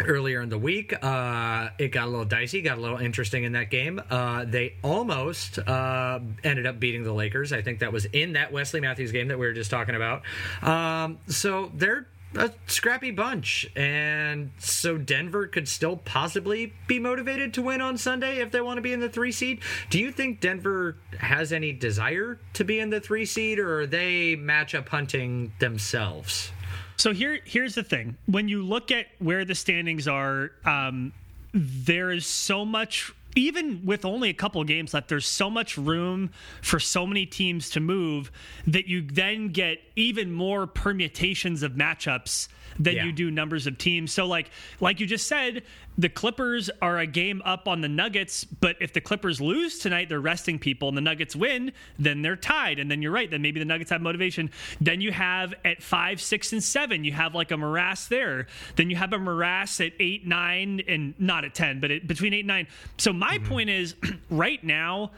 earlier 0.00 0.40
in 0.40 0.48
the 0.48 0.58
week. 0.58 0.94
Uh, 1.02 1.70
it 1.78 1.88
got 1.88 2.06
a 2.06 2.10
little 2.10 2.24
dicey, 2.24 2.62
got 2.62 2.78
a 2.78 2.80
little 2.80 2.98
interesting 2.98 3.44
in 3.44 3.52
that 3.52 3.70
game. 3.70 4.00
Uh, 4.10 4.44
they 4.44 4.74
almost 4.82 5.58
uh, 5.58 6.20
ended 6.44 6.66
up 6.66 6.80
beating 6.80 7.02
the 7.02 7.12
Lakers. 7.12 7.52
I 7.52 7.62
think 7.62 7.80
that 7.80 7.92
was 7.92 8.04
in 8.06 8.34
that 8.34 8.52
Wesley 8.52 8.80
Matthews 8.80 9.12
game 9.12 9.28
that 9.28 9.38
we 9.38 9.46
were 9.46 9.52
just 9.52 9.70
talking 9.70 9.94
about. 9.94 10.22
Um, 10.62 11.18
so 11.28 11.70
they're 11.74 12.06
a 12.34 12.50
scrappy 12.66 13.10
bunch, 13.10 13.70
and 13.76 14.50
so 14.58 14.96
Denver 14.96 15.46
could 15.46 15.68
still 15.68 15.96
possibly 15.96 16.72
be 16.86 16.98
motivated 16.98 17.54
to 17.54 17.62
win 17.62 17.80
on 17.80 17.98
Sunday 17.98 18.38
if 18.38 18.50
they 18.50 18.60
want 18.60 18.78
to 18.78 18.82
be 18.82 18.92
in 18.92 19.00
the 19.00 19.08
three 19.08 19.32
seed. 19.32 19.60
Do 19.90 19.98
you 19.98 20.10
think 20.10 20.40
Denver 20.40 20.96
has 21.18 21.52
any 21.52 21.72
desire 21.72 22.38
to 22.54 22.64
be 22.64 22.78
in 22.80 22.90
the 22.90 23.00
three 23.00 23.26
seed, 23.26 23.58
or 23.58 23.80
are 23.80 23.86
they 23.86 24.36
matchup 24.36 24.88
hunting 24.88 25.52
themselves? 25.58 26.52
So 26.96 27.12
here, 27.12 27.40
here's 27.44 27.74
the 27.74 27.82
thing: 27.82 28.16
when 28.26 28.48
you 28.48 28.62
look 28.62 28.90
at 28.90 29.06
where 29.18 29.44
the 29.44 29.54
standings 29.54 30.08
are, 30.08 30.52
um, 30.64 31.12
there 31.52 32.10
is 32.10 32.26
so 32.26 32.64
much. 32.64 33.12
Even 33.34 33.86
with 33.86 34.04
only 34.04 34.28
a 34.28 34.34
couple 34.34 34.62
games 34.62 34.92
left, 34.92 35.08
there's 35.08 35.26
so 35.26 35.48
much 35.48 35.78
room 35.78 36.30
for 36.60 36.78
so 36.78 37.06
many 37.06 37.24
teams 37.24 37.70
to 37.70 37.80
move 37.80 38.30
that 38.66 38.88
you 38.88 39.00
then 39.00 39.48
get 39.48 39.78
even 39.96 40.30
more 40.30 40.66
permutations 40.66 41.62
of 41.62 41.72
matchups 41.72 42.48
than 42.78 42.96
Yeah. 42.96 43.04
you 43.04 43.12
do 43.12 43.30
numbers 43.30 43.66
of 43.66 43.78
teams. 43.78 44.12
So 44.12 44.26
like 44.26 44.50
like 44.80 45.00
you 45.00 45.06
just 45.06 45.26
said, 45.26 45.62
the 45.98 46.08
Clippers 46.08 46.70
are 46.80 46.98
a 46.98 47.06
game 47.06 47.42
up 47.44 47.68
on 47.68 47.82
the 47.82 47.88
Nuggets, 47.88 48.44
but 48.44 48.76
if 48.80 48.92
the 48.92 49.00
Clippers 49.00 49.40
lose 49.40 49.78
tonight, 49.78 50.08
they're 50.08 50.20
resting 50.20 50.58
people 50.58 50.88
and 50.88 50.96
the 50.96 51.02
Nuggets 51.02 51.36
win, 51.36 51.72
then 51.98 52.22
they're 52.22 52.36
tied. 52.36 52.78
And 52.78 52.90
then 52.90 53.02
you're 53.02 53.12
right, 53.12 53.30
then 53.30 53.42
maybe 53.42 53.58
the 53.58 53.66
Nuggets 53.66 53.90
have 53.90 54.00
motivation. 54.00 54.50
Then 54.80 55.00
you 55.00 55.12
have 55.12 55.54
at 55.64 55.82
five, 55.82 56.20
six, 56.20 56.52
and 56.52 56.64
seven, 56.64 57.04
you 57.04 57.12
have 57.12 57.34
like 57.34 57.50
a 57.50 57.56
morass 57.56 58.06
there. 58.06 58.46
Then 58.76 58.88
you 58.88 58.96
have 58.96 59.12
a 59.12 59.18
morass 59.18 59.80
at 59.80 59.92
eight, 60.00 60.26
nine, 60.26 60.80
and 60.88 61.14
not 61.18 61.44
at 61.44 61.54
ten, 61.54 61.80
but 61.80 61.90
between 62.06 62.32
eight 62.32 62.40
and 62.40 62.48
nine. 62.48 62.66
So 62.96 63.12
my 63.12 63.38
mm-hmm. 63.38 63.48
point 63.48 63.70
is 63.70 63.94
right 64.30 64.62
now, 64.64 65.10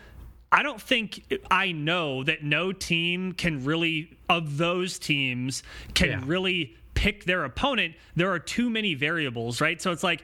I 0.50 0.62
don't 0.62 0.80
think 0.80 1.24
I 1.50 1.72
know 1.72 2.22
that 2.24 2.44
no 2.44 2.72
team 2.72 3.32
can 3.32 3.64
really 3.64 4.16
of 4.28 4.56
those 4.56 4.98
teams 4.98 5.62
can 5.94 6.08
Yeah. 6.08 6.20
really 6.24 6.76
pick 7.04 7.24
their 7.24 7.44
opponent. 7.44 7.94
There 8.16 8.32
are 8.32 8.38
too 8.38 8.70
many 8.70 8.94
variables, 8.94 9.60
right? 9.60 9.80
So 9.80 9.92
it's 9.92 10.02
like 10.02 10.22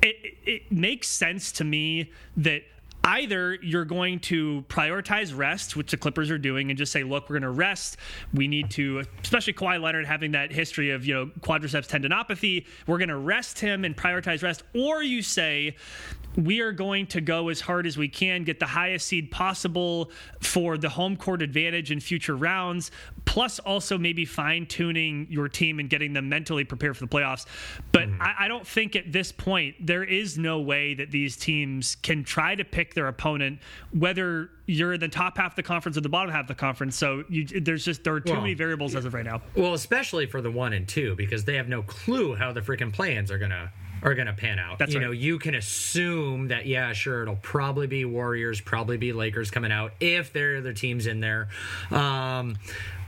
it, 0.00 0.16
it- 0.46 0.70
makes 0.70 1.08
sense 1.08 1.50
to 1.52 1.64
me 1.64 2.12
that 2.36 2.62
either 3.02 3.54
you're 3.62 3.84
going 3.84 4.20
to 4.20 4.64
prioritize 4.68 5.36
rest, 5.36 5.74
which 5.74 5.90
the 5.90 5.96
Clippers 5.96 6.30
are 6.30 6.38
doing, 6.38 6.70
and 6.70 6.78
just 6.78 6.92
say, 6.92 7.02
look, 7.02 7.28
we're 7.28 7.40
going 7.40 7.42
to 7.42 7.50
rest. 7.50 7.96
We 8.32 8.46
need 8.46 8.70
to, 8.72 9.02
especially 9.24 9.54
Kawhi 9.54 9.82
Leonard 9.82 10.06
having 10.06 10.30
that 10.32 10.52
history 10.52 10.90
of, 10.90 11.04
you 11.04 11.14
know, 11.14 11.26
quadriceps 11.40 11.88
tendinopathy. 11.88 12.66
We're 12.86 12.98
going 12.98 13.08
to 13.08 13.16
rest 13.16 13.58
him 13.58 13.84
and 13.84 13.96
prioritize 13.96 14.44
rest. 14.44 14.62
Or 14.72 15.02
you 15.02 15.22
say, 15.22 15.74
we 16.36 16.60
are 16.60 16.72
going 16.72 17.06
to 17.08 17.20
go 17.20 17.48
as 17.48 17.60
hard 17.60 17.86
as 17.86 17.96
we 17.96 18.08
can, 18.08 18.44
get 18.44 18.60
the 18.60 18.66
highest 18.66 19.06
seed 19.06 19.30
possible 19.30 20.10
for 20.40 20.78
the 20.78 20.88
home 20.88 21.16
court 21.16 21.42
advantage 21.42 21.90
in 21.90 22.00
future 22.00 22.36
rounds, 22.36 22.90
plus 23.24 23.58
also 23.60 23.98
maybe 23.98 24.24
fine 24.24 24.66
tuning 24.66 25.26
your 25.30 25.48
team 25.48 25.78
and 25.78 25.90
getting 25.90 26.12
them 26.12 26.28
mentally 26.28 26.64
prepared 26.64 26.96
for 26.96 27.04
the 27.04 27.10
playoffs. 27.10 27.46
But 27.92 28.08
mm-hmm. 28.08 28.22
I, 28.22 28.34
I 28.40 28.48
don't 28.48 28.66
think 28.66 28.96
at 28.96 29.12
this 29.12 29.32
point 29.32 29.74
there 29.80 30.04
is 30.04 30.38
no 30.38 30.60
way 30.60 30.94
that 30.94 31.10
these 31.10 31.36
teams 31.36 31.96
can 31.96 32.24
try 32.24 32.54
to 32.54 32.64
pick 32.64 32.94
their 32.94 33.08
opponent, 33.08 33.58
whether 33.92 34.50
you're 34.66 34.94
in 34.94 35.00
the 35.00 35.08
top 35.08 35.36
half 35.36 35.52
of 35.52 35.56
the 35.56 35.62
conference 35.62 35.96
or 35.96 36.00
the 36.00 36.08
bottom 36.08 36.30
half 36.30 36.42
of 36.42 36.48
the 36.48 36.54
conference. 36.54 36.96
So 36.96 37.24
you, 37.28 37.44
there's 37.44 37.84
just 37.84 38.04
there 38.04 38.14
are 38.14 38.20
too 38.20 38.32
Well, 38.32 38.42
many 38.42 38.54
variables 38.54 38.94
as 38.94 39.04
of 39.04 39.14
right 39.14 39.24
now. 39.24 39.42
Well, 39.56 39.74
especially 39.74 40.26
for 40.26 40.40
the 40.40 40.50
one 40.50 40.72
and 40.72 40.86
two, 40.86 41.16
because 41.16 41.44
they 41.44 41.56
have 41.56 41.68
no 41.68 41.82
clue 41.82 42.36
how 42.36 42.52
the 42.52 42.60
freaking 42.60 42.92
plans 42.92 43.30
are 43.30 43.38
gonna 43.38 43.72
are 44.02 44.14
gonna 44.14 44.32
pan 44.32 44.58
out. 44.58 44.78
That's 44.78 44.94
you 44.94 45.00
right. 45.00 45.06
know, 45.06 45.12
you 45.12 45.38
can 45.38 45.54
assume 45.54 46.48
that 46.48 46.66
yeah, 46.66 46.92
sure, 46.92 47.22
it'll 47.22 47.36
probably 47.36 47.86
be 47.86 48.04
Warriors, 48.04 48.60
probably 48.60 48.96
be 48.96 49.12
Lakers 49.12 49.50
coming 49.50 49.72
out 49.72 49.92
if 50.00 50.32
there 50.32 50.54
are 50.54 50.58
other 50.58 50.72
teams 50.72 51.06
in 51.06 51.20
there. 51.20 51.48
Um, 51.90 52.56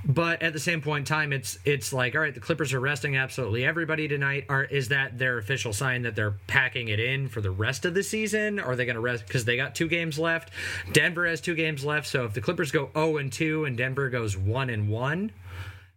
but 0.05 0.43
at 0.43 0.53
the 0.53 0.59
same 0.59 0.81
point 0.81 1.03
in 1.03 1.05
time, 1.05 1.33
it's 1.33 1.59
it's 1.65 1.93
like 1.93 2.15
all 2.15 2.21
right, 2.21 2.35
the 2.35 2.41
Clippers 2.41 2.73
are 2.73 2.81
resting 2.81 3.17
absolutely 3.17 3.65
everybody 3.65 4.09
tonight. 4.09 4.47
Are 4.49 4.65
is 4.65 4.89
that 4.89 5.19
their 5.19 5.39
official 5.39 5.73
sign 5.73 6.03
that 6.03 6.17
they're 6.17 6.35
packing 6.47 6.89
it 6.89 6.99
in 6.99 7.29
for 7.29 7.41
the 7.41 7.51
rest 7.51 7.85
of 7.85 7.95
the 7.95 8.03
season? 8.03 8.59
Are 8.59 8.75
they 8.75 8.85
going 8.85 8.97
to 8.97 9.01
rest 9.01 9.27
because 9.27 9.45
they 9.45 9.57
got 9.57 9.75
two 9.75 9.89
games 9.89 10.19
left? 10.19 10.51
Denver 10.93 11.27
has 11.27 11.41
two 11.41 11.55
games 11.55 11.85
left, 11.85 12.09
so 12.09 12.25
if 12.25 12.35
the 12.35 12.41
Clippers 12.41 12.73
go 12.73 12.91
zero 12.95 13.19
and 13.19 13.33
two 13.33 13.65
and 13.65 13.77
Denver 13.77 14.11
goes 14.11 14.37
one 14.37 14.71
and 14.71 14.89
one. 14.89 15.33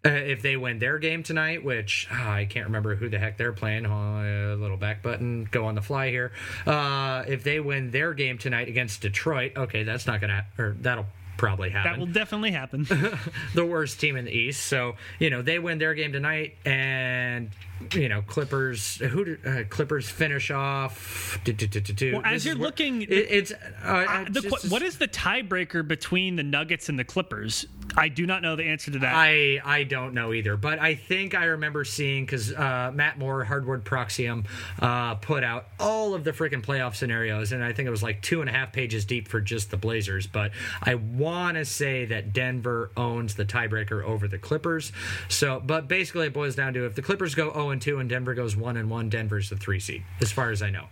Uh, 0.06 0.10
if 0.10 0.42
they 0.42 0.56
win 0.56 0.78
their 0.80 1.00
game 1.00 1.24
tonight, 1.24 1.64
which 1.64 2.08
ah, 2.12 2.34
I 2.34 2.46
can't 2.46 2.66
remember 2.68 2.96
who 2.96 3.10
the 3.10 3.18
heck 3.18 3.38
they're 3.38 3.54
playing, 3.54 3.86
oh, 3.86 4.54
a 4.54 4.56
little 4.56 4.78
back 4.78 5.02
button, 5.02 5.48
go 5.50 5.66
on 5.66 5.74
the 5.76 5.82
fly 5.82 6.10
here. 6.10 6.32
Uh, 6.68 7.24
if 7.28 7.44
they 7.44 7.60
win 7.60 7.90
their 7.92 8.14
game 8.14 8.38
tonight 8.38 8.68
against 8.68 9.02
Detroit, 9.02 9.54
okay, 9.58 9.84
that's 9.84 10.06
not 10.06 10.22
gonna, 10.22 10.46
or 10.60 10.76
that'll 10.80 11.08
probably 11.38 11.70
happen 11.70 11.92
That 11.92 12.00
will 12.00 12.06
definitely 12.14 12.52
happen. 12.52 12.84
the 13.56 13.66
worst 13.66 14.00
team 14.00 14.16
in 14.16 14.26
the 14.26 14.32
East. 14.32 14.66
So 14.68 14.96
you 15.20 15.30
know 15.30 15.42
they 15.42 15.60
win 15.60 15.80
their 15.80 15.94
game 15.94 16.14
tonight, 16.14 16.56
and 16.66 17.50
you 17.94 18.08
know 18.10 18.22
Clippers. 18.22 18.98
Who 18.98 19.26
did, 19.26 19.46
uh, 19.46 19.64
Clippers 19.70 20.10
finish 20.10 20.52
off? 20.52 21.40
Do, 21.44 21.52
do, 21.54 21.68
do, 21.68 21.80
do, 21.82 21.94
do. 21.94 22.14
Well, 22.14 22.22
as 22.26 22.46
you're 22.46 22.56
looking- 22.56 23.02
it, 23.02 23.10
it's 23.12 23.52
uh, 23.52 23.56
Uh, 23.86 24.26
the, 24.30 24.42
qu- 24.42 24.70
what 24.70 24.82
is 24.82 24.98
the 24.98 25.08
tiebreaker 25.08 25.86
between 25.88 26.36
the 26.36 26.44
Nuggets 26.44 26.90
and 26.90 26.98
the 26.98 27.04
Clippers? 27.04 27.66
I 27.98 28.10
do 28.10 28.26
not 28.26 28.42
know 28.42 28.56
the 28.56 28.64
answer 28.64 28.92
to 28.92 29.00
that. 29.00 29.14
I 29.16 29.62
I 29.64 29.84
don't 29.84 30.14
know 30.14 30.34
either, 30.34 30.58
but 30.58 30.80
I 30.80 30.96
think 30.96 31.36
I 31.36 31.46
remember 31.46 31.84
seeing 31.84 32.26
because 32.26 32.54
uh, 32.54 32.92
Matt 32.94 33.18
Moore, 33.18 33.44
Hardwood 33.44 33.86
Paroxysm, 33.86 34.46
uh, 34.82 35.16
put 35.16 35.44
out 35.44 35.68
all 35.80 36.14
of 36.14 36.24
the 36.24 36.32
freaking 36.32 36.64
playoff 36.64 36.96
scenarios, 36.96 37.52
and 37.52 37.64
I 37.64 37.74
think 37.74 37.88
it 37.88 37.92
was 37.92 38.04
like 38.04 38.22
two 38.22 38.42
and 38.42 38.50
a 38.50 38.54
half 38.54 38.74
pages 38.74 39.06
deep 39.06 39.28
for 39.28 39.40
just 39.40 39.72
the 39.72 39.78
Blazers. 39.78 40.28
But 40.28 40.52
I 40.82 40.96
want 40.96 41.58
to 41.58 41.66
say 41.66 42.06
that 42.06 42.34
Denver 42.34 42.92
owns 42.98 43.36
the 43.36 43.46
tiebreaker 43.46 44.04
over 44.04 44.28
the 44.28 44.38
Clippers. 44.38 44.92
So, 45.30 45.62
but 45.64 45.88
basically, 45.88 46.28
it 46.28 46.34
boils 46.34 46.56
down 46.56 46.74
to 46.74 46.86
if 46.86 46.96
the 46.96 47.02
Clippers 47.02 47.36
go 47.36 47.52
zero 47.54 47.70
and 47.70 47.82
two 47.82 48.00
and 48.00 48.10
Denver 48.10 48.34
goes 48.34 48.56
one 48.56 48.78
and 48.78 48.90
one, 48.90 49.10
Denver's 49.10 49.50
the 49.50 49.58
three 49.58 49.80
seed, 49.80 50.04
as 50.22 50.32
far 50.32 50.52
as 50.52 50.62
I 50.62 50.70
know. 50.70 50.86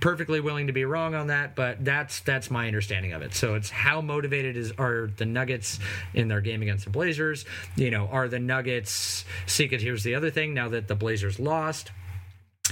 Perfectly 0.00 0.40
willing 0.40 0.66
to 0.66 0.72
be 0.72 0.84
wrong 0.84 1.14
on 1.14 1.28
that, 1.28 1.54
but 1.54 1.84
that's 1.84 2.20
that's 2.20 2.50
my 2.50 2.66
understanding 2.66 3.12
of 3.12 3.22
it. 3.22 3.34
So 3.34 3.54
it's 3.54 3.70
how 3.70 4.00
motivated 4.00 4.56
is 4.56 4.72
are 4.78 5.10
the 5.16 5.26
Nuggets 5.26 5.78
in 6.14 6.28
their 6.30 6.40
game 6.40 6.62
against 6.62 6.84
the 6.84 6.90
Blazers? 6.90 7.44
You 7.76 7.90
know, 7.90 8.06
are 8.08 8.26
the 8.28 8.38
Nuggets? 8.38 9.24
'cause 9.46 9.82
here's 9.82 10.02
the 10.04 10.14
other 10.14 10.30
thing. 10.30 10.54
Now 10.54 10.68
that 10.70 10.88
the 10.88 10.94
Blazers 10.94 11.38
lost, 11.38 11.90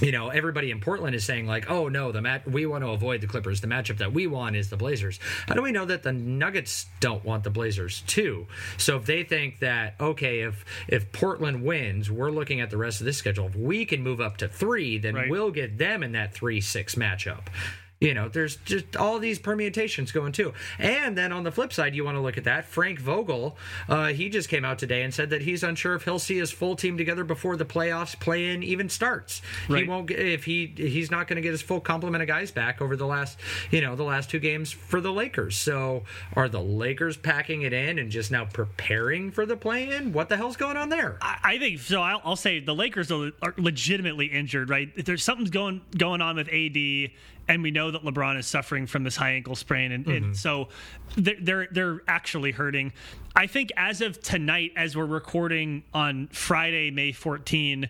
you 0.01 0.11
know, 0.13 0.29
everybody 0.29 0.71
in 0.71 0.79
Portland 0.79 1.13
is 1.13 1.25
saying 1.25 1.45
like, 1.45 1.69
"Oh 1.69 1.89
no, 1.89 2.11
the 2.13 2.21
mat 2.21 2.49
we 2.49 2.65
want 2.65 2.83
to 2.85 2.89
avoid 2.91 3.19
the 3.21 3.27
Clippers. 3.27 3.59
The 3.59 3.67
matchup 3.67 3.97
that 3.97 4.13
we 4.13 4.27
want 4.27 4.55
is 4.55 4.69
the 4.69 4.77
Blazers." 4.77 5.19
How 5.47 5.55
do 5.55 5.61
we 5.61 5.73
know 5.73 5.83
that 5.85 6.03
the 6.03 6.13
Nuggets 6.13 6.85
don't 7.01 7.23
want 7.25 7.43
the 7.43 7.49
Blazers 7.49 8.01
too? 8.07 8.47
So 8.77 8.95
if 8.95 9.05
they 9.05 9.23
think 9.23 9.59
that 9.59 9.95
okay, 9.99 10.39
if 10.41 10.63
if 10.87 11.11
Portland 11.11 11.63
wins, 11.63 12.09
we're 12.09 12.31
looking 12.31 12.61
at 12.61 12.69
the 12.69 12.77
rest 12.77 13.01
of 13.01 13.05
this 13.05 13.17
schedule. 13.17 13.47
If 13.47 13.55
we 13.57 13.85
can 13.85 14.01
move 14.01 14.21
up 14.21 14.37
to 14.37 14.47
three, 14.47 14.97
then 14.97 15.15
Right. 15.15 15.29
we'll 15.29 15.51
get 15.51 15.77
them 15.77 16.01
in 16.01 16.13
that 16.13 16.33
three 16.33 16.61
six 16.61 16.95
matchup. 16.95 17.47
You 18.01 18.13
know, 18.13 18.29
there's 18.29 18.55
just 18.57 18.95
all 18.95 19.19
these 19.19 19.39
permutations 19.39 20.13
going 20.13 20.31
too. 20.31 20.53
And 20.77 21.17
then 21.17 21.33
on 21.33 21.43
the 21.43 21.51
flip 21.51 21.73
side, 21.73 21.93
you 21.93 22.05
want 22.05 22.15
to 22.15 22.21
look 22.21 22.37
at 22.37 22.45
that. 22.45 22.63
Frank 22.63 22.97
Vogel, 22.97 23.57
uh, 23.89 24.07
he 24.07 24.29
just 24.29 24.47
came 24.47 24.63
out 24.63 24.79
today 24.79 25.03
and 25.03 25.13
said 25.13 25.31
that 25.31 25.41
he's 25.41 25.63
unsure 25.63 25.95
if 25.95 26.05
he'll 26.05 26.17
see 26.17 26.37
his 26.37 26.49
full 26.49 26.77
team 26.77 26.97
together 26.97 27.25
before 27.25 27.57
the 27.57 27.65
playoffs 27.65 28.17
play 28.17 28.51
in 28.53 28.63
even 28.63 28.87
starts. 28.87 29.41
He 29.67 29.83
won't 29.83 30.07
get 30.07 30.19
if 30.19 30.45
he 30.45 30.73
he's 30.77 31.11
not 31.11 31.27
going 31.27 31.35
to 31.35 31.41
get 31.41 31.51
his 31.51 31.61
full 31.61 31.81
complement 31.81 32.21
of 32.21 32.29
guys 32.29 32.51
back 32.51 32.81
over 32.81 32.95
the 32.95 33.05
last 33.05 33.37
you 33.69 33.81
know 33.81 33.97
the 33.97 34.03
last 34.03 34.29
two 34.29 34.39
games 34.39 34.71
for 34.71 35.01
the 35.01 35.11
Lakers. 35.11 35.57
So 35.57 36.03
are 36.37 36.47
the 36.47 36.61
Lakers 36.61 37.17
packing 37.17 37.63
it 37.63 37.73
in 37.73 37.99
and 37.99 38.09
just 38.09 38.31
now 38.31 38.45
preparing 38.45 39.29
for 39.29 39.45
the 39.45 39.57
play 39.57 39.93
in? 39.93 40.13
What 40.13 40.29
the 40.29 40.37
hell's 40.37 40.55
going 40.55 40.77
on 40.77 40.87
there? 40.87 41.17
I 41.21 41.37
I 41.43 41.59
think 41.59 41.79
so. 41.79 42.01
I'll, 42.01 42.21
I'll 42.23 42.35
say 42.37 42.61
the 42.61 42.75
Lakers 42.75 43.11
are, 43.11 43.31
are 43.41 43.53
legitimately 43.57 44.27
injured, 44.27 44.69
right? 44.69 44.89
If 44.95 45.05
There's 45.05 45.23
something's 45.23 45.49
going 45.49 45.81
going 45.97 46.21
on 46.21 46.37
with 46.37 46.47
AD, 46.47 47.11
and 47.49 47.63
we 47.63 47.71
know 47.71 47.91
that 47.91 48.03
LeBron 48.03 48.37
is 48.37 48.45
suffering 48.47 48.85
from 48.87 49.03
this 49.03 49.15
high 49.17 49.31
ankle 49.31 49.55
sprain, 49.55 49.91
and, 49.91 50.07
and 50.07 50.37
so 50.37 50.69
they're, 51.17 51.35
they're 51.41 51.67
they're 51.71 52.01
actually 52.07 52.51
hurting. 52.51 52.93
I 53.35 53.47
think 53.47 53.71
as 53.75 54.01
of 54.01 54.21
tonight, 54.21 54.71
as 54.77 54.95
we're 54.95 55.05
recording 55.05 55.83
on 55.93 56.27
Friday, 56.27 56.91
May 56.91 57.11
14, 57.11 57.89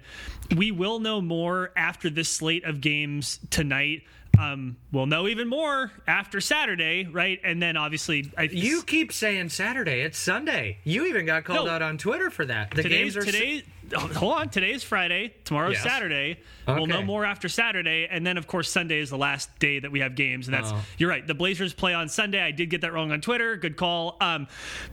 we 0.56 0.72
will 0.72 1.00
know 1.00 1.22
more 1.22 1.72
after 1.76 2.10
this 2.10 2.30
slate 2.30 2.64
of 2.64 2.82
games 2.82 3.40
tonight. 3.50 4.04
Um, 4.40 4.78
we'll 4.94 5.08
know 5.08 5.28
even 5.28 5.50
more 5.50 5.92
after 6.08 6.40
Saturday, 6.40 7.06
right? 7.12 7.42
And 7.44 7.62
then 7.62 7.76
obviously, 7.76 8.32
I, 8.38 8.44
You 8.44 8.84
keep 8.84 9.12
saying 9.12 9.50
Saturday. 9.50 10.02
It's 10.02 10.18
Sunday. 10.18 10.78
You 10.86 11.08
even 11.08 11.26
got 11.26 11.44
called 11.44 11.66
No. 11.66 11.74
out 11.74 11.82
on 11.82 11.98
Twitter 11.98 12.30
for 12.30 12.46
that. 12.46 12.72
The 12.72 12.84
today's 12.84 13.16
games 13.16 13.18
are 13.18 13.30
today. 13.30 13.64
Hold 13.94 14.34
on, 14.34 14.50
today's 14.50 14.84
Friday. 14.84 15.34
Tomorrow's 15.46 15.74
Yes. 15.74 15.84
Saturday. 15.84 16.38
We'll 16.68 16.86
know 16.88 17.02
more 17.02 17.26
after 17.26 17.50
Saturday, 17.50 18.08
and 18.10 18.26
then 18.26 18.38
of 18.38 18.46
course 18.48 18.70
Sunday 18.70 19.00
is 19.00 19.10
the 19.10 19.18
last 19.18 19.58
day 19.60 19.80
that 19.80 19.92
we 19.92 20.00
have 20.02 20.16
games, 20.16 20.48
and 20.48 20.54
that's 20.54 20.72
Oh. 20.72 20.82
you're 20.98 21.10
right. 21.10 21.26
The 21.26 21.34
Blazers 21.34 21.74
play 21.74 21.94
on 21.94 22.08
Sunday. 22.10 22.42
I 22.42 22.52
did 22.52 22.70
get 22.70 22.82
that 22.82 22.94
wrong 22.94 23.12
on 23.12 23.22
Twitter. 23.22 23.56
Good 23.56 23.76
call. 23.78 24.18
Um, 24.22 24.48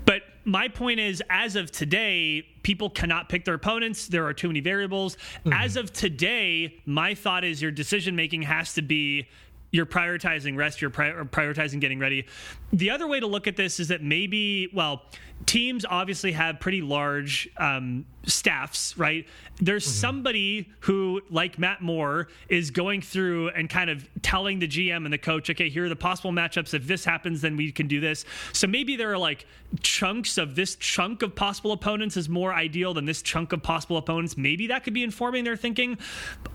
but 0.05 0.23
my 0.45 0.69
point 0.69 1.01
is, 1.01 1.23
as 1.29 1.57
of 1.57 1.71
today, 1.71 2.47
people 2.63 2.89
cannot 2.89 3.29
pick 3.29 3.45
their 3.45 3.55
opponents. 3.55 4.07
There 4.07 4.25
are 4.27 4.33
too 4.33 4.49
many 4.49 4.61
variables. 4.61 5.17
Mm-hmm. 5.17 5.53
As 5.53 5.77
of 5.77 5.93
today, 5.93 6.81
my 6.87 7.15
thought 7.15 7.45
is 7.45 7.61
your 7.61 7.71
decision 7.73 8.17
making 8.17 8.43
has 8.43 8.73
to 8.75 8.83
be 8.83 9.29
you're 9.73 9.85
prioritizing 9.85 10.57
rest, 10.57 10.81
you're 10.81 10.91
pri- 10.91 11.11
prioritizing 11.13 11.81
getting 11.81 11.99
ready. 11.99 12.25
The 12.73 12.89
other 12.91 13.07
way 13.07 13.21
to 13.21 13.27
look 13.27 13.47
at 13.47 13.57
this 13.57 13.79
is 13.81 13.89
that 13.89 14.01
maybe, 14.03 14.69
well, 14.73 15.03
teams 15.45 15.85
obviously 15.89 16.33
have 16.33 16.59
pretty 16.61 16.81
large 16.81 17.49
um, 17.59 18.07
staffs, 18.25 18.97
right? 18.97 19.27
There's 19.61 19.85
mm-hmm. 19.85 20.01
somebody 20.01 20.69
who, 20.81 21.21
like 21.31 21.59
Matt 21.59 21.83
Moore, 21.83 22.29
is 22.49 22.71
going 22.71 23.03
through 23.03 23.51
and 23.51 23.69
kind 23.69 23.91
of 23.91 24.09
telling 24.23 24.59
the 24.59 24.67
GM 24.67 25.05
and 25.05 25.13
the 25.13 25.19
coach, 25.19 25.51
okay, 25.51 25.69
here 25.69 25.85
are 25.85 25.89
the 25.89 25.97
possible 25.97 26.33
matchups. 26.33 26.75
If 26.75 26.87
this 26.87 27.05
happens, 27.05 27.43
then 27.43 27.57
we 27.57 27.71
can 27.71 27.87
do 27.87 28.01
this. 28.01 28.25
So 28.53 28.67
maybe 28.67 28.97
there 28.97 29.13
are 29.13 29.19
like 29.19 29.47
chunks 29.81 30.39
of 30.39 30.57
this 30.57 30.75
chunk 30.77 31.23
of 31.23 31.35
possible 31.35 31.73
opponents 31.73 32.17
is 32.17 32.29
more 32.29 32.53
ideal 32.53 32.95
than 32.95 33.05
this 33.05 33.23
chunk 33.23 33.53
of 33.53 33.63
possible 33.63 33.99
opponents. 33.99 34.37
Maybe 34.37 34.67
that 34.69 34.85
could 34.85 34.95
be 34.95 35.03
informing 35.03 35.45
their 35.45 35.57
thinking. 35.57 35.99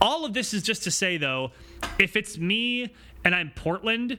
All 0.02 0.26
of 0.26 0.34
this 0.34 0.54
is 0.54 0.64
just 0.64 0.84
to 0.84 0.92
say, 0.92 1.18
though, 1.18 1.52
if 2.00 2.16
it's 2.16 2.38
me 2.38 2.94
and 3.24 3.36
I'm 3.36 3.52
Portland, 3.56 4.18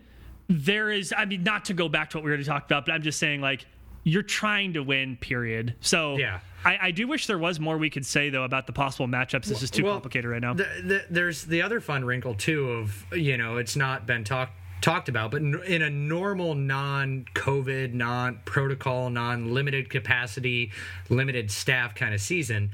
there 0.49 0.91
is, 0.91 1.13
I 1.17 1.25
mean, 1.25 1.43
not 1.43 1.67
to 1.67 1.75
go 1.75 1.89
back 1.89 2.11
to 2.11 2.19
what 2.19 2.25
we 2.25 2.31
already 2.31 2.45
talked 2.45 2.71
about, 2.71 2.87
but 2.87 2.93
I'm 2.93 3.03
just 3.03 3.19
saying, 3.19 3.41
like, 3.41 3.67
you're 4.05 4.23
trying 4.23 4.73
to 4.75 4.83
win, 4.83 5.17
period. 5.17 5.75
So, 5.81 6.17
yeah. 6.17 6.41
I, 6.65 6.79
I, 6.81 6.91
do 6.93 7.09
wish 7.09 7.27
there 7.27 7.39
was 7.39 7.59
more 7.59 7.77
we 7.77 7.91
could 7.91 8.07
say 8.07 8.31
though 8.31 8.45
about 8.45 8.67
the 8.69 8.73
possible 8.73 9.09
matchups. 9.09 9.47
This 9.47 9.63
is 9.63 9.71
too 9.71 9.85
well, 9.85 9.95
complicated 9.95 10.31
right 10.31 10.41
now. 10.41 10.55
The, 10.55 10.69
the, 10.85 11.05
there's 11.11 11.45
the 11.45 11.63
other 11.63 11.81
fun 11.81 12.05
wrinkle 12.05 12.35
too 12.35 12.71
of 12.71 13.05
you 13.13 13.37
know 13.37 13.57
it's 13.57 13.75
not 13.75 14.07
been 14.07 14.23
talked 14.23 14.53
talked 14.81 15.09
about, 15.09 15.31
but 15.31 15.43
in 15.43 15.83
a 15.83 15.91
normal 15.91 16.55
non-COVID, 16.55 17.95
non-protocol, 17.95 19.11
non-limited 19.11 19.89
capacity, 19.89 20.73
limited 21.09 21.51
staff 21.51 21.95
kind 21.95 22.13
of 22.13 22.21
season, 22.21 22.71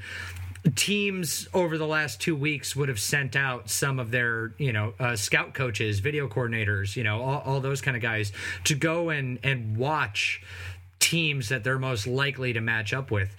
teams 0.75 1.47
over 1.53 1.77
the 1.77 1.87
last 1.87 2.19
two 2.19 2.35
weeks 2.35 2.75
would 2.75 2.89
have 2.89 2.99
sent 2.99 3.35
out 3.35 3.69
some 3.69 3.97
of 3.97 4.11
their 4.11 4.53
you 4.57 4.73
know 4.73 4.93
uh, 4.99 5.15
scout 5.15 5.53
coaches 5.53 5.99
video 5.99 6.27
coordinators 6.27 6.97
you 6.97 7.03
know 7.03 7.21
all, 7.21 7.41
all 7.45 7.59
those 7.61 7.79
kind 7.79 7.95
of 7.95 8.03
guys 8.03 8.33
to 8.65 8.75
go 8.75 9.09
and 9.09 9.39
and 9.41 9.77
watch 9.77 10.41
teams 10.99 11.49
that 11.49 11.63
they're 11.63 11.79
most 11.79 12.07
likely 12.07 12.53
to 12.53 12.61
match 12.61 12.93
up 12.93 13.11
with 13.11 13.35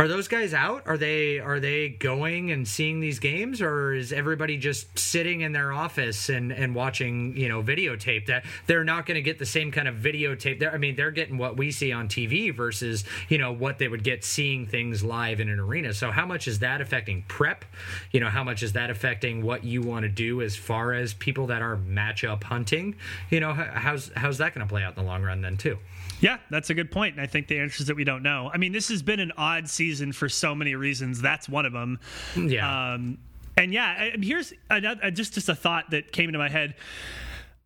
are 0.00 0.06
those 0.06 0.28
guys 0.28 0.54
out? 0.54 0.84
Are 0.86 0.96
they 0.96 1.40
are 1.40 1.58
they 1.58 1.88
going 1.88 2.52
and 2.52 2.68
seeing 2.68 3.00
these 3.00 3.18
games, 3.18 3.60
or 3.60 3.92
is 3.92 4.12
everybody 4.12 4.56
just 4.56 4.96
sitting 4.96 5.40
in 5.40 5.50
their 5.50 5.72
office 5.72 6.28
and 6.28 6.52
and 6.52 6.72
watching 6.72 7.36
you 7.36 7.48
know 7.48 7.64
videotape? 7.64 8.26
That 8.26 8.44
they're 8.68 8.84
not 8.84 9.06
going 9.06 9.16
to 9.16 9.22
get 9.22 9.40
the 9.40 9.46
same 9.46 9.72
kind 9.72 9.88
of 9.88 9.96
videotape. 9.96 10.60
They're, 10.60 10.72
I 10.72 10.78
mean, 10.78 10.94
they're 10.94 11.10
getting 11.10 11.36
what 11.36 11.56
we 11.56 11.72
see 11.72 11.90
on 11.90 12.06
TV 12.06 12.54
versus 12.54 13.02
you 13.28 13.38
know 13.38 13.50
what 13.50 13.78
they 13.78 13.88
would 13.88 14.04
get 14.04 14.22
seeing 14.22 14.66
things 14.66 15.02
live 15.02 15.40
in 15.40 15.48
an 15.48 15.58
arena. 15.58 15.92
So 15.92 16.12
how 16.12 16.26
much 16.26 16.46
is 16.46 16.60
that 16.60 16.80
affecting 16.80 17.24
prep? 17.26 17.64
You 18.12 18.20
know, 18.20 18.28
how 18.28 18.44
much 18.44 18.62
is 18.62 18.74
that 18.74 18.90
affecting 18.90 19.42
what 19.42 19.64
you 19.64 19.82
want 19.82 20.04
to 20.04 20.08
do 20.08 20.42
as 20.42 20.54
far 20.54 20.92
as 20.92 21.12
people 21.12 21.48
that 21.48 21.60
are 21.60 21.76
matchup 21.76 22.44
hunting? 22.44 22.94
You 23.30 23.40
know, 23.40 23.52
how's 23.52 24.12
how's 24.14 24.38
that 24.38 24.54
going 24.54 24.64
to 24.64 24.70
play 24.70 24.84
out 24.84 24.96
in 24.96 25.02
the 25.02 25.10
long 25.10 25.24
run 25.24 25.40
then 25.40 25.56
too? 25.56 25.78
Yeah, 26.20 26.38
that's 26.50 26.70
a 26.70 26.74
good 26.74 26.90
point. 26.90 27.14
And 27.14 27.22
I 27.22 27.26
think 27.26 27.48
the 27.48 27.58
answer 27.58 27.82
is 27.82 27.86
that 27.86 27.96
we 27.96 28.04
don't 28.04 28.22
know. 28.22 28.50
I 28.52 28.56
mean, 28.56 28.72
this 28.72 28.88
has 28.88 29.02
been 29.02 29.20
an 29.20 29.32
odd 29.36 29.68
season 29.68 30.12
for 30.12 30.28
so 30.28 30.54
many 30.54 30.74
reasons. 30.74 31.20
That's 31.20 31.48
one 31.48 31.66
of 31.66 31.72
them. 31.72 32.00
Yeah. 32.36 32.92
Um, 32.94 33.18
and 33.56 33.72
yeah, 33.72 34.10
here's 34.20 34.52
another, 34.70 35.10
just 35.10 35.34
just 35.34 35.48
a 35.48 35.54
thought 35.54 35.90
that 35.90 36.12
came 36.12 36.28
into 36.28 36.38
my 36.38 36.48
head. 36.48 36.74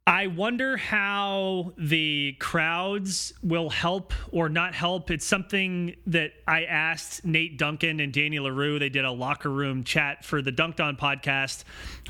I 0.05 0.27
wonder 0.27 0.77
how 0.77 1.75
the 1.79 2.35
crowds 2.41 3.33
will 3.41 3.71
help 3.71 4.13
or 4.33 4.49
not 4.49 4.75
help. 4.75 5.13
It's 5.13 5.25
something 5.25 5.95
that 6.09 6.33
I 6.49 6.65
asked 6.65 7.25
Nate 7.25 7.57
Duncan 7.57 8.01
and 8.01 8.13
Danny 8.13 8.41
Leroux. 8.41 8.81
They 8.81 8.89
did 8.89 9.05
a 9.05 9.13
locker 9.13 9.51
room 9.51 9.85
chat 9.85 10.25
for 10.25 10.43
the 10.43 10.51
Dunc'd 10.51 10.81
On 10.81 10.97
podcast 10.97 11.63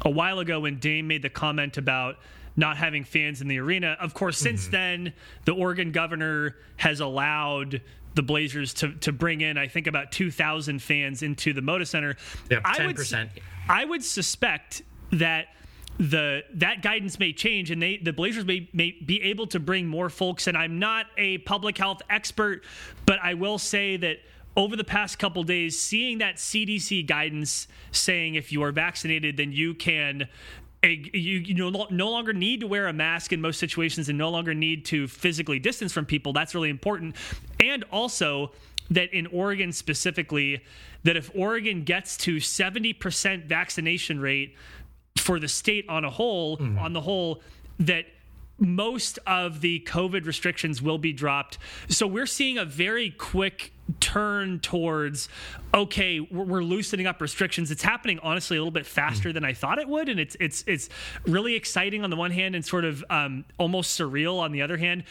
a 0.07 0.11
while 0.11 0.39
ago 0.39 0.61
when 0.61 0.79
Dame 0.79 1.07
made 1.07 1.21
the 1.21 1.29
comment 1.29 1.77
about 1.77 2.17
not 2.57 2.77
having 2.77 3.05
fans 3.05 3.41
in 3.41 3.49
the 3.49 3.59
arena. 3.59 3.97
Of 4.01 4.15
course, 4.15 4.39
since 4.39 4.65
mm-hmm. 4.65 4.73
then, 4.73 5.13
the 5.45 5.53
Oregon 5.53 5.93
governor 5.93 6.57
has 6.77 7.01
allowed 7.01 7.81
the 8.15 8.23
Blazers 8.23 8.75
to 8.75 8.93
to 8.95 9.13
bring 9.13 9.41
in, 9.41 9.57
I 9.57 9.69
think, 9.69 9.87
about 9.87 10.13
two 10.13 10.31
thousand 10.31 10.83
fans 10.83 11.23
into 11.23 11.53
the 11.53 11.63
Moda 11.63 11.87
Center. 11.87 12.17
Yep, 12.51 12.65
ten 12.75 12.95
percent. 12.95 13.31
I 13.69 13.85
would 13.85 14.05
suspect 14.05 14.83
that 15.13 15.49
the 15.99 16.43
that 16.55 16.83
guidance 16.83 17.19
may 17.19 17.33
change 17.33 17.71
and 17.71 17.83
they 17.83 17.99
the 17.99 18.13
Blazers 18.13 18.45
may, 18.45 18.69
may 18.73 18.93
be 18.93 19.23
able 19.23 19.47
to 19.49 19.61
bring 19.61 19.87
more 19.87 20.09
folks 20.09 20.47
and 20.47 20.57
I'm 20.57 20.79
not 20.79 21.07
a 21.19 21.39
public 21.39 21.77
health 21.77 22.01
expert 22.09 22.65
but 23.05 23.19
I 23.23 23.35
will 23.35 23.59
say 23.59 23.97
that 23.99 24.17
over 24.57 24.75
the 24.75 24.85
past 24.85 25.19
couple 25.19 25.43
days 25.43 25.79
seeing 25.79 26.19
that 26.19 26.37
CDC 26.37 27.07
guidance 27.07 27.69
saying 27.91 28.37
if 28.37 28.53
you 28.53 28.63
are 28.63 28.73
vaccinated 28.73 29.37
then 29.37 29.53
you 29.53 29.75
can 29.75 30.29
a, 30.85 31.11
you, 31.13 31.39
you 31.39 31.55
no, 31.55 31.87
no 31.91 32.11
longer 32.11 32.33
need 32.33 32.61
to 32.61 32.67
wear 32.67 32.89
a 32.89 32.93
mask 32.93 33.33
in 33.33 33.41
most 33.41 33.61
situations 33.61 34.09
and 34.09 34.19
no 34.19 34.31
longer 34.31 34.53
need 34.55 34.85
to 34.87 35.07
physically 35.07 35.59
distance 35.59 35.93
from 35.93 36.07
people. 36.07 36.33
That's 36.33 36.55
really 36.55 36.71
important. 36.71 37.17
And 37.61 37.85
also, 37.93 38.53
that 38.91 39.15
in 39.15 39.27
Oregon 39.29 39.73
specifically, 39.73 40.63
that 41.05 41.17
if 41.17 41.31
Oregon 41.35 41.85
gets 41.85 42.17
to 42.19 42.37
70% 42.37 43.45
vaccination 43.45 44.21
rate 44.21 44.57
for 45.17 45.39
the 45.39 45.49
state 45.49 45.89
on 45.89 46.05
a 46.05 46.11
whole, 46.11 46.59
mm-hmm. 46.59 46.79
on 46.79 46.93
the 46.93 47.01
whole, 47.01 47.43
that 47.79 48.07
most 48.59 49.19
of 49.27 49.61
the 49.61 49.81
COVID 49.81 50.27
restrictions 50.27 50.81
will 50.81 50.99
be 50.99 51.13
dropped. 51.13 51.59
So 51.89 52.07
we're 52.07 52.27
seeing 52.27 52.59
a 52.59 52.65
very 52.65 53.11
quick 53.11 53.73
turn 54.13 54.61
towards 54.61 55.29
okay 55.73 56.21
we're, 56.21 56.63
loosening 56.63 57.07
up 57.07 57.21
restrictions. 57.21 57.71
It's 57.71 57.83
happening 57.83 58.19
honestly 58.23 58.57
a 58.57 58.61
little 58.61 58.71
bit 58.71 58.87
faster 58.87 59.31
mm. 59.31 59.35
than 59.35 59.45
i 59.45 59.53
thought 59.53 59.79
it 59.79 59.89
would. 59.89 60.09
And 60.09 60.21
it's 60.21 60.37
it's 60.39 60.63
it's 60.67 60.89
really 61.27 61.55
exciting 61.55 62.05
on 62.05 62.11
the 62.11 62.17
one 62.17 62.31
hand 62.31 62.55
and 62.55 62.65
sort 62.65 62.85
of 62.85 63.03
um, 63.11 63.45
almost 63.59 63.99
surreal 63.99 64.39
on 64.39 64.53
the 64.53 64.63
other 64.63 64.77
hand. 64.77 65.05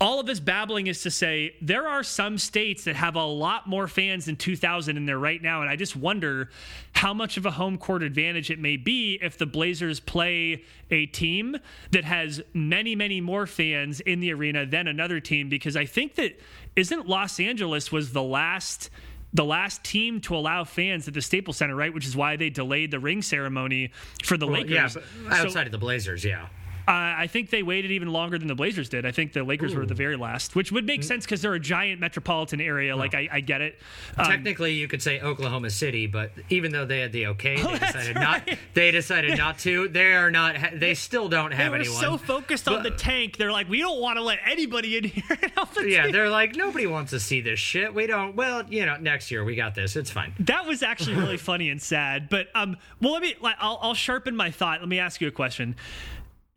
All 0.00 0.18
of 0.18 0.26
this 0.26 0.40
babbling 0.40 0.86
is 0.86 1.02
to 1.02 1.10
say 1.10 1.54
there 1.60 1.86
are 1.86 2.02
some 2.02 2.38
states 2.38 2.84
that 2.84 2.96
have 2.96 3.16
a 3.16 3.24
lot 3.24 3.66
more 3.66 3.86
fans 3.86 4.24
than 4.24 4.36
2000 4.36 4.96
in 4.96 5.06
there 5.06 5.18
right 5.18 5.42
now. 5.42 5.60
And 5.60 5.70
i 5.70 5.76
just 5.76 5.94
wonder 5.94 6.48
how 6.92 7.12
much 7.12 7.36
of 7.36 7.46
a 7.46 7.50
home 7.50 7.76
court 7.76 8.02
advantage 8.02 8.50
it 8.50 8.58
may 8.58 8.76
be 8.76 9.18
if 9.20 9.36
the 9.36 9.46
blazers 9.46 10.00
play 10.00 10.64
a 10.90 11.06
team 11.06 11.56
that 11.90 12.04
has 12.04 12.40
many 12.54 12.96
many 12.96 13.20
more 13.20 13.46
fans 13.46 14.00
in 14.00 14.20
the 14.20 14.32
arena 14.32 14.64
than 14.64 14.88
another 14.88 15.20
team. 15.20 15.48
Because 15.48 15.76
i 15.76 15.84
think 15.84 16.14
that 16.14 16.38
isn't 16.78 17.08
Los 17.08 17.40
Angeles 17.40 17.92
was 17.92 18.12
the 18.12 18.22
last 18.22 18.90
the 19.34 19.44
last 19.44 19.84
team 19.84 20.22
to 20.22 20.34
allow 20.34 20.64
fans 20.64 21.06
at 21.06 21.12
the 21.12 21.20
Staples 21.20 21.58
Center, 21.58 21.76
right? 21.76 21.92
Which 21.92 22.06
is 22.06 22.16
why 22.16 22.36
they 22.36 22.48
delayed 22.48 22.90
the 22.90 22.98
ring 22.98 23.20
ceremony 23.20 23.92
for 24.24 24.38
the 24.38 24.46
well, 24.46 24.62
Lakers. 24.62 24.96
Yeah, 24.96 25.30
outside 25.30 25.52
so, 25.52 25.60
of 25.62 25.72
the 25.72 25.78
Blazers, 25.78 26.24
yeah. 26.24 26.48
Uh, 26.88 27.14
I 27.18 27.26
think 27.26 27.50
they 27.50 27.62
waited 27.62 27.90
even 27.90 28.08
longer 28.08 28.38
than 28.38 28.48
the 28.48 28.54
Blazers 28.54 28.88
did. 28.88 29.04
I 29.04 29.12
think 29.12 29.34
the 29.34 29.44
Lakers 29.44 29.74
Ooh. 29.74 29.78
were 29.80 29.84
the 29.84 29.92
very 29.92 30.16
last, 30.16 30.56
which 30.56 30.72
would 30.72 30.86
make 30.86 31.02
mm. 31.02 31.04
sense 31.04 31.26
because 31.26 31.42
they're 31.42 31.52
a 31.52 31.60
giant 31.60 32.00
metropolitan 32.00 32.62
area. 32.62 32.96
Like 32.96 33.14
I, 33.14 33.28
I 33.30 33.40
get 33.40 33.60
it. 33.60 33.78
Um, 34.16 34.24
Technically, 34.24 34.72
you 34.72 34.88
could 34.88 35.02
say 35.02 35.20
Oklahoma 35.20 35.68
City, 35.68 36.06
but 36.06 36.30
even 36.48 36.72
though 36.72 36.86
they 36.86 37.00
had 37.00 37.12
the 37.12 37.26
okay, 37.26 37.56
they 37.56 37.78
decided 37.78 38.16
right. 38.16 38.46
not. 38.46 38.58
They 38.72 38.90
decided 38.90 39.36
not 39.36 39.58
to. 39.58 39.88
They 39.88 40.14
are 40.14 40.30
not. 40.30 40.56
They 40.76 40.94
still 40.94 41.28
don't 41.28 41.50
have 41.50 41.72
they 41.72 41.78
were 41.78 41.84
anyone. 41.84 42.00
So 42.00 42.16
focused 42.16 42.64
but, 42.64 42.76
on 42.76 42.82
the 42.84 42.90
tank, 42.90 43.36
they're 43.36 43.52
like, 43.52 43.68
we 43.68 43.80
don't 43.80 44.00
want 44.00 44.16
to 44.16 44.22
let 44.22 44.38
anybody 44.46 44.96
in 44.96 45.04
here. 45.08 45.24
Yeah, 45.84 46.04
team. 46.04 46.12
they're 46.12 46.30
like, 46.30 46.56
nobody 46.56 46.86
wants 46.86 47.10
to 47.10 47.20
see 47.20 47.42
this 47.42 47.58
shit. 47.58 47.92
We 47.92 48.06
don't. 48.06 48.34
Well, 48.34 48.64
you 48.66 48.86
know, 48.86 48.96
next 48.96 49.30
year 49.30 49.44
we 49.44 49.56
got 49.56 49.74
this. 49.74 49.94
It's 49.94 50.10
fine. 50.10 50.32
That 50.40 50.64
was 50.64 50.82
actually 50.82 51.16
really 51.16 51.36
funny 51.50 51.68
and 51.68 51.82
sad. 51.82 52.30
But 52.30 52.46
um, 52.54 52.78
well, 53.02 53.12
let 53.12 53.20
me. 53.20 53.34
Like, 53.42 53.56
I'll, 53.58 53.78
I'll 53.82 53.94
sharpen 53.94 54.34
my 54.34 54.50
thought. 54.50 54.80
Let 54.80 54.88
me 54.88 54.98
ask 54.98 55.20
you 55.20 55.28
a 55.28 55.32
question 55.32 55.76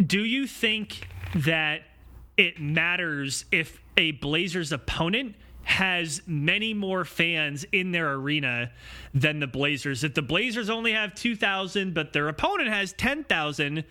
do 0.06 0.24
you 0.24 0.48
think 0.48 1.08
that 1.36 1.82
it 2.38 2.60
matters 2.60 3.46
if 3.52 3.80
a 3.98 4.12
Blazers 4.12 4.72
opponent 4.72 5.36
has 5.64 6.22
many 6.26 6.74
more 6.74 7.06
fans 7.06 7.66
in 7.72 7.92
their 7.92 8.14
arena 8.14 8.72
than 9.14 9.40
the 9.40 9.48
Blazers? 9.48 10.04
If 10.04 10.14
the 10.14 10.22
Blazers 10.22 10.70
only 10.70 10.94
have 10.94 11.14
2,000, 11.14 11.94
but 11.94 12.14
their 12.14 12.28
opponent 12.28 12.70
has 12.70 12.94
10,000, 12.94 13.84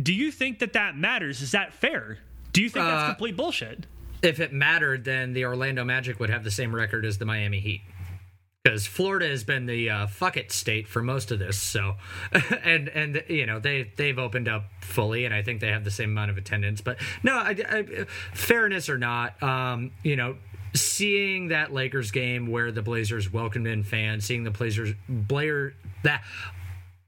do 0.00 0.12
you 0.12 0.30
think 0.30 0.58
that 0.58 0.74
that 0.74 0.96
matters? 0.96 1.40
Is 1.40 1.52
that 1.52 1.72
fair? 1.72 2.18
Do 2.52 2.62
you 2.62 2.68
think 2.68 2.84
that's 2.84 3.04
uh, 3.04 3.08
complete 3.08 3.36
bullshit? 3.36 3.86
If 4.22 4.40
it 4.40 4.52
mattered, 4.52 5.04
then 5.04 5.32
the 5.32 5.44
Orlando 5.44 5.84
Magic 5.84 6.18
would 6.20 6.30
have 6.30 6.44
the 6.44 6.50
same 6.50 6.74
record 6.74 7.04
as 7.04 7.18
the 7.18 7.24
Miami 7.24 7.60
Heat 7.60 7.82
because 8.62 8.86
Florida 8.86 9.28
has 9.28 9.44
been 9.44 9.66
the 9.66 9.88
uh, 9.88 10.06
fuck 10.06 10.36
it 10.36 10.52
state 10.52 10.88
for 10.88 11.02
most 11.02 11.30
of 11.30 11.38
this. 11.38 11.60
So, 11.60 11.94
and 12.64 12.88
and 12.88 13.24
you 13.28 13.46
know 13.46 13.58
they 13.60 13.90
they've 13.96 14.18
opened 14.18 14.48
up 14.48 14.64
fully, 14.80 15.24
and 15.24 15.34
I 15.34 15.42
think 15.42 15.60
they 15.60 15.68
have 15.68 15.84
the 15.84 15.90
same 15.90 16.10
amount 16.10 16.30
of 16.30 16.36
attendance. 16.36 16.80
But 16.80 16.98
no, 17.22 17.34
I, 17.36 17.56
I, 17.68 18.06
fairness 18.34 18.88
or 18.88 18.98
not, 18.98 19.42
um, 19.42 19.92
you 20.02 20.16
know. 20.16 20.36
Seeing 20.74 21.48
that 21.48 21.72
Lakers 21.72 22.10
game 22.10 22.46
where 22.46 22.70
the 22.70 22.82
Blazers 22.82 23.32
welcomed 23.32 23.66
in 23.66 23.82
fans, 23.82 24.26
seeing 24.26 24.44
the 24.44 24.50
Blazers 24.50 24.92
Blair 25.08 25.72
that 26.02 26.22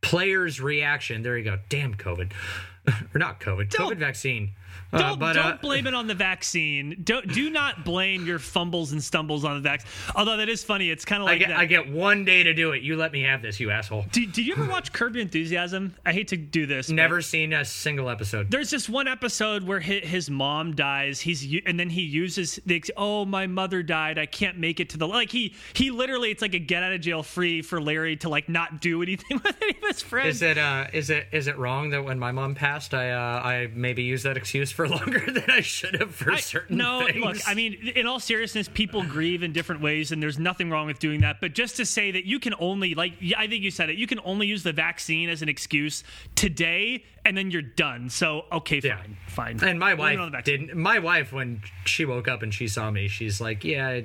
players' 0.00 0.62
reaction. 0.62 1.22
There 1.22 1.36
you 1.36 1.44
go. 1.44 1.58
Damn 1.68 1.94
COVID, 1.94 2.32
or 3.14 3.18
not 3.18 3.38
COVID. 3.38 3.68
COVID 3.68 3.98
vaccine. 3.98 4.52
Don't, 4.92 5.02
Uh, 5.02 5.16
but 5.16 5.32
don't 5.34 5.46
uh, 5.46 5.58
blame 5.60 5.86
it 5.86 5.94
on 5.94 6.06
the 6.06 6.14
vaccine. 6.14 7.00
Don't 7.04 7.32
do 7.32 7.48
not 7.50 7.84
blame 7.84 8.26
your 8.26 8.38
fumbles 8.38 8.92
and 8.92 9.02
stumbles 9.02 9.44
on 9.44 9.54
the 9.54 9.60
vaccine. 9.60 9.88
Although 10.16 10.36
that 10.38 10.48
is 10.48 10.64
funny. 10.64 10.90
It's 10.90 11.04
kind 11.04 11.22
of 11.22 11.28
I 11.28 11.32
like 11.32 11.38
get 11.40 11.48
that. 11.48 11.58
I 11.58 11.64
get 11.66 11.90
one 11.90 12.24
day 12.24 12.42
to 12.42 12.54
do 12.54 12.72
it. 12.72 12.82
You 12.82 12.96
let 12.96 13.12
me 13.12 13.22
have 13.22 13.42
this, 13.42 13.60
you 13.60 13.70
asshole. 13.70 14.06
Did, 14.10 14.32
did 14.32 14.46
you 14.46 14.54
ever 14.54 14.66
watch 14.66 14.92
Curb 14.92 15.14
Your 15.14 15.22
Enthusiasm? 15.22 15.94
I 16.04 16.12
hate 16.12 16.28
to 16.28 16.36
do 16.36 16.66
this. 16.66 16.90
Never 16.90 17.20
seen 17.22 17.52
a 17.52 17.64
single 17.64 18.08
episode. 18.08 18.50
There's 18.50 18.70
just 18.70 18.88
one 18.88 19.06
episode 19.06 19.62
where 19.62 19.80
his, 19.80 20.08
his 20.08 20.30
mom 20.30 20.74
dies. 20.74 21.20
He's 21.20 21.46
and 21.66 21.78
then 21.78 21.90
he 21.90 22.02
uses 22.02 22.58
the 22.66 22.82
oh 22.96 23.24
my 23.24 23.46
mother 23.46 23.82
died. 23.82 24.18
I 24.18 24.26
can't 24.26 24.58
make 24.58 24.80
it 24.80 24.90
to 24.90 24.98
the 24.98 25.06
like 25.06 25.30
he 25.30 25.54
he 25.74 25.90
literally 25.90 26.30
it's 26.30 26.42
like 26.42 26.54
a 26.54 26.58
get 26.58 26.82
out 26.82 26.92
of 26.92 27.00
jail 27.00 27.22
free 27.22 27.62
for 27.62 27.80
Larry 27.80 28.16
to 28.16 28.28
like 28.28 28.48
not 28.48 28.80
do 28.80 29.02
anything 29.02 29.40
with 29.44 29.56
any 29.62 29.76
of 29.76 29.84
his 29.88 30.02
friends. 30.02 30.36
Is 30.36 30.42
it 30.42 30.58
uh 30.58 30.86
is 30.92 31.10
it 31.10 31.26
is 31.32 31.46
it 31.46 31.58
wrong 31.58 31.90
that 31.90 32.04
when 32.04 32.18
my 32.18 32.32
mom 32.32 32.54
passed 32.54 32.94
I 32.94 33.10
uh 33.10 33.40
I 33.42 33.68
maybe 33.74 34.02
used 34.02 34.24
that 34.24 34.36
excuse 34.36 34.72
for 34.72 34.79
longer 34.88 35.20
than 35.30 35.50
I 35.50 35.60
should 35.60 35.94
have 36.00 36.14
for 36.14 36.32
I- 36.32 36.40
certain 36.40 36.76
no, 36.76 37.06
things? 37.06 37.24
look, 37.24 37.36
I 37.46 37.54
mean, 37.54 37.92
in 37.94 38.06
all 38.06 38.20
seriousness, 38.20 38.68
people 38.68 39.02
grieve 39.04 39.42
in 39.42 39.52
different 39.52 39.80
ways, 39.80 40.12
and 40.12 40.22
there's 40.22 40.38
nothing 40.38 40.70
wrong 40.70 40.86
with 40.86 40.98
doing 40.98 41.20
that. 41.22 41.40
But 41.40 41.54
just 41.54 41.76
to 41.76 41.86
say 41.86 42.10
that 42.12 42.24
you 42.24 42.38
can 42.40 42.54
only, 42.58 42.94
like, 42.94 43.14
I 43.36 43.46
think 43.46 43.62
you 43.62 43.70
said 43.70 43.90
it, 43.90 43.96
you 43.96 44.06
can 44.06 44.20
only 44.24 44.46
use 44.46 44.62
the 44.62 44.72
vaccine 44.72 45.28
as 45.28 45.42
an 45.42 45.48
excuse 45.48 46.04
today, 46.34 47.04
and 47.24 47.36
then 47.36 47.50
you're 47.50 47.60
done. 47.62 48.08
So, 48.08 48.46
okay, 48.52 48.80
Yeah. 48.82 48.96
fine, 49.26 49.58
fine. 49.58 49.68
And 49.68 49.78
my 49.78 49.94
Blame 49.94 50.18
it 50.18 50.22
on 50.22 50.30
the 50.32 50.36
wife 50.36 50.44
didn't. 50.44 50.74
My 50.76 50.98
wife, 50.98 51.32
when 51.32 51.62
she 51.84 52.04
woke 52.04 52.28
up 52.28 52.42
and 52.42 52.52
she 52.54 52.66
saw 52.68 52.90
me, 52.90 53.08
she's 53.08 53.40
like, 53.40 53.62
"Yeah, 53.64 54.00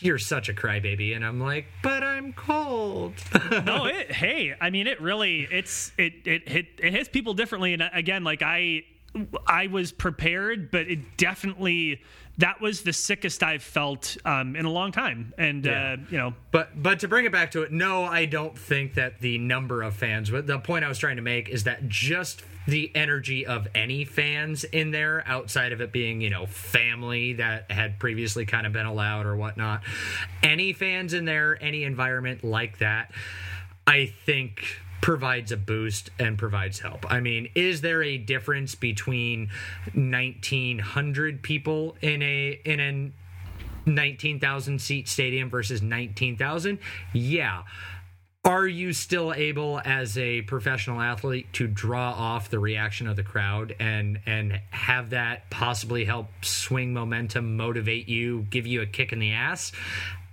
you're 0.00 0.18
such 0.18 0.48
a 0.48 0.54
crybaby," 0.54 1.14
and 1.14 1.24
I'm 1.24 1.40
like, 1.40 1.66
"But 1.82 2.02
I'm 2.02 2.32
cold." 2.32 3.14
no, 3.64 3.86
it, 3.86 4.10
hey, 4.12 4.54
I 4.60 4.70
mean, 4.70 4.86
it 4.86 5.00
really, 5.00 5.46
it's 5.50 5.92
it 5.98 6.14
it 6.26 6.48
hit 6.48 6.66
it 6.78 6.92
hits 6.92 7.08
people 7.08 7.34
differently. 7.34 7.74
And 7.74 7.82
uh, 7.82 7.90
again, 7.92 8.24
like 8.24 8.42
I, 8.42 8.84
I 9.46 9.68
was 9.68 9.92
prepared, 9.92 10.70
but 10.70 10.88
it 10.88 11.16
definitely 11.16 12.02
that 12.38 12.60
was 12.60 12.82
the 12.82 12.92
sickest 12.92 13.44
I've 13.44 13.62
felt 13.62 14.16
um, 14.24 14.56
in 14.56 14.64
a 14.64 14.70
long 14.70 14.90
time. 14.90 15.32
And 15.38 15.64
Yeah. 15.64 15.92
uh, 15.92 15.96
you 16.10 16.18
know, 16.18 16.34
But 16.50 16.70
but 16.82 16.98
to 17.00 17.08
bring 17.08 17.26
it 17.26 17.32
back 17.32 17.52
to 17.52 17.62
it, 17.62 17.70
no, 17.70 18.04
I 18.04 18.24
don't 18.24 18.58
think 18.58 18.94
that 18.94 19.20
the 19.20 19.38
number 19.38 19.82
of 19.82 19.94
fans. 19.94 20.30
but 20.30 20.46
The 20.48 20.58
point 20.58 20.84
I 20.84 20.88
was 20.88 20.98
trying 20.98 21.16
to 21.16 21.22
make 21.22 21.48
is 21.48 21.62
that 21.64 21.88
just 21.88 22.42
the 22.66 22.90
energy 22.96 23.46
of 23.46 23.68
any 23.74 24.04
fans 24.04 24.64
in 24.64 24.90
there, 24.90 25.22
outside 25.28 25.70
of 25.72 25.80
it 25.80 25.92
being 25.92 26.20
you 26.22 26.30
know 26.30 26.46
family 26.46 27.34
that 27.34 27.70
had 27.70 28.00
previously 28.00 28.46
kind 28.46 28.66
of 28.66 28.72
been 28.72 28.86
allowed 28.86 29.26
or 29.26 29.36
whatnot, 29.36 29.82
any 30.42 30.72
fans 30.72 31.12
in 31.14 31.24
there, 31.26 31.56
any 31.62 31.84
environment 31.84 32.42
like 32.42 32.78
that, 32.78 33.12
I 33.86 34.06
think 34.06 34.80
provides 35.04 35.52
a 35.52 35.56
boost 35.58 36.08
and 36.18 36.38
provides 36.38 36.78
help. 36.78 37.04
I 37.12 37.20
mean, 37.20 37.50
is 37.54 37.82
there 37.82 38.02
a 38.02 38.16
difference 38.16 38.74
between 38.74 39.50
1900 39.92 41.42
people 41.42 41.94
in 42.00 42.22
a 42.22 42.58
in 42.64 42.80
an 42.80 43.12
19,000 43.84 44.80
seat 44.80 45.06
stadium 45.06 45.50
versus 45.50 45.82
19,000? 45.82 46.78
Yeah. 47.12 47.64
Are 48.46 48.66
you 48.66 48.94
still 48.94 49.34
able 49.34 49.78
as 49.84 50.16
a 50.16 50.40
professional 50.40 51.02
athlete 51.02 51.52
to 51.52 51.66
draw 51.66 52.12
off 52.12 52.48
the 52.48 52.58
reaction 52.58 53.06
of 53.06 53.16
the 53.16 53.22
crowd 53.22 53.76
and 53.78 54.20
and 54.24 54.58
have 54.70 55.10
that 55.10 55.50
possibly 55.50 56.06
help 56.06 56.28
swing 56.40 56.94
momentum, 56.94 57.58
motivate 57.58 58.08
you, 58.08 58.46
give 58.48 58.66
you 58.66 58.80
a 58.80 58.86
kick 58.86 59.12
in 59.12 59.18
the 59.18 59.32
ass? 59.32 59.70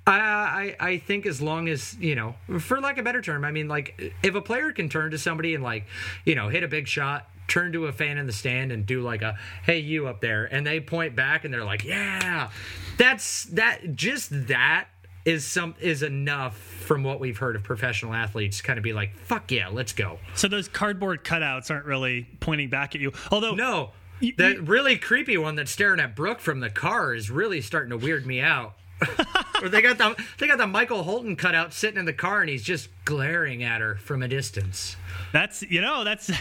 I, 0.08 0.76
I 0.80 0.88
I 0.88 0.98
think 0.98 1.26
as 1.26 1.42
long 1.42 1.70
as 1.70 1.96
you 2.00 2.16
know, 2.16 2.36
for 2.60 2.82
lack 2.82 2.94
of 2.94 3.00
a 3.00 3.04
better 3.04 3.22
term, 3.22 3.46
I 3.46 3.52
mean, 3.52 3.68
like 3.68 4.14
if 4.24 4.36
a 4.36 4.42
player 4.42 4.72
can 4.72 4.90
turn 4.90 5.12
to 5.12 5.18
somebody 5.18 5.54
and 5.54 5.64
like 5.64 5.86
you 6.26 6.36
know 6.36 6.50
hit 6.50 6.64
a 6.64 6.68
big 6.68 6.88
shot, 6.88 7.30
turn 7.48 7.72
to 7.74 7.86
a 7.86 7.92
fan 7.92 8.18
in 8.18 8.26
the 8.26 8.34
stand 8.34 8.72
and 8.72 8.86
do 8.86 9.02
like 9.02 9.22
a 9.22 9.38
hey 9.64 9.80
you 9.80 10.08
up 10.08 10.22
there, 10.22 10.46
and 10.46 10.66
they 10.66 10.80
point 10.80 11.16
back 11.16 11.46
and 11.46 11.54
they're 11.54 11.64
like 11.64 11.84
yeah, 11.84 12.50
that's 12.98 13.46
that 13.46 13.96
just 13.96 14.48
that 14.48 14.88
is 15.24 15.46
some 15.46 15.76
is 15.80 16.02
enough 16.02 16.58
from 16.58 17.04
what 17.04 17.20
we've 17.20 17.38
heard 17.38 17.56
of 17.56 17.64
professional 17.64 18.12
athletes 18.12 18.60
kind 18.62 18.80
of 18.80 18.84
be 18.84 18.94
like 18.94 19.16
fuck 19.18 19.52
yeah 19.52 19.68
let's 19.68 19.94
go. 19.94 20.18
So 20.34 20.48
those 20.48 20.68
cardboard 20.68 21.24
cutouts 21.24 21.70
aren't 21.70 21.86
really 21.86 22.28
pointing 22.40 22.70
back 22.70 22.96
at 22.96 23.02
you. 23.02 23.12
Although, 23.32 23.54
no. 23.54 23.92
that 24.38 24.68
really 24.68 24.98
creepy 24.98 25.38
one 25.38 25.56
that's 25.56 25.70
staring 25.70 26.00
at 26.00 26.16
brooke 26.16 26.40
from 26.40 26.60
the 26.60 26.72
car 26.72 27.14
is 27.14 27.30
really 27.30 27.62
starting 27.62 27.92
to 27.92 27.98
weird 27.98 28.26
me 28.26 28.42
out 28.42 28.74
or 29.62 29.70
they 29.70 29.82
got 29.82 29.98
the 29.98 30.16
they 30.40 30.48
got 30.48 30.58
the 30.58 30.68
michael 30.68 31.04
holton 31.04 31.36
cutout 31.36 31.74
sitting 31.74 32.00
in 32.00 32.06
the 32.06 32.14
car 32.14 32.42
and 32.42 32.50
he's 32.50 32.64
just 32.64 32.90
glaring 33.06 33.64
at 33.64 33.82
her 33.82 33.96
from 33.96 34.22
a 34.24 34.28
distance 34.28 34.96
That's 35.32 35.62
you 35.64 35.82
know 35.82 36.04
that's 36.04 36.32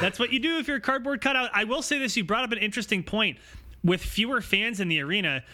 that's 0.00 0.18
what 0.18 0.32
you 0.32 0.38
do 0.38 0.58
if 0.58 0.68
you're 0.68 0.76
a 0.78 0.80
cardboard 0.80 1.20
cutout. 1.20 1.50
I 1.54 1.64
will 1.64 1.82
say 1.82 1.98
this: 1.98 2.16
you 2.16 2.24
brought 2.24 2.44
up 2.44 2.52
an 2.52 2.58
interesting 2.58 3.02
point. 3.02 3.38
With 3.82 4.02
fewer 4.02 4.40
fans 4.40 4.80
in 4.80 4.88
the 4.88 5.00
arena, 5.00 5.44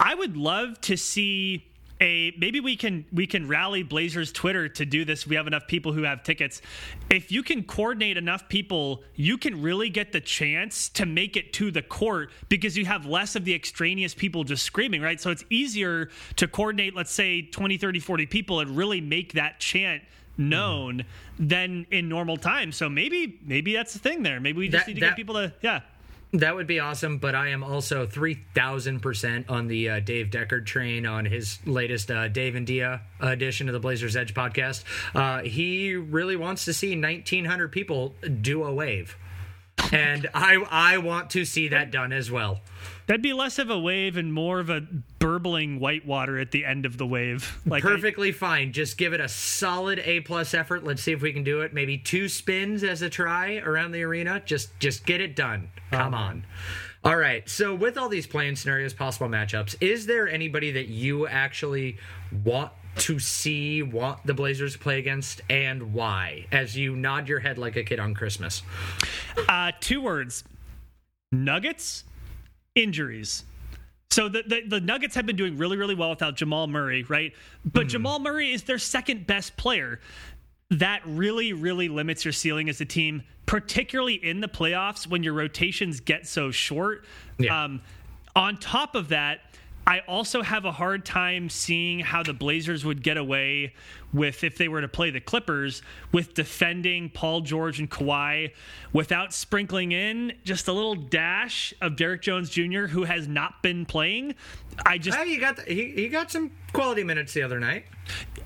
I 0.00 0.14
would 0.14 0.36
love 0.36 0.80
to 0.82 0.96
see 0.96 1.67
a 2.00 2.32
maybe 2.38 2.60
we 2.60 2.76
can 2.76 3.04
we 3.12 3.26
can 3.26 3.48
rally 3.48 3.82
Blazers 3.82 4.32
Twitter 4.32 4.68
to 4.68 4.86
do 4.86 5.04
this. 5.04 5.26
We 5.26 5.36
have 5.36 5.46
enough 5.46 5.66
people 5.66 5.92
who 5.92 6.02
have 6.02 6.22
tickets. 6.22 6.62
If 7.10 7.32
you 7.32 7.42
can 7.42 7.64
coordinate 7.64 8.16
enough 8.16 8.48
people, 8.48 9.02
you 9.14 9.38
can 9.38 9.60
really 9.60 9.90
get 9.90 10.12
the 10.12 10.20
chance 10.20 10.88
to 10.90 11.06
make 11.06 11.36
it 11.36 11.52
to 11.54 11.70
the 11.70 11.82
court 11.82 12.30
because 12.48 12.76
you 12.76 12.84
have 12.84 13.06
less 13.06 13.36
of 13.36 13.44
the 13.44 13.54
extraneous 13.54 14.14
people 14.14 14.44
just 14.44 14.64
screaming, 14.64 15.02
right? 15.02 15.20
So 15.20 15.30
it's 15.30 15.44
easier 15.50 16.10
to 16.36 16.48
coordinate, 16.48 16.94
let's 16.94 17.12
say 17.12 17.42
20, 17.42 17.78
30, 17.78 18.00
40 18.00 18.26
people 18.26 18.60
and 18.60 18.76
really 18.76 19.00
make 19.00 19.32
that 19.32 19.60
chant 19.60 20.02
known 20.36 20.98
mm-hmm. 21.00 21.48
than 21.48 21.86
in 21.90 22.08
normal 22.08 22.36
times. 22.36 22.76
So 22.76 22.88
maybe 22.88 23.38
maybe 23.44 23.72
that's 23.72 23.92
the 23.92 23.98
thing 23.98 24.22
there. 24.22 24.40
Maybe 24.40 24.58
we 24.58 24.68
just 24.68 24.86
That- 24.86 24.94
need 24.94 25.00
to 25.00 25.06
get 25.06 25.16
people 25.16 25.34
to 25.34 25.52
yeah. 25.60 25.80
That 26.34 26.54
would 26.54 26.66
be 26.66 26.78
awesome, 26.78 27.16
but 27.18 27.34
I 27.34 27.48
am 27.48 27.64
also 27.64 28.06
3000% 28.06 29.50
on 29.50 29.66
the 29.66 29.88
uh, 29.88 30.00
Dave 30.00 30.26
Deckard 30.26 30.66
train 30.66 31.06
on 31.06 31.24
his 31.24 31.58
latest 31.64 32.10
uh, 32.10 32.28
Dave 32.28 32.54
and 32.54 32.66
Dia 32.66 33.00
edition 33.18 33.66
of 33.68 33.72
the 33.72 33.80
Blazers 33.80 34.14
Edge 34.14 34.34
podcast. 34.34 34.84
Uh, 35.14 35.42
he 35.42 35.94
really 35.94 36.36
wants 36.36 36.66
to 36.66 36.74
see 36.74 36.90
1,900 36.90 37.72
people 37.72 38.14
do 38.42 38.64
a 38.64 38.74
wave. 38.74 39.16
And 39.90 40.28
I, 40.34 40.56
I 40.70 40.98
want 40.98 41.30
to 41.30 41.46
see 41.46 41.68
that 41.68 41.90
done 41.90 42.12
as 42.12 42.30
well. 42.30 42.60
That'd 43.08 43.22
be 43.22 43.32
less 43.32 43.58
of 43.58 43.70
a 43.70 43.78
wave 43.78 44.16
and 44.18 44.32
more 44.34 44.60
of 44.60 44.68
a 44.68 44.82
burbling 45.18 45.80
white 45.80 46.06
water 46.06 46.38
at 46.38 46.50
the 46.50 46.64
end 46.66 46.84
of 46.86 46.98
the 46.98 47.06
wave. 47.06 47.58
Like 47.66 47.84
I- 47.84 47.88
Perfectly 47.88 48.32
fine. 48.32 48.72
Just 48.72 48.96
give 48.98 49.12
it 49.14 49.20
a 49.20 49.28
solid 49.28 49.98
A 50.00 50.20
plus 50.20 50.52
effort. 50.54 50.84
Let's 50.84 51.02
see 51.02 51.12
if 51.12 51.22
we 51.22 51.32
can 51.32 51.42
do 51.42 51.62
it. 51.62 51.72
Maybe 51.74 51.96
two 51.98 52.28
spins 52.28 52.84
as 52.84 53.00
a 53.02 53.08
try 53.10 53.56
around 53.56 53.92
the 53.92 54.02
arena. 54.02 54.40
Just 54.44 54.78
just 54.78 55.04
get 55.06 55.20
it 55.20 55.34
done. 55.34 55.70
Come 55.90 56.14
on. 56.14 56.44
All 57.04 57.16
right. 57.16 57.48
So 57.48 57.74
with 57.74 57.96
all 57.96 58.08
these 58.10 58.26
playing 58.26 58.56
scenarios, 58.56 58.92
possible 58.92 59.28
matchups, 59.28 59.76
is 59.80 60.04
there 60.06 60.28
anybody 60.28 60.70
that 60.72 60.88
you 60.88 61.26
actually 61.26 61.96
want 62.44 62.72
to 62.96 63.18
see, 63.18 63.82
want 63.82 64.26
the 64.26 64.34
Blazers 64.34 64.72
to 64.74 64.78
play 64.78 64.98
against, 64.98 65.40
and 65.48 65.94
why? 65.94 66.46
As 66.52 66.76
you 66.76 66.94
nod 66.96 67.28
your 67.28 67.38
head 67.40 67.56
like 67.56 67.76
a 67.76 67.84
kid 67.84 68.00
on 68.00 68.12
Christmas. 68.14 68.62
Uh, 69.48 69.72
two 69.80 70.00
words: 70.02 70.44
Nuggets, 71.30 72.04
injuries. 72.78 73.44
So 74.10 74.28
the, 74.28 74.42
the 74.46 74.62
the 74.66 74.80
Nuggets 74.80 75.14
have 75.16 75.26
been 75.26 75.36
doing 75.36 75.58
really 75.58 75.76
really 75.76 75.94
well 75.94 76.10
without 76.10 76.36
Jamal 76.36 76.66
Murray, 76.66 77.02
right? 77.04 77.34
But 77.64 77.88
Jamal 77.88 78.18
Murray 78.18 78.52
is 78.52 78.62
their 78.62 78.78
second 78.78 79.26
best 79.26 79.56
player. 79.56 80.00
That 80.70 81.02
really 81.04 81.52
really 81.52 81.88
limits 81.88 82.24
your 82.24 82.32
ceiling 82.32 82.68
as 82.68 82.80
a 82.80 82.86
team, 82.86 83.22
particularly 83.46 84.14
in 84.14 84.40
the 84.40 84.48
playoffs 84.48 85.06
when 85.06 85.22
your 85.22 85.34
rotations 85.34 86.00
get 86.00 86.26
so 86.26 86.50
short. 86.50 87.04
Yeah. 87.38 87.64
Um, 87.64 87.82
on 88.34 88.56
top 88.56 88.94
of 88.94 89.08
that, 89.08 89.40
I 89.86 90.00
also 90.00 90.42
have 90.42 90.64
a 90.64 90.72
hard 90.72 91.04
time 91.04 91.48
seeing 91.48 92.00
how 92.00 92.22
the 92.22 92.34
Blazers 92.34 92.84
would 92.84 93.02
get 93.02 93.16
away 93.16 93.74
with 94.12 94.42
if 94.44 94.56
they 94.56 94.68
were 94.68 94.80
to 94.80 94.88
play 94.88 95.10
the 95.10 95.20
Clippers 95.20 95.82
with 96.12 96.32
defending 96.34 97.10
Paul 97.10 97.42
George 97.42 97.78
and 97.78 97.90
Kawhi 97.90 98.52
without 98.92 99.34
sprinkling 99.34 99.92
in 99.92 100.32
just 100.44 100.66
a 100.68 100.72
little 100.72 100.94
dash 100.94 101.74
of 101.82 101.96
Derrick 101.96 102.22
Jones 102.22 102.48
Jr. 102.50 102.86
who 102.86 103.04
has 103.04 103.28
not 103.28 103.62
been 103.62 103.84
playing. 103.84 104.34
I 104.86 104.96
just 104.98 105.18
Hey, 105.18 105.30
you 105.30 105.38
got 105.40 105.56
the, 105.56 105.62
he, 105.62 105.90
he 105.92 106.08
got 106.08 106.30
some 106.30 106.52
quality 106.72 107.04
minutes 107.04 107.34
the 107.34 107.42
other 107.42 107.60
night. 107.60 107.84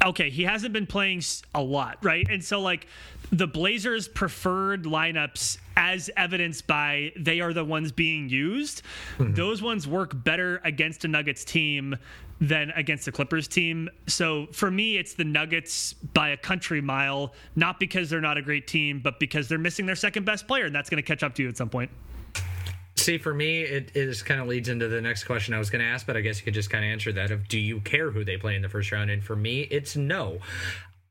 okay, 0.04 0.30
he 0.30 0.42
hasn't 0.42 0.72
been 0.72 0.86
playing 0.86 1.18
s- 1.18 1.42
a 1.54 1.62
lot, 1.62 1.98
right? 2.04 2.26
And 2.28 2.42
so 2.42 2.60
like 2.60 2.86
the 3.30 3.46
Blazers 3.46 4.08
preferred 4.08 4.82
lineups 4.84 5.58
as 5.76 6.10
evidenced 6.16 6.66
by 6.66 7.12
they 7.16 7.40
are 7.40 7.52
the 7.52 7.64
ones 7.64 7.92
being 7.92 8.28
used. 8.28 8.82
Mm-hmm. 9.18 9.34
Those 9.34 9.62
ones 9.62 9.86
work 9.86 10.24
better 10.24 10.60
against 10.64 11.04
a 11.04 11.08
Nuggets 11.08 11.44
team 11.44 11.96
than 12.42 12.70
against 12.70 13.04
the 13.04 13.12
Clippers 13.12 13.46
team. 13.46 13.88
So 14.08 14.48
for 14.50 14.70
me 14.70 14.98
it's 14.98 15.14
the 15.14 15.24
Nuggets 15.24 15.92
by 15.92 16.30
a 16.30 16.36
country 16.36 16.80
mile, 16.80 17.34
not 17.54 17.78
because 17.78 18.10
they're 18.10 18.20
not 18.20 18.36
a 18.36 18.42
great 18.42 18.66
team, 18.66 19.00
but 19.00 19.20
because 19.20 19.48
they're 19.48 19.58
missing 19.58 19.86
their 19.86 19.94
second 19.94 20.24
best 20.24 20.48
player 20.48 20.66
and 20.66 20.74
that's 20.74 20.90
going 20.90 21.00
to 21.00 21.06
catch 21.06 21.22
up 21.22 21.36
to 21.36 21.42
you 21.42 21.48
at 21.48 21.56
some 21.56 21.70
point. 21.70 21.90
See, 22.96 23.16
for 23.16 23.32
me, 23.32 23.62
it, 23.62 23.92
it 23.94 24.06
just 24.06 24.26
kind 24.26 24.40
of 24.40 24.48
leads 24.48 24.68
into 24.68 24.88
the 24.88 25.00
next 25.00 25.24
question 25.24 25.54
I 25.54 25.58
was 25.58 25.70
going 25.70 25.84
to 25.84 25.88
ask, 25.88 26.04
but 26.04 26.16
I 26.16 26.20
guess 26.20 26.38
you 26.38 26.44
could 26.44 26.54
just 26.54 26.68
kind 26.68 26.84
of 26.84 26.90
answer 26.90 27.12
that 27.12 27.30
of 27.30 27.46
do 27.46 27.58
you 27.58 27.80
care 27.80 28.10
who 28.10 28.24
they 28.24 28.36
play 28.36 28.56
in 28.56 28.62
the 28.62 28.68
first 28.68 28.90
round? 28.90 29.08
And 29.08 29.22
for 29.22 29.36
me, 29.36 29.60
it's 29.62 29.96
no. 29.96 30.38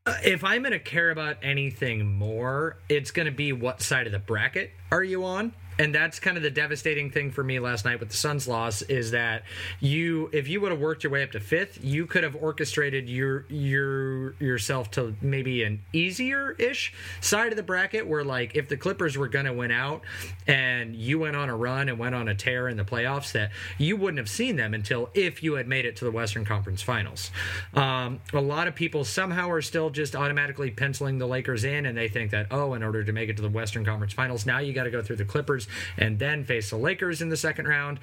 Uh, 0.04 0.16
if 0.22 0.44
I'm 0.44 0.62
going 0.62 0.72
to 0.72 0.78
care 0.78 1.10
about 1.10 1.36
anything 1.42 2.06
more, 2.06 2.76
it's 2.88 3.10
going 3.10 3.26
to 3.26 3.32
be 3.32 3.52
what 3.52 3.80
side 3.80 4.06
of 4.06 4.12
the 4.12 4.18
bracket 4.18 4.70
are 4.90 5.02
you 5.02 5.24
on? 5.24 5.52
And 5.78 5.94
that's 5.94 6.20
kind 6.20 6.36
of 6.36 6.42
the 6.42 6.50
devastating 6.50 7.10
thing 7.10 7.30
for 7.30 7.42
me 7.42 7.58
last 7.58 7.84
night 7.84 7.98
with 7.98 8.10
the 8.10 8.16
Suns 8.16 8.46
loss 8.46 8.82
is 8.82 9.12
that 9.12 9.42
you 9.80 10.28
if 10.32 10.48
you 10.48 10.60
would 10.60 10.70
have 10.70 10.80
worked 10.80 11.02
your 11.02 11.12
way 11.12 11.22
up 11.22 11.32
to 11.32 11.40
fifth, 11.40 11.82
you 11.82 12.06
could 12.06 12.22
have 12.24 12.36
orchestrated 12.36 13.08
your 13.08 13.46
your 13.48 14.34
yourself 14.34 14.90
to 14.92 15.14
maybe 15.20 15.62
an 15.62 15.82
easier 15.92 16.52
ish 16.52 16.92
side 17.20 17.52
of 17.52 17.56
the 17.56 17.62
bracket 17.62 18.06
where 18.06 18.24
like 18.24 18.54
if 18.54 18.68
the 18.68 18.76
Clippers 18.76 19.16
were 19.16 19.28
gonna 19.28 19.52
win 19.52 19.70
out 19.70 20.02
and 20.46 20.94
you 20.94 21.18
went 21.18 21.36
on 21.36 21.48
a 21.48 21.56
run 21.56 21.88
and 21.88 21.98
went 21.98 22.14
on 22.14 22.28
a 22.28 22.34
tear 22.34 22.68
in 22.68 22.76
the 22.76 22.84
playoffs 22.84 23.32
that 23.32 23.50
you 23.78 23.96
wouldn't 23.96 24.18
have 24.18 24.28
seen 24.28 24.56
them 24.56 24.74
until 24.74 25.08
if 25.14 25.42
you 25.42 25.54
had 25.54 25.66
made 25.66 25.86
it 25.86 25.96
to 25.96 26.04
the 26.04 26.10
Western 26.10 26.44
Conference 26.44 26.82
Finals. 26.82 27.30
Um, 27.74 28.20
a 28.32 28.40
lot 28.40 28.68
of 28.68 28.74
people 28.74 29.04
somehow 29.04 29.50
are 29.50 29.62
still 29.62 29.90
just 29.90 30.14
automatically 30.14 30.70
penciling 30.70 31.18
the 31.18 31.26
Lakers 31.26 31.64
in 31.64 31.86
and 31.86 31.96
they 31.96 32.08
think 32.08 32.30
that 32.32 32.46
oh 32.50 32.74
in 32.74 32.82
order 32.82 33.02
to 33.02 33.12
make 33.12 33.30
it 33.30 33.36
to 33.36 33.42
the 33.42 33.48
Western 33.48 33.84
Conference 33.84 34.12
Finals 34.12 34.44
now 34.44 34.58
you 34.58 34.72
got 34.72 34.84
to 34.84 34.90
go 34.90 35.02
through 35.02 35.16
the 35.16 35.24
Clippers 35.24 35.61
and 35.96 36.18
then 36.18 36.44
face 36.44 36.70
the 36.70 36.76
Lakers 36.76 37.22
in 37.22 37.28
the 37.28 37.36
second 37.36 37.66
round. 37.66 38.00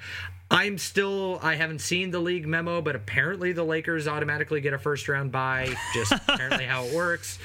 I'm 0.50 0.78
still 0.78 1.38
I 1.42 1.54
haven't 1.54 1.80
seen 1.80 2.10
the 2.10 2.18
league 2.18 2.46
memo, 2.46 2.80
but 2.80 2.96
apparently 2.96 3.52
the 3.52 3.64
Lakers 3.64 4.08
automatically 4.08 4.60
get 4.60 4.72
a 4.72 4.78
first 4.78 5.08
round 5.08 5.30
bye. 5.30 5.74
Just 5.94 6.12
apparently 6.28 6.64
how 6.64 6.84
it 6.84 6.94
works. 6.94 7.38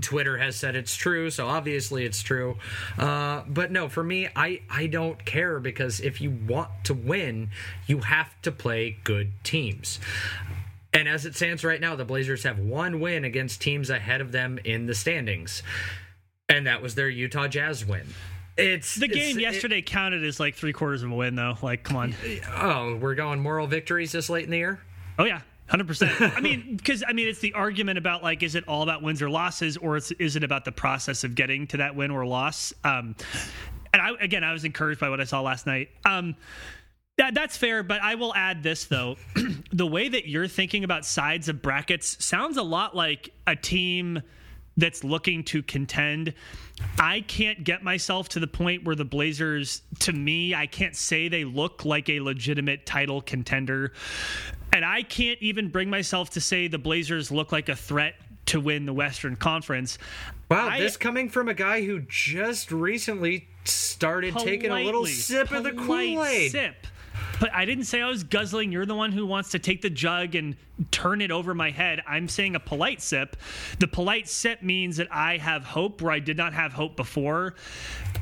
Twitter 0.00 0.36
has 0.36 0.56
said 0.56 0.74
it's 0.74 0.96
true, 0.96 1.30
so 1.30 1.46
obviously 1.46 2.04
it's 2.04 2.22
true. 2.22 2.56
Uh, 2.98 3.42
but 3.46 3.70
no, 3.70 3.88
for 3.88 4.02
me, 4.02 4.28
I, 4.34 4.62
I 4.68 4.86
don't 4.86 5.24
care 5.24 5.60
because 5.60 6.00
if 6.00 6.20
you 6.20 6.30
want 6.30 6.70
to 6.84 6.94
win, 6.94 7.50
you 7.86 8.00
have 8.00 8.30
to 8.42 8.50
play 8.50 8.96
good 9.04 9.32
teams. 9.44 10.00
And 10.92 11.08
as 11.08 11.26
it 11.26 11.36
stands 11.36 11.62
right 11.62 11.80
now, 11.80 11.94
the 11.94 12.04
Blazers 12.04 12.42
have 12.44 12.58
one 12.58 13.00
win 13.00 13.24
against 13.24 13.60
teams 13.60 13.90
ahead 13.90 14.20
of 14.20 14.32
them 14.32 14.58
in 14.64 14.86
the 14.86 14.94
standings. 14.94 15.62
And 16.48 16.66
that 16.66 16.82
was 16.82 16.94
their 16.94 17.08
Utah 17.08 17.48
Jazz 17.48 17.84
win. 17.84 18.06
It's 18.56 18.94
the 18.94 19.08
game 19.08 19.36
it's, 19.36 19.38
yesterday 19.38 19.78
it, 19.78 19.86
counted 19.86 20.24
as 20.24 20.40
like 20.40 20.54
three 20.54 20.72
quarters 20.72 21.02
of 21.02 21.10
a 21.10 21.14
win, 21.14 21.36
though. 21.36 21.58
Like, 21.62 21.82
come 21.82 21.96
on. 21.96 22.14
Oh, 22.56 22.96
we're 22.96 23.14
going 23.14 23.40
moral 23.40 23.66
victories 23.66 24.12
this 24.12 24.30
late 24.30 24.44
in 24.44 24.50
the 24.50 24.56
year. 24.56 24.80
Oh 25.18 25.24
yeah, 25.24 25.40
hundred 25.68 25.86
percent. 25.86 26.20
I 26.20 26.40
mean, 26.40 26.76
because 26.76 27.04
I 27.06 27.12
mean, 27.12 27.28
it's 27.28 27.40
the 27.40 27.52
argument 27.52 27.98
about 27.98 28.22
like, 28.22 28.42
is 28.42 28.54
it 28.54 28.66
all 28.66 28.82
about 28.82 29.02
wins 29.02 29.20
or 29.20 29.28
losses, 29.28 29.76
or 29.76 29.96
is 29.96 30.36
it 30.36 30.44
about 30.44 30.64
the 30.64 30.72
process 30.72 31.24
of 31.24 31.34
getting 31.34 31.66
to 31.68 31.78
that 31.78 31.96
win 31.96 32.10
or 32.10 32.24
loss? 32.26 32.72
Um, 32.82 33.14
and 33.92 34.02
I, 34.02 34.10
again, 34.20 34.44
I 34.44 34.52
was 34.52 34.64
encouraged 34.64 35.00
by 35.00 35.10
what 35.10 35.20
I 35.20 35.24
saw 35.24 35.40
last 35.40 35.66
night. 35.66 35.88
Um, 36.04 36.36
that, 37.18 37.34
that's 37.34 37.56
fair, 37.56 37.82
but 37.82 38.02
I 38.02 38.14
will 38.16 38.34
add 38.34 38.62
this 38.62 38.84
though: 38.84 39.16
the 39.72 39.86
way 39.86 40.08
that 40.08 40.28
you're 40.28 40.48
thinking 40.48 40.84
about 40.84 41.04
sides 41.04 41.48
of 41.48 41.62
brackets 41.62 42.22
sounds 42.24 42.56
a 42.56 42.62
lot 42.62 42.94
like 42.94 43.30
a 43.46 43.56
team 43.56 44.22
that's 44.76 45.04
looking 45.04 45.42
to 45.44 45.62
contend. 45.62 46.34
I 46.98 47.22
can't 47.22 47.64
get 47.64 47.82
myself 47.82 48.28
to 48.30 48.40
the 48.40 48.46
point 48.46 48.84
where 48.84 48.94
the 48.94 49.04
Blazers, 49.04 49.82
to 50.00 50.12
me, 50.12 50.54
I 50.54 50.66
can't 50.66 50.94
say 50.94 51.28
they 51.28 51.44
look 51.44 51.84
like 51.84 52.08
a 52.08 52.20
legitimate 52.20 52.84
title 52.84 53.22
contender. 53.22 53.92
And 54.72 54.84
I 54.84 55.02
can't 55.02 55.40
even 55.40 55.68
bring 55.68 55.88
myself 55.88 56.30
to 56.30 56.40
say 56.40 56.68
the 56.68 56.78
Blazers 56.78 57.30
look 57.30 57.52
like 57.52 57.68
a 57.68 57.76
threat 57.76 58.14
to 58.46 58.60
win 58.60 58.86
the 58.86 58.92
Western 58.92 59.36
Conference. 59.36 59.98
Wow, 60.50 60.68
I, 60.68 60.80
this 60.80 60.96
coming 60.96 61.28
from 61.30 61.48
a 61.48 61.54
guy 61.54 61.84
who 61.84 62.00
just 62.00 62.70
recently 62.70 63.48
started 63.64 64.32
politely, 64.32 64.52
taking 64.52 64.70
a 64.70 64.80
little 64.84 65.06
sip 65.06 65.50
of 65.50 65.64
the 65.64 65.72
Kool 65.72 66.24
Aid. 66.24 66.52
Sip. 66.52 66.86
But 67.38 67.52
I 67.52 67.64
didn't 67.64 67.84
say 67.84 68.00
I 68.00 68.08
was 68.08 68.24
guzzling. 68.24 68.72
You're 68.72 68.86
the 68.86 68.94
one 68.94 69.12
who 69.12 69.26
wants 69.26 69.50
to 69.50 69.58
take 69.58 69.82
the 69.82 69.90
jug 69.90 70.34
and 70.34 70.56
turn 70.90 71.20
it 71.20 71.30
over 71.30 71.54
my 71.54 71.70
head. 71.70 72.02
I'm 72.06 72.28
saying 72.28 72.56
a 72.56 72.60
polite 72.60 73.00
sip. 73.02 73.36
The 73.78 73.88
polite 73.88 74.28
sip 74.28 74.62
means 74.62 74.96
that 74.96 75.08
I 75.10 75.36
have 75.38 75.64
hope 75.64 76.02
where 76.02 76.12
I 76.12 76.18
did 76.18 76.36
not 76.36 76.54
have 76.54 76.72
hope 76.72 76.96
before. 76.96 77.54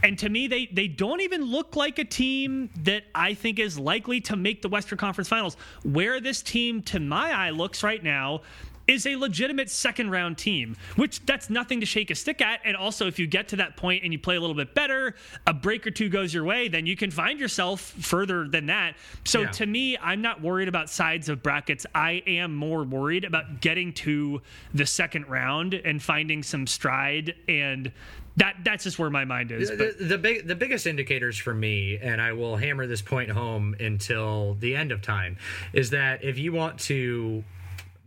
And 0.02 0.18
to 0.18 0.28
me, 0.28 0.46
they 0.46 0.66
they 0.66 0.88
don't 0.88 1.20
even 1.20 1.44
look 1.44 1.76
like 1.76 1.98
a 1.98 2.04
team 2.04 2.70
that 2.82 3.04
I 3.14 3.34
think 3.34 3.58
is 3.58 3.78
likely 3.78 4.20
to 4.22 4.36
make 4.36 4.62
the 4.62 4.68
Western 4.68 4.98
Conference 4.98 5.28
Finals. 5.28 5.56
Where 5.82 6.20
this 6.20 6.42
team, 6.42 6.82
to 6.82 7.00
my 7.00 7.30
eye, 7.32 7.50
looks 7.50 7.82
right 7.82 8.02
now 8.02 8.42
is 8.86 9.06
a 9.06 9.16
legitimate 9.16 9.70
second 9.70 10.10
round 10.10 10.38
team, 10.38 10.76
which 10.96 11.24
that's 11.26 11.50
nothing 11.50 11.80
to 11.80 11.86
shake 11.86 12.10
a 12.10 12.14
stick 12.14 12.40
at. 12.40 12.60
And 12.64 12.76
also, 12.76 13.06
if 13.06 13.18
you 13.18 13.26
get 13.26 13.48
to 13.48 13.56
that 13.56 13.76
point 13.76 14.04
and 14.04 14.12
you 14.12 14.18
play 14.18 14.36
a 14.36 14.40
little 14.40 14.56
bit 14.56 14.74
better, 14.74 15.14
a 15.46 15.54
break 15.54 15.86
or 15.86 15.90
two 15.90 16.08
goes 16.08 16.32
your 16.32 16.44
way, 16.44 16.68
then 16.68 16.86
you 16.86 16.96
can 16.96 17.10
find 17.10 17.40
yourself 17.40 17.80
further 17.80 18.46
than 18.46 18.66
that. 18.66 18.94
So 19.24 19.42
yeah. 19.42 19.50
to 19.52 19.66
me, 19.66 19.96
I'm 19.98 20.22
not 20.22 20.42
worried 20.42 20.68
about 20.68 20.90
sides 20.90 21.28
of 21.28 21.42
brackets. 21.42 21.86
I 21.94 22.22
am 22.26 22.54
more 22.54 22.84
worried 22.84 23.24
about 23.24 23.60
getting 23.60 23.92
to 23.94 24.42
the 24.72 24.86
second 24.86 25.28
round 25.28 25.74
and 25.74 26.02
finding 26.02 26.42
some 26.42 26.66
stride 26.66 27.34
and 27.48 27.92
that 28.36 28.56
that's 28.64 28.84
just 28.84 28.98
where 28.98 29.10
my 29.10 29.24
mind 29.24 29.52
is. 29.52 29.70
The, 29.70 29.76
the, 29.76 30.04
the, 30.04 30.18
big 30.18 30.48
the 30.48 30.56
biggest 30.56 30.86
indicators 30.86 31.38
for 31.38 31.54
me, 31.54 31.98
and 32.02 32.20
I 32.20 32.32
will 32.32 32.56
hammer 32.56 32.86
this 32.86 33.02
point 33.02 33.30
home 33.30 33.76
until 33.78 34.54
the 34.54 34.74
end 34.74 34.90
of 34.90 35.02
time, 35.02 35.36
is 35.72 35.90
that 35.90 36.24
if 36.24 36.36
you 36.38 36.52
want 36.52 36.80
to 36.80 37.44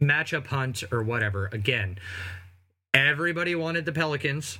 matchup 0.01 0.47
hunt 0.47 0.83
or 0.91 1.03
whatever. 1.03 1.49
Again, 1.51 1.97
everybody 2.93 3.55
wanted 3.55 3.85
the 3.85 3.91
Pelicans 3.91 4.59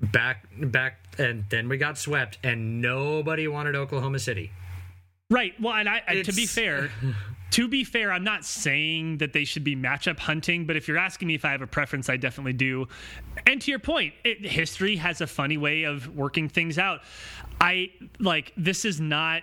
back 0.00 0.46
back 0.60 0.98
and 1.18 1.44
then 1.48 1.68
we 1.68 1.78
got 1.78 1.96
swept 1.96 2.38
and 2.42 2.80
nobody 2.80 3.48
wanted 3.48 3.74
Oklahoma 3.74 4.18
City. 4.18 4.50
Right. 5.30 5.54
Well, 5.60 5.74
and 5.74 5.88
I, 5.88 6.22
to 6.22 6.32
be 6.32 6.46
fair, 6.46 6.90
to 7.52 7.68
be 7.68 7.82
fair, 7.82 8.12
I'm 8.12 8.22
not 8.22 8.44
saying 8.44 9.18
that 9.18 9.32
they 9.32 9.44
should 9.44 9.64
be 9.64 9.74
matchup 9.74 10.18
hunting, 10.18 10.66
but 10.66 10.76
if 10.76 10.86
you're 10.86 10.98
asking 10.98 11.28
me 11.28 11.34
if 11.34 11.44
I 11.44 11.50
have 11.50 11.62
a 11.62 11.66
preference, 11.66 12.08
I 12.08 12.16
definitely 12.16 12.52
do. 12.52 12.86
And 13.46 13.60
to 13.62 13.70
your 13.70 13.80
point, 13.80 14.14
it, 14.24 14.46
history 14.46 14.96
has 14.96 15.20
a 15.20 15.26
funny 15.26 15.56
way 15.56 15.82
of 15.82 16.14
working 16.14 16.48
things 16.48 16.78
out. 16.78 17.00
I 17.60 17.90
like 18.20 18.52
this 18.56 18.84
is 18.84 19.00
not 19.00 19.42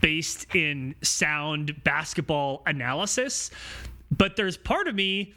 based 0.00 0.54
in 0.54 0.94
sound 1.02 1.82
basketball 1.84 2.62
analysis 2.66 3.50
but 4.10 4.36
there's 4.36 4.56
part 4.56 4.88
of 4.88 4.94
me 4.94 5.34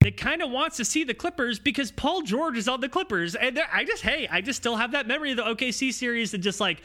that 0.00 0.16
kind 0.16 0.40
of 0.40 0.50
wants 0.50 0.78
to 0.78 0.84
see 0.84 1.04
the 1.04 1.12
Clippers 1.12 1.58
because 1.58 1.90
Paul 1.90 2.22
George 2.22 2.56
is 2.56 2.68
on 2.68 2.80
the 2.80 2.88
Clippers. 2.88 3.34
And 3.34 3.60
I 3.70 3.84
just, 3.84 4.02
hey, 4.02 4.26
I 4.30 4.40
just 4.40 4.58
still 4.58 4.76
have 4.76 4.92
that 4.92 5.06
memory 5.06 5.32
of 5.32 5.36
the 5.36 5.42
OKC 5.42 5.92
series 5.92 6.32
and 6.32 6.42
just 6.42 6.58
like 6.58 6.80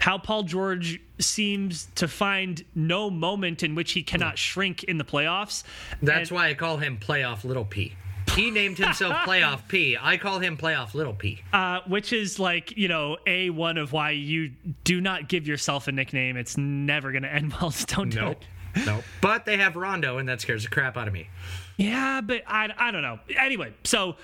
how 0.00 0.18
Paul 0.18 0.42
George 0.42 1.00
seems 1.20 1.86
to 1.94 2.08
find 2.08 2.64
no 2.74 3.08
moment 3.08 3.62
in 3.62 3.76
which 3.76 3.92
he 3.92 4.02
cannot 4.02 4.36
shrink 4.36 4.82
in 4.84 4.98
the 4.98 5.04
playoffs. 5.04 5.62
That's 6.02 6.30
and, 6.30 6.36
why 6.36 6.48
I 6.48 6.54
call 6.54 6.76
him 6.78 6.98
Playoff 6.98 7.44
Little 7.44 7.64
P. 7.64 7.94
He 8.34 8.50
named 8.50 8.78
himself 8.78 9.12
Playoff 9.24 9.68
P. 9.68 9.96
I 10.00 10.16
call 10.16 10.40
him 10.40 10.56
Playoff 10.56 10.92
Little 10.92 11.14
P. 11.14 11.40
Uh, 11.52 11.82
which 11.86 12.12
is 12.12 12.40
like, 12.40 12.76
you 12.76 12.88
know, 12.88 13.16
a 13.28 13.50
one 13.50 13.78
of 13.78 13.92
why 13.92 14.10
you 14.10 14.50
do 14.82 15.00
not 15.00 15.28
give 15.28 15.46
yourself 15.46 15.86
a 15.86 15.92
nickname. 15.92 16.36
It's 16.36 16.56
never 16.56 17.12
going 17.12 17.22
to 17.22 17.32
end 17.32 17.52
well. 17.52 17.70
Just 17.76 17.94
don't 17.94 18.08
do 18.08 18.26
it 18.26 18.42
no. 18.84 19.02
But 19.20 19.44
they 19.44 19.56
have 19.56 19.76
Rondo, 19.76 20.18
and 20.18 20.28
that 20.28 20.40
scares 20.40 20.64
the 20.64 20.70
crap 20.70 20.96
out 20.96 21.08
of 21.08 21.14
me. 21.14 21.28
Yeah, 21.76 22.20
but 22.20 22.42
I, 22.46 22.72
I 22.76 22.90
don't 22.90 23.02
know. 23.02 23.18
Anyway, 23.38 23.74
so 23.84 24.16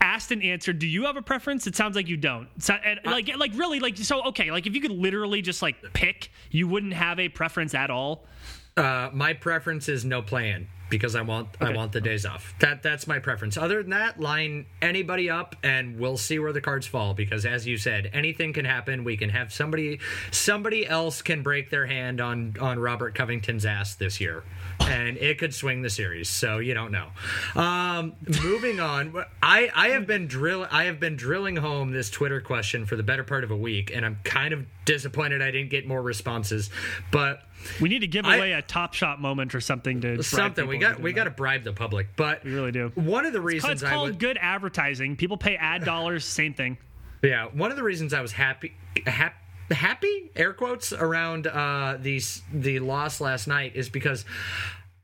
asked 0.00 0.30
and 0.30 0.42
answered. 0.42 0.78
Do 0.78 0.86
you 0.86 1.06
have 1.06 1.16
a 1.16 1.22
preference? 1.22 1.66
It 1.66 1.74
sounds 1.74 1.96
like 1.96 2.08
you 2.08 2.16
don't. 2.16 2.48
So, 2.58 2.76
like, 3.04 3.28
uh, 3.28 3.38
like 3.38 3.52
really, 3.54 3.80
like 3.80 3.96
so. 3.96 4.22
Okay, 4.28 4.50
like 4.50 4.66
if 4.66 4.74
you 4.74 4.80
could 4.80 4.92
literally 4.92 5.42
just 5.42 5.62
like 5.62 5.76
pick, 5.92 6.30
you 6.50 6.68
wouldn't 6.68 6.94
have 6.94 7.18
a 7.18 7.28
preference 7.28 7.74
at 7.74 7.90
all. 7.90 8.26
Uh, 8.76 9.10
my 9.12 9.32
preference 9.32 9.88
is 9.88 10.04
no 10.04 10.22
plan 10.22 10.68
because 10.90 11.14
I 11.14 11.22
want 11.22 11.48
okay. 11.60 11.72
I 11.72 11.76
want 11.76 11.92
the 11.92 12.00
days 12.00 12.26
off. 12.26 12.54
That 12.58 12.82
that's 12.82 13.06
my 13.06 13.18
preference. 13.18 13.56
Other 13.56 13.82
than 13.82 13.90
that, 13.90 14.20
line 14.20 14.66
anybody 14.82 15.30
up 15.30 15.56
and 15.62 15.98
we'll 15.98 16.18
see 16.18 16.38
where 16.38 16.52
the 16.52 16.60
cards 16.60 16.86
fall 16.86 17.14
because 17.14 17.46
as 17.46 17.66
you 17.66 17.78
said, 17.78 18.10
anything 18.12 18.52
can 18.52 18.64
happen. 18.64 19.04
We 19.04 19.16
can 19.16 19.30
have 19.30 19.52
somebody 19.52 20.00
somebody 20.30 20.86
else 20.86 21.22
can 21.22 21.42
break 21.42 21.70
their 21.70 21.86
hand 21.86 22.20
on 22.20 22.56
on 22.60 22.78
Robert 22.78 23.14
Covington's 23.14 23.64
ass 23.64 23.94
this 23.94 24.20
year. 24.20 24.42
And 24.88 25.16
it 25.18 25.38
could 25.38 25.54
swing 25.54 25.82
the 25.82 25.90
series, 25.90 26.28
so 26.28 26.58
you 26.58 26.74
don't 26.74 26.92
know. 26.92 27.08
Um, 27.54 28.14
moving 28.42 28.80
on, 28.80 29.24
I, 29.42 29.70
I 29.74 29.88
have 29.90 30.06
been 30.06 30.26
drill 30.26 30.66
I 30.70 30.84
have 30.84 30.98
been 30.98 31.16
drilling 31.16 31.56
home 31.56 31.92
this 31.92 32.10
Twitter 32.10 32.40
question 32.40 32.86
for 32.86 32.96
the 32.96 33.02
better 33.02 33.24
part 33.24 33.44
of 33.44 33.50
a 33.50 33.56
week, 33.56 33.92
and 33.94 34.04
I'm 34.04 34.18
kind 34.24 34.52
of 34.52 34.66
disappointed 34.84 35.42
I 35.42 35.50
didn't 35.50 35.70
get 35.70 35.86
more 35.86 36.02
responses. 36.02 36.70
But 37.12 37.42
we 37.80 37.88
need 37.88 38.00
to 38.00 38.06
give 38.06 38.24
away 38.24 38.54
I, 38.54 38.58
a 38.58 38.62
top 38.62 38.94
shot 38.94 39.20
moment 39.20 39.54
or 39.54 39.60
something 39.60 40.00
to 40.00 40.22
something. 40.22 40.66
We 40.66 40.78
got 40.78 41.00
we 41.00 41.12
got 41.12 41.24
to 41.24 41.30
bribe 41.30 41.64
the 41.64 41.72
public, 41.72 42.08
but 42.16 42.44
we 42.44 42.52
really 42.52 42.72
do. 42.72 42.90
One 42.94 43.26
of 43.26 43.32
the 43.32 43.40
reasons 43.40 43.72
it's 43.72 43.82
called, 43.82 43.92
it's 43.92 43.96
called 43.96 44.08
would, 44.10 44.18
good 44.18 44.38
advertising. 44.40 45.16
People 45.16 45.36
pay 45.36 45.56
ad 45.56 45.84
dollars. 45.84 46.24
same 46.24 46.54
thing. 46.54 46.78
Yeah, 47.22 47.46
one 47.46 47.70
of 47.70 47.76
the 47.76 47.82
reasons 47.82 48.14
I 48.14 48.22
was 48.22 48.32
happy 48.32 48.74
happy 49.06 49.36
happy 49.74 50.30
air 50.36 50.52
quotes 50.52 50.92
around 50.92 51.46
uh, 51.46 51.96
the 52.00 52.22
the 52.52 52.78
loss 52.80 53.20
last 53.20 53.46
night 53.46 53.72
is 53.74 53.88
because 53.88 54.24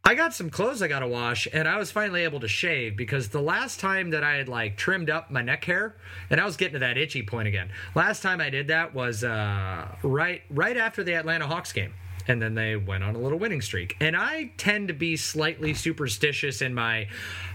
I 0.05 0.15
got 0.15 0.35
some 0.35 0.51
clothes 0.51 0.83
I 0.83 0.89
got 0.89 1.01
to 1.01 1.09
wash, 1.09 1.49
and 1.53 1.67
I 1.67 1.79
was 1.79 1.91
finally 1.91 2.23
able 2.23 2.39
to 2.41 2.49
shave 2.49 2.97
because 2.97 3.31
the 3.31 3.43
last 3.43 3.81
time 3.81 4.11
that 4.11 4.23
I 4.23 4.37
had 4.37 4.49
like 4.49 4.77
trimmed 4.77 5.11
up 5.11 5.31
my 5.31 5.43
neck 5.43 5.65
hair, 5.65 5.97
and 6.31 6.41
I 6.41 6.45
was 6.45 6.57
getting 6.57 6.75
to 6.75 6.79
that 6.81 6.97
itchy 6.97 7.23
point 7.23 7.49
again. 7.49 7.71
Last 7.95 8.23
time 8.23 8.41
I 8.41 8.51
did 8.51 8.69
that 8.69 8.95
was 8.95 9.25
uh, 9.25 9.89
right 10.03 10.43
right 10.51 10.77
after 10.77 11.03
the 11.03 11.15
Atlanta 11.15 11.47
Hawks 11.47 11.73
game 11.73 11.93
and 12.29 12.43
then 12.43 12.55
they 12.55 12.77
went 12.77 13.05
on 13.05 13.15
a 13.15 13.19
little 13.19 13.39
winning 13.39 13.61
streak. 13.61 13.97
And 14.01 14.17
I 14.17 14.51
tend 14.57 14.89
to 14.89 14.95
be 14.95 15.17
slightly 15.17 15.75
superstitious 15.75 16.61
in 16.61 16.75
my 16.75 17.09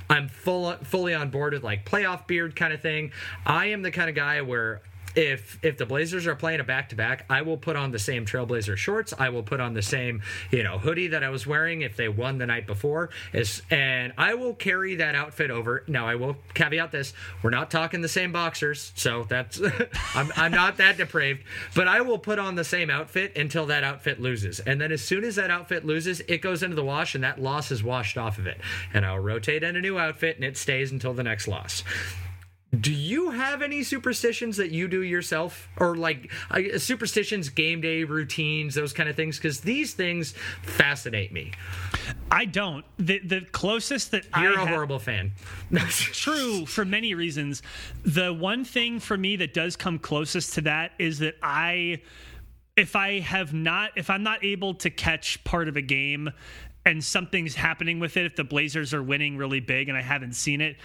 I'm 0.09 0.28
full 0.28 0.72
fully 0.84 1.14
on 1.14 1.30
board 1.30 1.53
with 1.53 1.64
like 1.64 1.86
playoff 1.86 2.28
beard 2.28 2.55
kind 2.55 2.74
of 2.74 2.82
thing. 2.82 3.12
I 3.45 3.68
am 3.68 3.82
the 3.82 3.91
kind 3.91 4.09
of 4.09 4.16
guy 4.16 4.41
where 4.41 4.82
if 5.16 5.59
if 5.64 5.78
the 5.78 5.86
Blazers 5.86 6.28
are 6.28 6.36
playing 6.36 6.59
a 6.59 6.64
back 6.64 6.89
to 6.89 6.95
back, 6.95 7.26
I 7.30 7.41
will 7.41 7.57
put 7.57 7.76
on 7.76 7.91
the 7.91 7.99
same 7.99 8.26
Trailblazer 8.26 8.78
shorts. 8.78 9.14
I 9.18 9.30
will 9.30 9.43
put 9.43 9.59
on 9.59 9.74
the 9.74 9.82
same 9.82 10.22
you 10.51 10.64
know 10.64 10.78
hoodie 10.78 11.07
that 11.07 11.24
I 11.24 11.30
was 11.30 11.45
wearing 11.45 11.82
if 11.82 11.97
they 11.97 12.09
won 12.09 12.38
the 12.38 12.45
night 12.45 12.68
before. 12.68 13.09
Is 13.34 13.62
and 13.70 14.14
I 14.18 14.34
will 14.34 14.53
carry 14.53 14.95
that 14.95 15.16
outfit 15.16 15.51
over. 15.51 15.84
Now 15.88 16.07
I 16.07 16.16
will 16.16 16.38
caveat 16.53 16.91
this: 16.91 17.14
we're 17.43 17.49
not 17.49 17.72
talking 17.72 18.01
the 18.01 18.09
same 18.09 18.32
boxers, 18.32 18.91
so 18.95 19.24
that's 19.24 19.62
I'm 20.16 20.32
I'm 20.36 20.51
not 20.51 20.78
that 20.78 20.97
depraved. 20.97 21.43
But 21.76 21.88
I 21.88 22.01
will 22.01 22.20
put 22.20 22.39
on 22.39 22.55
the 22.55 22.64
same 22.64 22.89
outfit 22.89 23.36
until 23.36 23.66
that 23.68 23.84
outfit 23.84 24.20
loses, 24.20 24.59
and 24.59 24.80
then 24.80 24.91
as 24.91 25.01
soon 25.01 25.24
as 25.24 25.36
that 25.36 25.51
outfit 25.51 25.86
loses, 25.86 26.22
it 26.22 26.41
goes 26.41 26.64
into 26.64 26.76
the 26.76 26.84
wash, 26.84 27.16
and 27.16 27.24
that 27.24 27.41
loss 27.41 27.72
is 27.72 27.84
washed 27.84 28.18
off 28.18 28.38
of 28.38 28.47
it, 28.47 28.59
and 28.93 29.05
I'll 29.05 29.20
rotate 29.20 29.64
in 29.64 29.76
a 29.76 29.82
new 29.82 29.97
outfit, 29.97 30.36
and 30.36 30.45
it 30.45 30.57
stays 30.57 30.91
until 30.91 31.14
the 31.14 31.24
next 31.24 31.47
loss. 31.47 31.84
Do 32.80 32.93
you 32.93 33.32
have 33.32 33.61
any 33.61 33.84
superstitions 33.84 34.55
that 34.55 34.72
you 34.72 34.88
do 34.88 35.03
yourself, 35.03 35.67
or 35.78 35.95
like 35.97 36.32
uh, 36.49 36.78
superstitions, 36.78 37.49
game 37.49 37.82
day 37.82 38.05
routines, 38.05 38.76
those 38.76 38.93
kind 38.93 39.09
of 39.09 39.15
things? 39.17 39.38
Because 39.38 39.59
these 39.59 39.93
things 39.93 40.34
fascinate 40.63 41.34
me. 41.34 41.51
I 42.32 42.45
don't. 42.45 42.86
The 42.97 43.19
the 43.19 43.41
closest 43.41 44.11
that 44.11 44.26
you're 44.39 44.57
I 44.57 44.63
a 44.63 44.65
ha- 44.65 44.67
horrible 44.67 44.99
fan. 44.99 45.34
That's 45.72 45.99
true 45.99 46.65
for 46.65 46.86
many 46.86 47.13
reasons. 47.13 47.61
The 48.03 48.34
one 48.34 48.63
thing 48.63 49.01
for 49.01 49.17
me 49.17 49.36
that 49.36 49.53
does 49.53 49.76
come 49.76 49.99
closest 49.99 50.53
to 50.53 50.61
that 50.61 50.93
is 50.97 51.19
that 51.19 51.36
I, 51.43 52.01
if 52.78 52.95
I 52.95 53.19
have 53.19 53.53
not, 53.53 53.91
if 53.97 54.09
I'm 54.09 54.24
not 54.24 54.45
able 54.45 54.76
to 54.76 54.89
catch 54.89 55.43
part 55.43 55.67
of 55.67 55.76
a 55.76 55.82
game 55.82 56.32
and 56.86 57.03
something's 57.03 57.53
happening 57.53 57.99
with 57.99 58.15
it, 58.15 58.26
if 58.26 58.38
the 58.38 58.45
Blazers 58.45 58.93
are 58.93 59.03
winning 59.03 59.36
really 59.36 59.59
big 59.59 59.89
and 59.89 59.97
I 59.97 60.01
haven't 60.01 60.34
seen 60.34 60.61
it, 60.61 60.78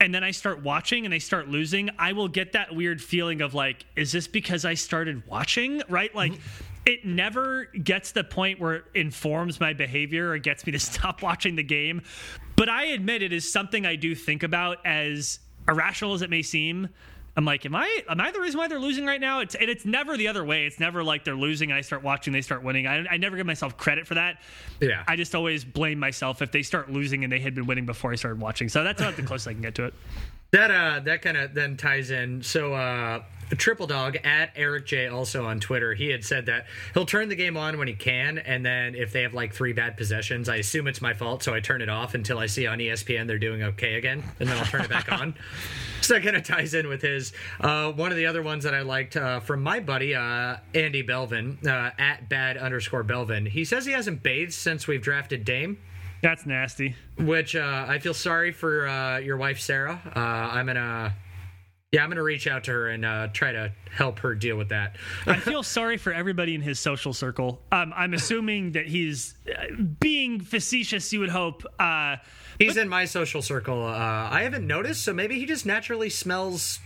and 0.00 0.14
then 0.14 0.24
I 0.24 0.30
start 0.30 0.62
watching 0.62 1.04
and 1.04 1.12
they 1.12 1.18
start 1.18 1.48
losing, 1.48 1.90
I 1.98 2.12
will 2.12 2.28
get 2.28 2.52
that 2.52 2.74
weird 2.74 3.02
feeling 3.02 3.42
of 3.42 3.52
like, 3.54 3.84
is 3.96 4.12
this 4.12 4.26
because 4.26 4.64
I 4.64 4.74
started 4.74 5.26
watching? 5.26 5.82
Right? 5.88 6.14
Like, 6.14 6.32
mm-hmm. 6.32 6.64
it 6.86 7.04
never 7.04 7.66
gets 7.66 8.08
to 8.08 8.14
the 8.14 8.24
point 8.24 8.58
where 8.58 8.76
it 8.76 8.84
informs 8.94 9.60
my 9.60 9.74
behavior 9.74 10.30
or 10.30 10.38
gets 10.38 10.64
me 10.64 10.72
to 10.72 10.78
stop 10.78 11.22
watching 11.22 11.54
the 11.54 11.62
game. 11.62 12.00
But 12.56 12.68
I 12.70 12.86
admit 12.86 13.22
it 13.22 13.32
is 13.32 13.50
something 13.50 13.84
I 13.84 13.96
do 13.96 14.14
think 14.14 14.42
about 14.42 14.84
as 14.86 15.38
irrational 15.68 16.14
as 16.14 16.22
it 16.22 16.30
may 16.30 16.42
seem. 16.42 16.88
I'm 17.36 17.44
like, 17.44 17.64
am 17.64 17.74
I 17.74 18.00
am 18.08 18.20
I 18.20 18.32
the 18.32 18.40
reason 18.40 18.58
why 18.58 18.68
they're 18.68 18.80
losing 18.80 19.06
right 19.06 19.20
now? 19.20 19.40
It's 19.40 19.54
and 19.54 19.70
it's 19.70 19.84
never 19.84 20.16
the 20.16 20.28
other 20.28 20.44
way. 20.44 20.66
It's 20.66 20.80
never 20.80 21.04
like 21.04 21.24
they're 21.24 21.36
losing 21.36 21.70
and 21.70 21.78
I 21.78 21.80
start 21.80 22.02
watching, 22.02 22.32
they 22.32 22.42
start 22.42 22.62
winning. 22.62 22.86
I, 22.86 23.06
I 23.08 23.16
never 23.16 23.36
give 23.36 23.46
myself 23.46 23.76
credit 23.76 24.06
for 24.06 24.14
that. 24.14 24.40
Yeah. 24.80 25.04
I 25.06 25.16
just 25.16 25.34
always 25.34 25.64
blame 25.64 25.98
myself 25.98 26.42
if 26.42 26.50
they 26.50 26.62
start 26.62 26.90
losing 26.90 27.22
and 27.24 27.32
they 27.32 27.38
had 27.38 27.54
been 27.54 27.66
winning 27.66 27.86
before 27.86 28.12
I 28.12 28.16
started 28.16 28.40
watching. 28.40 28.68
So 28.68 28.82
that's 28.82 29.00
about 29.00 29.16
the 29.16 29.22
closest 29.22 29.48
I 29.48 29.52
can 29.52 29.62
get 29.62 29.74
to 29.76 29.84
it. 29.84 29.94
That 30.50 30.70
uh 30.70 31.00
that 31.00 31.22
kind 31.22 31.36
of 31.36 31.54
then 31.54 31.76
ties 31.76 32.10
in. 32.10 32.42
So 32.42 32.74
uh 32.74 33.22
Triple 33.56 33.86
Dog 33.86 34.16
at 34.24 34.52
Eric 34.56 34.86
J 34.86 35.08
also 35.08 35.44
on 35.46 35.60
Twitter, 35.60 35.94
he 35.94 36.08
had 36.08 36.24
said 36.24 36.46
that 36.46 36.66
he'll 36.94 37.06
turn 37.06 37.28
the 37.28 37.36
game 37.36 37.56
on 37.56 37.78
when 37.78 37.88
he 37.88 37.94
can, 37.94 38.38
and 38.38 38.64
then 38.64 38.94
if 38.94 39.12
they 39.12 39.22
have 39.22 39.34
like 39.34 39.52
three 39.54 39.72
bad 39.72 39.96
possessions, 39.96 40.48
I 40.48 40.56
assume 40.56 40.86
it's 40.86 41.00
my 41.00 41.14
fault, 41.14 41.42
so 41.42 41.54
I 41.54 41.60
turn 41.60 41.82
it 41.82 41.88
off 41.88 42.14
until 42.14 42.38
I 42.38 42.46
see 42.46 42.66
on 42.66 42.78
ESPN 42.78 43.26
they're 43.26 43.38
doing 43.38 43.62
okay 43.62 43.94
again, 43.94 44.22
and 44.38 44.48
then 44.48 44.56
I'll 44.56 44.64
turn 44.64 44.82
it 44.82 44.90
back 44.90 45.10
on. 45.20 45.34
So 46.00 46.14
that 46.14 46.22
kind 46.22 46.36
of 46.36 46.44
ties 46.44 46.74
in 46.74 46.88
with 46.88 47.02
his. 47.02 47.32
Uh, 47.60 47.92
one 47.92 48.10
of 48.10 48.16
the 48.16 48.26
other 48.26 48.42
ones 48.42 48.64
that 48.64 48.74
I 48.74 48.82
liked 48.82 49.16
uh, 49.16 49.40
from 49.40 49.62
my 49.62 49.80
buddy 49.80 50.14
uh, 50.14 50.56
Andy 50.74 51.02
Belvin 51.02 51.64
uh, 51.66 51.90
at 51.98 52.28
bad 52.28 52.56
underscore 52.56 53.04
Belvin. 53.04 53.48
He 53.48 53.64
says 53.64 53.86
he 53.86 53.92
hasn't 53.92 54.22
bathed 54.22 54.52
since 54.52 54.86
we've 54.86 55.02
drafted 55.02 55.44
Dame. 55.44 55.78
That's 56.22 56.44
nasty. 56.46 56.96
Which 57.18 57.56
uh, 57.56 57.86
I 57.88 57.98
feel 57.98 58.14
sorry 58.14 58.52
for 58.52 58.86
uh, 58.86 59.18
your 59.18 59.36
wife 59.36 59.60
Sarah. 59.60 60.00
Uh, 60.14 60.18
I'm 60.18 60.66
gonna, 60.66 61.14
yeah, 61.92 62.04
I'm 62.04 62.08
gonna 62.10 62.22
reach 62.22 62.46
out 62.46 62.64
to 62.64 62.70
her 62.70 62.88
and 62.88 63.04
uh, 63.04 63.28
try 63.32 63.50
to 63.52 63.72
help 63.90 64.20
her 64.20 64.34
deal 64.34 64.56
with 64.56 64.68
that. 64.68 64.96
I 65.26 65.38
feel 65.40 65.62
sorry 65.64 65.96
for 65.96 66.12
everybody 66.12 66.54
in 66.54 66.60
his 66.60 66.78
social 66.78 67.12
circle. 67.12 67.60
Um, 67.72 67.92
I'm 67.96 68.14
assuming 68.14 68.72
that 68.72 68.86
he's 68.86 69.34
uh, 69.48 69.74
being 69.98 70.40
facetious. 70.40 71.12
You 71.12 71.20
would 71.20 71.30
hope. 71.30 71.64
Uh, 71.78 72.16
He's 72.60 72.76
in 72.76 72.90
my 72.90 73.06
social 73.06 73.40
circle. 73.40 73.86
Uh, 73.86 73.88
I 74.30 74.42
haven't 74.42 74.66
noticed, 74.66 75.02
so 75.02 75.14
maybe 75.14 75.38
he 75.38 75.46
just 75.46 75.64
naturally 75.64 76.10
smells 76.10 76.78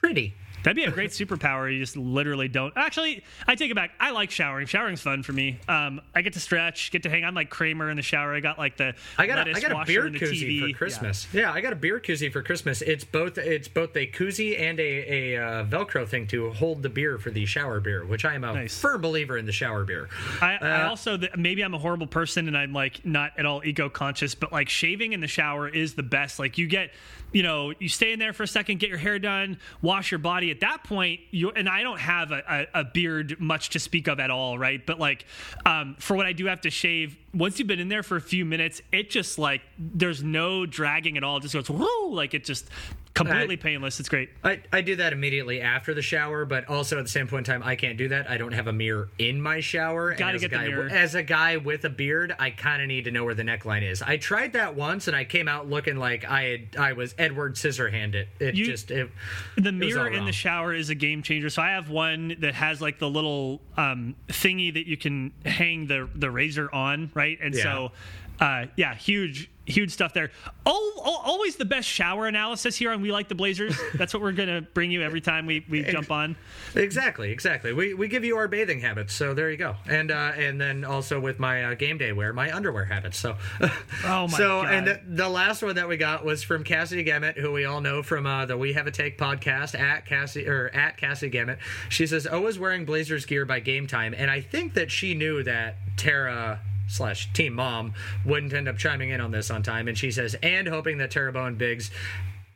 pretty. 0.00 0.34
That'd 0.64 0.76
be 0.76 0.84
a 0.84 0.90
great 0.90 1.10
superpower. 1.10 1.72
You 1.72 1.78
just 1.78 1.96
literally 1.96 2.48
don't. 2.48 2.72
Actually, 2.76 3.22
I 3.46 3.54
take 3.54 3.70
it 3.70 3.74
back. 3.74 3.92
I 4.00 4.10
like 4.10 4.30
showering. 4.30 4.66
Showering's 4.66 5.00
fun 5.02 5.22
for 5.22 5.32
me. 5.32 5.58
Um, 5.68 6.00
I 6.14 6.22
get 6.22 6.32
to 6.32 6.40
stretch, 6.40 6.90
get 6.90 7.02
to 7.04 7.10
hang. 7.10 7.24
I'm 7.24 7.34
like 7.34 7.50
Kramer 7.50 7.90
in 7.90 7.96
the 7.96 8.02
shower. 8.02 8.34
I 8.34 8.40
got 8.40 8.58
like 8.58 8.76
the 8.78 8.94
I 9.18 9.26
got 9.26 9.46
a, 9.46 9.52
I 9.52 9.60
got 9.60 9.70
a 9.72 9.74
washer 9.74 9.86
beer 9.86 10.06
and 10.06 10.16
koozie 10.16 10.60
TV. 10.60 10.72
for 10.72 10.78
Christmas. 10.78 11.28
Yeah. 11.32 11.52
I 11.52 11.60
got 11.60 11.72
a 11.72 11.76
beer 11.76 12.00
koozie 12.00 12.32
for 12.32 12.42
Christmas. 12.42 12.82
It's 12.82 13.04
both 13.04 13.38
it's 13.38 13.68
both 13.68 13.94
a 13.96 14.06
koozie 14.06 14.58
and 14.58 14.80
a, 14.80 15.34
a 15.36 15.36
uh, 15.60 15.64
Velcro 15.66 16.08
thing 16.08 16.26
to 16.28 16.50
hold 16.52 16.82
the 16.82 16.88
beer 16.88 17.18
for 17.18 17.30
the 17.30 17.44
shower 17.44 17.78
beer, 17.80 18.04
which 18.06 18.24
I 18.24 18.34
am 18.34 18.42
a 18.44 18.54
Nice. 18.54 18.78
firm 18.78 19.02
believer 19.02 19.36
in 19.36 19.44
the 19.46 19.52
shower 19.52 19.84
beer. 19.84 20.08
I, 20.40 20.54
I 20.60 20.70
Uh, 20.84 20.88
also 20.88 21.18
th- 21.18 21.36
maybe 21.36 21.62
I'm 21.62 21.74
a 21.74 21.78
horrible 21.78 22.06
person 22.06 22.48
and 22.48 22.56
I'm 22.56 22.72
like 22.72 23.04
not 23.04 23.32
at 23.38 23.44
all 23.44 23.62
eco 23.64 23.90
conscious, 23.90 24.34
but 24.34 24.50
like 24.50 24.70
shaving 24.70 25.12
in 25.12 25.20
the 25.20 25.28
shower 25.28 25.68
is 25.68 25.94
the 25.94 26.02
best. 26.02 26.38
Like 26.38 26.56
you 26.56 26.66
get, 26.66 26.90
you 27.32 27.42
know, 27.42 27.72
you 27.78 27.88
stay 27.90 28.12
in 28.12 28.18
there 28.18 28.32
for 28.32 28.44
a 28.44 28.48
second, 28.48 28.78
get 28.80 28.88
your 28.88 28.98
hair 28.98 29.18
done, 29.18 29.58
wash 29.82 30.10
your 30.10 30.18
body. 30.20 30.53
At 30.54 30.60
that 30.60 30.84
point, 30.84 31.18
you 31.32 31.50
and 31.50 31.68
I 31.68 31.82
don't 31.82 31.98
have 31.98 32.30
a, 32.30 32.68
a, 32.72 32.80
a 32.82 32.84
beard 32.84 33.40
much 33.40 33.70
to 33.70 33.80
speak 33.80 34.06
of 34.06 34.20
at 34.20 34.30
all, 34.30 34.56
right? 34.56 34.84
But 34.86 35.00
like 35.00 35.24
um, 35.66 35.96
for 35.98 36.16
what 36.16 36.26
I 36.26 36.32
do 36.32 36.46
have 36.46 36.60
to 36.60 36.70
shave, 36.70 37.16
once 37.34 37.58
you've 37.58 37.68
been 37.68 37.80
in 37.80 37.88
there 37.88 38.02
for 38.02 38.16
a 38.16 38.20
few 38.20 38.44
minutes, 38.44 38.80
it 38.92 39.10
just 39.10 39.38
like 39.38 39.62
there's 39.78 40.22
no 40.22 40.66
dragging 40.66 41.16
at 41.16 41.24
all. 41.24 41.36
It 41.38 41.42
just 41.42 41.54
goes 41.54 41.68
whoo, 41.70 42.12
like 42.14 42.34
it 42.34 42.44
just 42.44 42.68
completely 43.14 43.54
I- 43.54 43.62
painless. 43.62 44.00
It's 44.00 44.08
great. 44.08 44.30
I, 44.42 44.60
I 44.72 44.80
do 44.80 44.96
that 44.96 45.12
immediately 45.12 45.60
after 45.60 45.94
the 45.94 46.02
shower, 46.02 46.44
but 46.44 46.68
also 46.68 46.98
at 46.98 47.04
the 47.04 47.08
same 47.10 47.28
point 47.28 47.46
in 47.46 47.52
time, 47.54 47.62
I 47.62 47.76
can't 47.76 47.96
do 47.96 48.08
that. 48.08 48.28
I 48.28 48.38
don't 48.38 48.52
have 48.52 48.66
a 48.66 48.72
mirror 48.72 49.08
in 49.20 49.40
my 49.40 49.60
shower. 49.60 50.14
Gotta 50.14 50.34
as 50.34 50.40
get 50.40 50.46
a 50.46 50.50
the 50.50 50.56
guy, 50.56 50.66
mirror. 50.68 50.88
As 50.90 51.14
a 51.14 51.22
guy 51.22 51.56
with 51.58 51.84
a 51.84 51.90
beard, 51.90 52.34
I 52.40 52.50
kind 52.50 52.82
of 52.82 52.88
need 52.88 53.04
to 53.04 53.12
know 53.12 53.24
where 53.24 53.34
the 53.34 53.44
neckline 53.44 53.88
is. 53.88 54.02
I 54.02 54.16
tried 54.16 54.54
that 54.54 54.74
once, 54.74 55.06
and 55.06 55.16
I 55.16 55.24
came 55.24 55.46
out 55.46 55.70
looking 55.70 55.96
like 55.96 56.24
I 56.24 56.42
had 56.42 56.76
I 56.76 56.92
was 56.94 57.14
Edward 57.16 57.54
Scissorhand. 57.54 58.14
It 58.14 58.28
it 58.40 58.54
You- 58.56 58.64
just 58.66 58.90
it, 58.90 59.08
The 59.56 59.70
mirror 59.72 60.08
in 60.08 60.24
the 60.24 60.32
shower 60.32 60.74
is 60.74 60.90
a 60.90 60.94
game 60.96 61.22
changer. 61.22 61.50
So 61.50 61.62
I 61.62 61.70
have 61.70 61.90
one 61.90 62.34
that 62.40 62.54
has 62.54 62.80
like 62.80 62.98
the 62.98 63.08
little 63.08 63.60
um, 63.76 64.16
thingy 64.28 64.74
that 64.74 64.88
you 64.88 64.96
can 64.96 65.32
hang 65.44 65.86
the 65.86 66.08
the 66.16 66.30
razor 66.32 66.68
on, 66.74 67.12
right? 67.14 67.23
And 67.40 67.54
so, 67.54 67.92
uh, 68.40 68.66
yeah, 68.76 68.94
huge 68.94 69.50
huge 69.66 69.92
stuff 69.92 70.12
there. 70.12 70.30
Oh, 70.66 70.92
oh, 70.98 71.20
always 71.24 71.56
the 71.56 71.64
best 71.64 71.88
shower 71.88 72.26
analysis 72.26 72.76
here 72.76 72.90
on 72.90 73.00
We 73.00 73.12
Like 73.12 73.28
the 73.28 73.34
Blazers. 73.34 73.78
That's 73.94 74.12
what 74.12 74.22
we're 74.22 74.32
gonna 74.32 74.60
bring 74.62 74.90
you 74.90 75.02
every 75.02 75.20
time 75.20 75.46
we, 75.46 75.64
we 75.68 75.82
jump 75.82 76.10
on. 76.10 76.36
Exactly, 76.74 77.30
exactly. 77.30 77.72
We, 77.72 77.94
we 77.94 78.08
give 78.08 78.24
you 78.24 78.36
our 78.36 78.48
bathing 78.48 78.80
habits, 78.80 79.14
so 79.14 79.34
there 79.34 79.50
you 79.50 79.56
go. 79.56 79.76
And 79.86 80.10
uh, 80.10 80.32
and 80.36 80.60
then 80.60 80.84
also 80.84 81.20
with 81.20 81.38
my 81.38 81.64
uh, 81.64 81.74
game 81.74 81.98
day 81.98 82.12
wear, 82.12 82.32
my 82.32 82.54
underwear 82.54 82.84
habits. 82.84 83.18
So 83.18 83.36
Oh, 84.04 84.28
my 84.28 84.28
so 84.28 84.62
God. 84.62 84.74
and 84.74 84.86
the, 84.86 85.00
the 85.06 85.28
last 85.28 85.62
one 85.62 85.76
that 85.76 85.88
we 85.88 85.96
got 85.96 86.24
was 86.24 86.42
from 86.42 86.64
Cassie 86.64 87.02
Gemmett, 87.02 87.38
who 87.38 87.52
we 87.52 87.64
all 87.64 87.80
know 87.80 88.02
from 88.02 88.26
uh, 88.26 88.46
the 88.46 88.56
We 88.58 88.72
Have 88.74 88.86
a 88.86 88.90
Take 88.90 89.18
podcast 89.18 89.78
at 89.78 90.06
Cassie 90.06 90.46
or 90.46 90.68
at 90.74 90.96
Cassie 90.96 91.30
Gemmett. 91.30 91.58
She 91.88 92.06
says, 92.06 92.26
"Oh, 92.30 92.46
is 92.46 92.58
wearing 92.58 92.84
Blazers 92.84 93.24
gear 93.24 93.44
by 93.46 93.60
game 93.60 93.86
time," 93.86 94.14
and 94.16 94.30
I 94.30 94.40
think 94.40 94.74
that 94.74 94.90
she 94.90 95.14
knew 95.14 95.42
that 95.44 95.76
Tara 95.96 96.60
slash 96.86 97.32
team 97.32 97.54
mom 97.54 97.94
wouldn't 98.24 98.52
end 98.52 98.68
up 98.68 98.76
chiming 98.76 99.10
in 99.10 99.20
on 99.20 99.30
this 99.30 99.50
on 99.50 99.62
time. 99.62 99.88
And 99.88 99.96
she 99.96 100.10
says 100.10 100.36
and 100.42 100.68
hoping 100.68 100.98
that 100.98 101.10
terabone 101.10 101.58
Biggs 101.58 101.90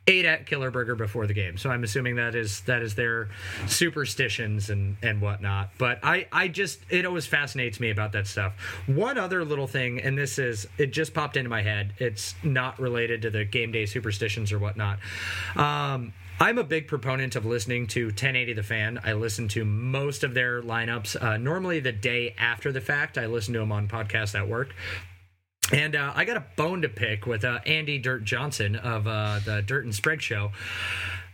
ate 0.09 0.25
at 0.25 0.45
Killer 0.45 0.71
Burger 0.71 0.95
before 0.95 1.27
the 1.27 1.33
game. 1.33 1.57
So 1.57 1.69
I'm 1.69 1.83
assuming 1.83 2.15
that 2.15 2.35
is 2.35 2.61
that 2.61 2.81
is 2.81 2.95
their 2.95 3.29
superstitions 3.67 4.69
and 4.69 4.97
and 5.01 5.21
whatnot. 5.21 5.69
But 5.77 5.99
I 6.03 6.27
I 6.31 6.47
just 6.47 6.79
it 6.89 7.05
always 7.05 7.27
fascinates 7.27 7.79
me 7.79 7.91
about 7.91 8.11
that 8.13 8.27
stuff. 8.27 8.53
One 8.87 9.17
other 9.17 9.45
little 9.45 9.67
thing, 9.67 10.01
and 10.01 10.17
this 10.17 10.39
is 10.39 10.67
it 10.77 10.87
just 10.87 11.13
popped 11.13 11.37
into 11.37 11.49
my 11.49 11.61
head. 11.61 11.93
It's 11.99 12.35
not 12.43 12.79
related 12.79 13.21
to 13.23 13.29
the 13.29 13.45
game 13.45 13.71
day 13.71 13.85
superstitions 13.85 14.51
or 14.51 14.59
whatnot. 14.59 14.99
Um, 15.55 16.13
I'm 16.41 16.57
a 16.57 16.63
big 16.63 16.87
proponent 16.87 17.35
of 17.35 17.45
listening 17.45 17.87
to 17.87 18.05
1080 18.05 18.53
The 18.53 18.63
Fan. 18.63 18.99
I 19.03 19.11
listen 19.11 19.49
to 19.49 19.65
most 19.65 20.23
of 20.23 20.33
their 20.33 20.61
lineups. 20.61 21.21
Uh, 21.21 21.35
normally, 21.35 21.81
the 21.81 21.91
day 21.91 22.33
after 22.37 22.71
the 22.71 22.79
fact, 22.79 23.17
I 23.17 23.25
listen 23.25 23.53
to 23.55 23.59
them 23.59 23.73
on 23.73 23.89
podcasts 23.89 24.39
at 24.39 24.47
work. 24.47 24.73
And 25.71 25.95
uh, 25.95 26.13
I 26.15 26.25
got 26.25 26.37
a 26.37 26.43
bone 26.55 26.81
to 26.81 26.89
pick 26.89 27.25
with 27.25 27.43
uh, 27.43 27.59
Andy 27.65 27.99
Dirt 27.99 28.23
Johnson 28.23 28.75
of 28.75 29.05
uh, 29.07 29.39
the 29.45 29.61
Dirt 29.61 29.85
and 29.85 29.93
Sprague 29.93 30.21
show. 30.21 30.51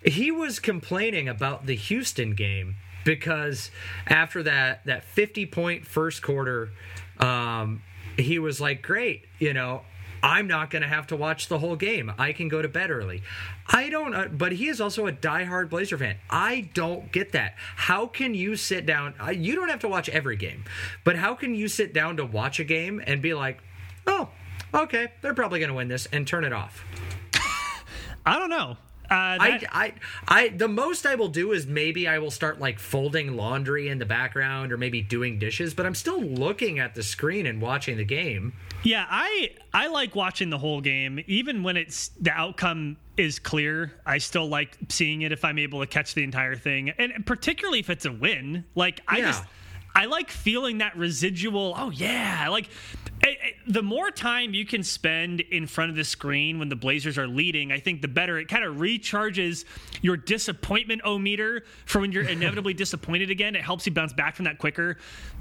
He 0.03 0.29
was 0.29 0.59
complaining 0.59 1.29
about 1.29 1.65
the 1.65 1.75
Houston 1.75 2.36
game 2.36 2.75
because 3.05 3.71
after 4.07 4.43
that 4.43 4.86
that 4.86 5.03
50 5.03 5.45
point 5.45 5.88
first 5.88 6.21
quarter, 6.21 6.71
um, 7.19 7.81
he 8.17 8.39
was 8.39 8.59
like, 8.59 8.81
"Great, 8.81 9.25
you 9.39 9.53
know." 9.53 9.81
I'm 10.23 10.47
not 10.47 10.71
going 10.71 10.81
to 10.81 10.88
have 10.88 11.05
to 11.07 11.15
watch 11.15 11.49
the 11.49 11.59
whole 11.59 11.75
game. 11.75 12.11
I 12.17 12.33
can 12.33 12.47
go 12.47 12.59
to 12.59 12.67
bed 12.67 12.89
early. 12.89 13.21
I 13.67 13.89
don't, 13.89 14.15
uh, 14.15 14.27
but 14.29 14.53
he 14.53 14.69
is 14.69 14.81
also 14.81 15.05
a 15.05 15.11
diehard 15.11 15.69
Blazer 15.69 15.99
fan. 15.99 16.15
I 16.31 16.69
don't 16.73 17.11
get 17.11 17.31
that. 17.33 17.53
How 17.75 18.07
can 18.07 18.33
you 18.33 18.55
sit 18.55 18.88
down? 18.88 19.13
Uh, 19.23 19.29
you 19.29 19.53
don't 19.53 19.69
have 19.69 19.81
to 19.81 19.88
watch 19.88 20.09
every 20.09 20.36
game, 20.36 20.65
but 21.03 21.15
how 21.15 21.36
can 21.36 21.53
you 21.53 21.67
sit 21.67 21.93
down 21.93 22.17
to 22.17 22.25
watch 22.25 22.59
a 22.59 22.63
game 22.63 23.03
and 23.05 23.21
be 23.21 23.36
like, 23.36 23.59
oh, 24.07 24.29
okay, 24.73 25.07
they're 25.21 25.33
probably 25.33 25.59
going 25.59 25.69
to 25.69 25.75
win 25.75 25.87
this 25.87 26.07
and 26.11 26.27
turn 26.27 26.43
it 26.43 26.53
off? 26.53 26.83
I 28.25 28.39
don't 28.39 28.49
know. 28.49 28.77
Uh, 29.05 29.37
I, 29.39 29.61
I, 29.71 29.93
I, 30.27 30.47
the 30.49 30.67
most 30.67 31.05
I 31.05 31.13
will 31.13 31.27
do 31.27 31.51
is 31.51 31.67
maybe 31.67 32.07
I 32.07 32.17
will 32.17 32.31
start 32.31 32.59
like 32.59 32.79
folding 32.79 33.35
laundry 33.35 33.87
in 33.87 33.99
the 33.99 34.05
background 34.05 34.71
or 34.71 34.77
maybe 34.77 35.03
doing 35.03 35.37
dishes, 35.37 35.75
but 35.75 35.85
I'm 35.85 35.93
still 35.93 36.19
looking 36.19 36.79
at 36.79 36.95
the 36.95 37.03
screen 37.03 37.45
and 37.45 37.61
watching 37.61 37.97
the 37.97 38.03
game. 38.03 38.53
Yeah, 38.81 39.05
I 39.07 39.51
I 39.75 39.87
like 39.87 40.15
watching 40.15 40.49
the 40.49 40.57
whole 40.57 40.81
game, 40.81 41.23
even 41.27 41.61
when 41.61 41.77
it's 41.77 42.07
the 42.19 42.31
outcome 42.31 42.97
is 43.15 43.37
clear. 43.37 43.93
I 44.07 44.17
still 44.17 44.47
like 44.47 44.75
seeing 44.89 45.21
it 45.21 45.31
if 45.31 45.45
I'm 45.45 45.59
able 45.59 45.81
to 45.81 45.87
catch 45.87 46.15
the 46.15 46.23
entire 46.23 46.55
thing, 46.55 46.89
and 46.89 47.23
particularly 47.27 47.79
if 47.81 47.91
it's 47.91 48.05
a 48.05 48.11
win. 48.11 48.65
Like 48.73 49.01
I 49.07 49.19
Yeah. 49.19 49.25
just 49.27 49.43
I 49.93 50.05
like 50.05 50.31
feeling 50.31 50.79
that 50.79 50.97
residual. 50.97 51.75
Oh 51.77 51.91
yeah, 51.91 52.47
like 52.49 52.69
the 53.68 53.82
more 53.82 54.11
time 54.11 54.53
you 54.53 54.66
can 54.66 54.84
spend 54.84 55.39
in 55.41 55.66
front 55.66 55.89
of 55.89 55.95
the 55.95 56.03
screen 56.03 56.59
when 56.59 56.70
the 56.70 56.76
Blazers 56.76 57.18
are 57.18 57.28
leading, 57.28 57.72
I 57.72 57.80
think 57.80 58.01
the 58.01 58.07
better. 58.07 58.38
It 58.38 58.47
kind 58.47 58.63
of 58.63 58.76
recharges 58.76 59.66
your 60.01 60.18
disappointment 60.18 61.01
o 61.03 61.18
meter 61.18 61.63
for 61.86 61.99
when 62.01 62.11
you're 62.11 62.24
inevitably 62.30 62.74
disappointed 62.76 63.32
again. 63.32 63.55
It 63.55 63.61
helps 63.63 63.86
you 63.88 63.91
bounce 63.91 64.13
back 64.13 64.36
from 64.36 64.45
that 64.45 64.59
quicker 64.59 64.97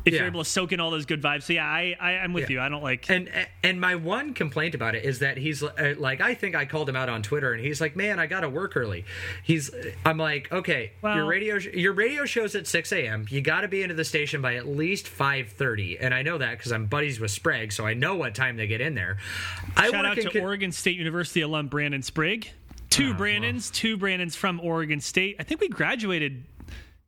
if 0.07 0.13
you're 0.13 0.27
able 0.27 0.45
to 0.45 0.49
soak 0.49 0.73
in 0.73 0.81
all 0.81 0.91
those 0.91 1.07
good 1.07 1.23
vibes. 1.23 1.45
So 1.45 1.55
yeah, 1.55 1.67
I, 1.67 1.97
I 1.99 2.11
I'm 2.19 2.33
with 2.35 2.51
Yeah. 2.51 2.57
you. 2.57 2.61
I 2.61 2.69
don't 2.69 2.83
like. 2.83 3.09
And 3.11 3.31
and 3.63 3.81
my 3.81 3.97
one 3.97 4.35
complaint 4.35 4.75
about 4.75 4.95
it 4.95 5.05
is 5.05 5.19
that 5.21 5.37
he's 5.37 5.63
uh, 5.63 5.95
like 5.99 6.21
I 6.21 6.35
think 6.35 6.55
I 6.55 6.65
called 6.67 6.89
him 6.89 6.97
out 6.97 7.09
on 7.09 7.23
Twitter 7.23 7.53
and 7.53 7.65
he's 7.65 7.81
like, 7.81 7.97
"Man, 7.97 8.19
I 8.19 8.27
got 8.27 8.41
to 8.41 8.49
work 8.49 8.77
early." 8.77 9.05
He's 9.43 9.71
I'm 10.05 10.19
like, 10.19 10.51
"Okay, 10.53 10.93
your 11.03 11.25
radio 11.27 11.57
your 11.57 11.93
radio 11.93 12.25
shows 12.27 12.55
at 12.55 12.67
6 12.67 12.93
a.m. 12.93 13.27
You 13.31 13.41
got 13.41 13.63
to 13.63 13.69
be 13.69 13.83
into 13.83 13.95
the 13.95 14.05
station 14.05 14.41
by 14.43 14.55
at 14.57 14.67
least 14.67 15.07
5:30." 15.07 15.99
And 16.01 16.15
I 16.15 16.23
know 16.23 16.39
that 16.39 16.59
because 16.59 16.73
I'm 16.73 16.87
buddies 16.87 17.19
with 17.21 17.31
Sprague, 17.31 17.64
so 17.73 17.87
I 17.87 17.95
know 17.95 18.17
what 18.17 18.35
time 18.35 18.57
they 18.57 18.67
get 18.67 18.81
in 18.81 18.95
there. 18.95 19.19
I 19.77 19.91
Shout 19.91 20.05
out 20.07 20.17
to 20.17 20.31
con- 20.31 20.43
Oregon 20.43 20.73
State 20.73 20.97
University 20.97 21.41
alum 21.43 21.69
Brandon 21.69 22.03
Sprague. 22.03 22.49
Two 22.91 23.13
Ah, 23.13 23.17
Brandons, 23.17 23.71
two 23.73 23.97
Brandons 23.97 24.37
from 24.37 24.61
Oregon 24.61 25.01
State. 25.01 25.37
I 25.39 25.43
think 25.43 25.61
we 25.61 25.69
graduated 25.69 26.45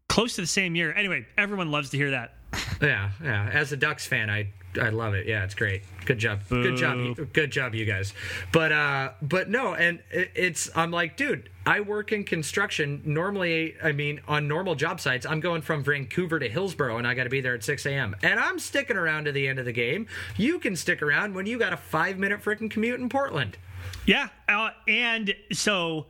close 0.08 0.34
to 0.36 0.40
the 0.40 0.46
same 0.46 0.74
year. 0.74 0.92
Anyway, 0.92 1.26
everyone 1.38 1.70
loves 1.70 1.90
to 1.90 1.96
hear 1.96 2.10
that. 2.12 2.34
Yeah, 2.82 3.10
yeah. 3.22 3.50
As 3.52 3.72
a 3.72 3.76
Ducks 3.76 4.06
fan, 4.06 4.28
I 4.30 4.48
I 4.78 4.90
love 4.90 5.14
it. 5.14 5.26
Yeah, 5.26 5.44
it's 5.44 5.54
great. 5.54 5.82
Good 6.04 6.18
job. 6.18 6.40
Good 6.48 6.76
job. 6.76 7.32
Good 7.32 7.50
job, 7.50 7.74
you 7.74 7.84
guys. 7.84 8.12
But 8.52 8.72
uh, 8.72 9.10
but 9.22 9.48
no, 9.48 9.74
and 9.74 10.02
it's 10.10 10.70
I'm 10.74 10.90
like, 10.90 11.16
dude, 11.16 11.50
I 11.64 11.80
work 11.80 12.12
in 12.12 12.24
construction. 12.24 13.02
Normally, 13.04 13.74
I 13.82 13.92
mean, 13.92 14.20
on 14.28 14.46
normal 14.48 14.74
job 14.74 15.00
sites, 15.00 15.26
I'm 15.26 15.40
going 15.40 15.62
from 15.62 15.82
Vancouver 15.82 16.38
to 16.38 16.48
Hillsboro, 16.48 16.98
and 16.98 17.06
I 17.06 17.14
got 17.14 17.24
to 17.24 17.30
be 17.30 17.40
there 17.40 17.54
at 17.54 17.64
6 17.64 17.86
a.m. 17.86 18.14
And 18.22 18.38
I'm 18.38 18.58
sticking 18.58 18.96
around 18.96 19.24
to 19.24 19.32
the 19.32 19.48
end 19.48 19.58
of 19.58 19.64
the 19.64 19.72
game. 19.72 20.06
You 20.36 20.58
can 20.58 20.76
stick 20.76 21.02
around 21.02 21.34
when 21.34 21.46
you 21.46 21.58
got 21.58 21.72
a 21.72 21.76
five 21.76 22.18
minute 22.18 22.42
freaking 22.42 22.70
commute 22.70 23.00
in 23.00 23.08
Portland. 23.08 23.58
Yeah, 24.04 24.28
uh, 24.48 24.70
and 24.86 25.34
so 25.52 26.06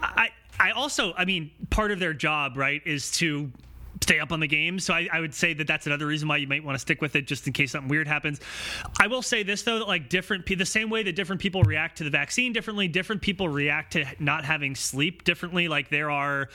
I 0.00 0.30
I 0.60 0.70
also 0.70 1.12
I 1.16 1.24
mean 1.24 1.50
part 1.70 1.90
of 1.90 1.98
their 1.98 2.14
job 2.14 2.56
right 2.56 2.82
is 2.84 3.10
to 3.12 3.50
stay 4.02 4.18
up 4.20 4.32
on 4.32 4.40
the 4.40 4.46
game. 4.46 4.78
So 4.78 4.92
I, 4.94 5.08
I 5.12 5.20
would 5.20 5.34
say 5.34 5.54
that 5.54 5.66
that's 5.66 5.86
another 5.86 6.06
reason 6.06 6.28
why 6.28 6.38
you 6.38 6.46
might 6.46 6.64
want 6.64 6.74
to 6.74 6.78
stick 6.80 7.00
with 7.00 7.16
it, 7.16 7.26
just 7.26 7.46
in 7.46 7.52
case 7.52 7.72
something 7.72 7.88
weird 7.88 8.08
happens. 8.08 8.40
I 9.00 9.06
will 9.06 9.22
say 9.22 9.42
this 9.42 9.62
though, 9.62 9.78
that 9.78 9.88
like 9.88 10.08
different 10.08 10.46
the 10.46 10.66
same 10.66 10.90
way 10.90 11.02
that 11.02 11.16
different 11.16 11.40
people 11.40 11.62
react 11.62 11.98
to 11.98 12.04
the 12.04 12.10
vaccine 12.10 12.52
differently, 12.52 12.88
different 12.88 13.22
people 13.22 13.48
react 13.48 13.94
to 13.94 14.04
not 14.18 14.44
having 14.44 14.74
sleep 14.74 15.24
differently. 15.24 15.68
Like 15.68 15.88
there 15.88 16.10
are 16.10 16.48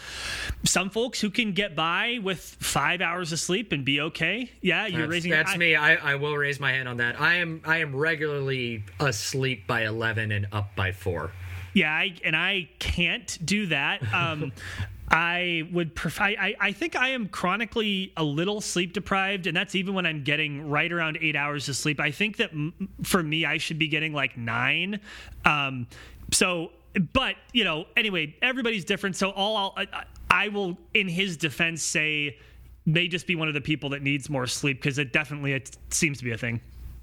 some 0.63 0.89
folks 0.89 1.19
who 1.19 1.29
can 1.29 1.53
get 1.53 1.75
by 1.75 2.19
with 2.21 2.39
five 2.39 3.01
hours 3.01 3.31
of 3.31 3.39
sleep 3.39 3.71
and 3.71 3.83
be 3.83 4.01
okay. 4.01 4.51
Yeah, 4.61 4.87
you're 4.87 5.01
That's, 5.01 5.11
raising. 5.11 5.31
that's 5.31 5.53
I- 5.53 5.57
me. 5.57 5.75
I, 5.75 5.95
I 5.95 6.15
will 6.15 6.35
raise 6.35 6.59
my 6.59 6.71
hand 6.71 6.87
on 6.87 6.97
that. 6.97 7.19
I 7.19 7.35
am 7.35 7.61
I 7.65 7.77
am 7.77 7.95
regularly 7.95 8.83
asleep 8.99 9.67
by 9.67 9.85
11 9.85 10.31
and 10.31 10.47
up 10.51 10.75
by 10.75 10.91
four. 10.91 11.31
Yeah, 11.73 11.91
I, 11.91 12.15
and 12.23 12.35
I 12.35 12.69
can't 12.79 13.37
do 13.45 13.67
that. 13.67 14.01
Um, 14.11 14.51
I 15.10 15.68
would 15.72 15.95
prefer. 15.95 16.24
I, 16.26 16.55
I- 16.60 16.72
think 16.74 16.95
I 16.95 17.10
am 17.10 17.28
chronically 17.30 18.12
a 18.18 18.24
little 18.24 18.60
sleep 18.62 18.93
deprived, 18.93 19.47
and 19.47 19.55
that's 19.55 19.74
even 19.76 19.93
when 19.93 20.05
I'm 20.05 20.24
getting 20.24 20.70
right 20.70 20.91
around 20.91 21.18
eight 21.22 21.36
hours 21.36 21.70
of 21.70 21.76
sleep. 21.76 21.99
I 21.99 22.12
think 22.12 22.38
that 22.38 22.51
m- 22.51 22.89
for 23.03 23.24
me, 23.24 23.45
I 23.45 23.58
should 23.58 23.80
be 23.80 23.88
getting 23.88 24.14
like 24.14 24.38
nine. 24.38 24.99
Um, 25.45 25.88
so, 26.32 26.72
but 27.14 27.36
you 27.53 27.64
know, 27.64 27.86
anyway, 27.95 28.36
everybody's 28.41 28.84
different. 28.86 29.16
So, 29.16 29.30
all 29.32 29.55
I'll, 29.55 29.74
I, 29.78 30.03
I 30.30 30.47
will, 30.49 30.78
in 30.93 31.08
his 31.08 31.38
defense, 31.38 31.82
say 31.84 32.38
may 32.86 33.08
just 33.08 33.28
be 33.28 33.36
one 33.36 33.47
of 33.47 33.53
the 33.53 33.62
people 33.62 33.89
that 33.89 34.01
needs 34.01 34.30
more 34.30 34.47
sleep 34.47 34.78
because 34.82 34.97
it 34.97 35.12
definitely 35.14 35.53
it 35.53 35.78
seems 35.89 36.18
to 36.18 36.24
be 36.26 36.32
a 36.32 36.38
thing. 36.38 36.60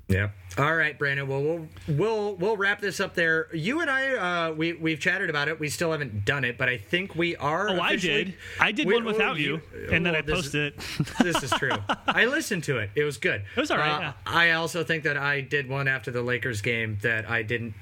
Yeah. 0.08 0.30
All 0.58 0.74
right, 0.76 0.96
Brandon. 0.98 1.26
Well, 1.26 1.42
we'll 1.42 1.68
we'll 1.88 2.34
we'll 2.36 2.56
wrap 2.56 2.80
this 2.80 3.00
up 3.00 3.14
there. 3.14 3.48
You 3.54 3.80
and 3.80 3.90
I, 3.90 4.48
uh, 4.48 4.52
we 4.52 4.74
we've 4.74 5.00
chatted 5.00 5.30
about 5.30 5.48
it. 5.48 5.58
We 5.58 5.68
still 5.68 5.92
haven't 5.92 6.24
done 6.24 6.44
it, 6.44 6.58
but 6.58 6.68
I 6.68 6.76
think 6.76 7.14
we 7.16 7.34
are. 7.36 7.70
Oh, 7.70 7.80
I 7.80 7.96
did. 7.96 8.34
I 8.60 8.70
did 8.70 8.86
We- 8.86 8.94
one 8.94 9.04
without 9.04 9.36
oh, 9.36 9.38
you, 9.38 9.60
and 9.90 10.04
then 10.04 10.14
I 10.14 10.20
posted 10.20 10.74
it. 10.74 10.80
this 11.22 11.42
is 11.42 11.50
true. 11.52 11.72
I 12.06 12.26
listened 12.26 12.64
to 12.64 12.78
it. 12.78 12.90
It 12.94 13.04
was 13.04 13.16
good. 13.18 13.42
It 13.56 13.60
was 13.60 13.70
all 13.70 13.78
right, 13.78 14.00
yeah. 14.00 14.12
I 14.26 14.52
also 14.52 14.84
think 14.84 15.04
that 15.04 15.16
I 15.16 15.40
did 15.40 15.68
one 15.68 15.88
after 15.88 16.10
the 16.10 16.22
Lakers 16.22 16.60
game 16.60 16.98
that 17.02 17.28
I 17.28 17.42
didn't 17.42 17.74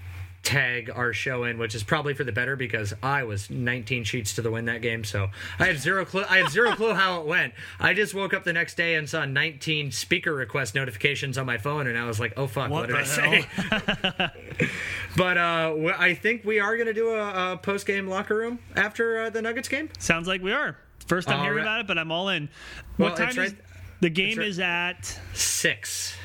tag 0.42 0.90
our 0.92 1.12
show 1.12 1.44
in, 1.44 1.56
which 1.56 1.74
is 1.74 1.84
probably 1.84 2.14
for 2.14 2.24
the 2.24 2.32
better 2.32 2.56
because 2.56 2.92
I 3.02 3.22
was 3.22 3.48
19 3.48 4.02
sheets 4.04 4.34
to 4.34 4.42
the 4.42 4.50
win 4.50 4.64
that 4.64 4.82
game. 4.82 5.04
So 5.04 5.28
I 5.58 5.66
have 5.66 5.78
zero 5.78 6.04
clue. 6.04 6.24
I 6.28 6.38
have 6.38 6.50
zero 6.50 6.72
clue 6.76 6.94
how 6.94 7.20
it 7.20 7.26
went. 7.26 7.54
I 7.78 7.94
just 7.94 8.12
woke 8.14 8.34
up 8.34 8.42
the 8.44 8.52
next 8.52 8.76
day 8.76 8.96
and 8.96 9.08
saw 9.08 9.24
19 9.24 9.92
speaker 9.92 10.34
request 10.34 10.74
notifications 10.74 11.38
on 11.38 11.46
my 11.46 11.58
phone, 11.58 11.86
and 11.86 11.96
I 11.96 12.06
was 12.06 12.18
like, 12.18 12.32
"Oh 12.36 12.46
fuck, 12.48 12.70
what, 12.70 12.82
What 12.82 12.86
did 12.88 12.96
I 12.96 13.02
the 13.02 13.06
say?" 13.06 14.28
but 15.16 15.38
uh, 15.38 15.74
I 15.98 16.14
think 16.14 16.44
we 16.44 16.58
are 16.60 16.74
going 16.76 16.86
to 16.88 16.94
do 16.94 17.10
a, 17.10 17.52
a 17.52 17.56
post 17.56 17.86
game 17.86 18.08
locker 18.08 18.36
room 18.36 18.58
after 18.76 19.22
uh, 19.22 19.30
the 19.30 19.42
Nuggets 19.42 19.68
game. 19.68 19.90
Sounds 19.98 20.26
like 20.26 20.42
we 20.42 20.52
are. 20.52 20.76
First 21.06 21.28
time 21.28 21.38
All 21.38 21.42
hearing 21.44 21.58
right. 21.58 21.62
about 21.62 21.80
it, 21.80 21.86
but 21.86 21.98
I'm 21.98 22.10
all 22.12 22.28
in. 22.28 22.48
Well, 22.98 23.10
What 23.10 23.16
time 23.18 23.30
is 23.30 23.36
right- 23.36 23.54
the 24.00 24.10
game? 24.10 24.38
right- 24.38 24.46
Is 24.48 24.58
at 24.60 25.18
Six. 25.34 26.16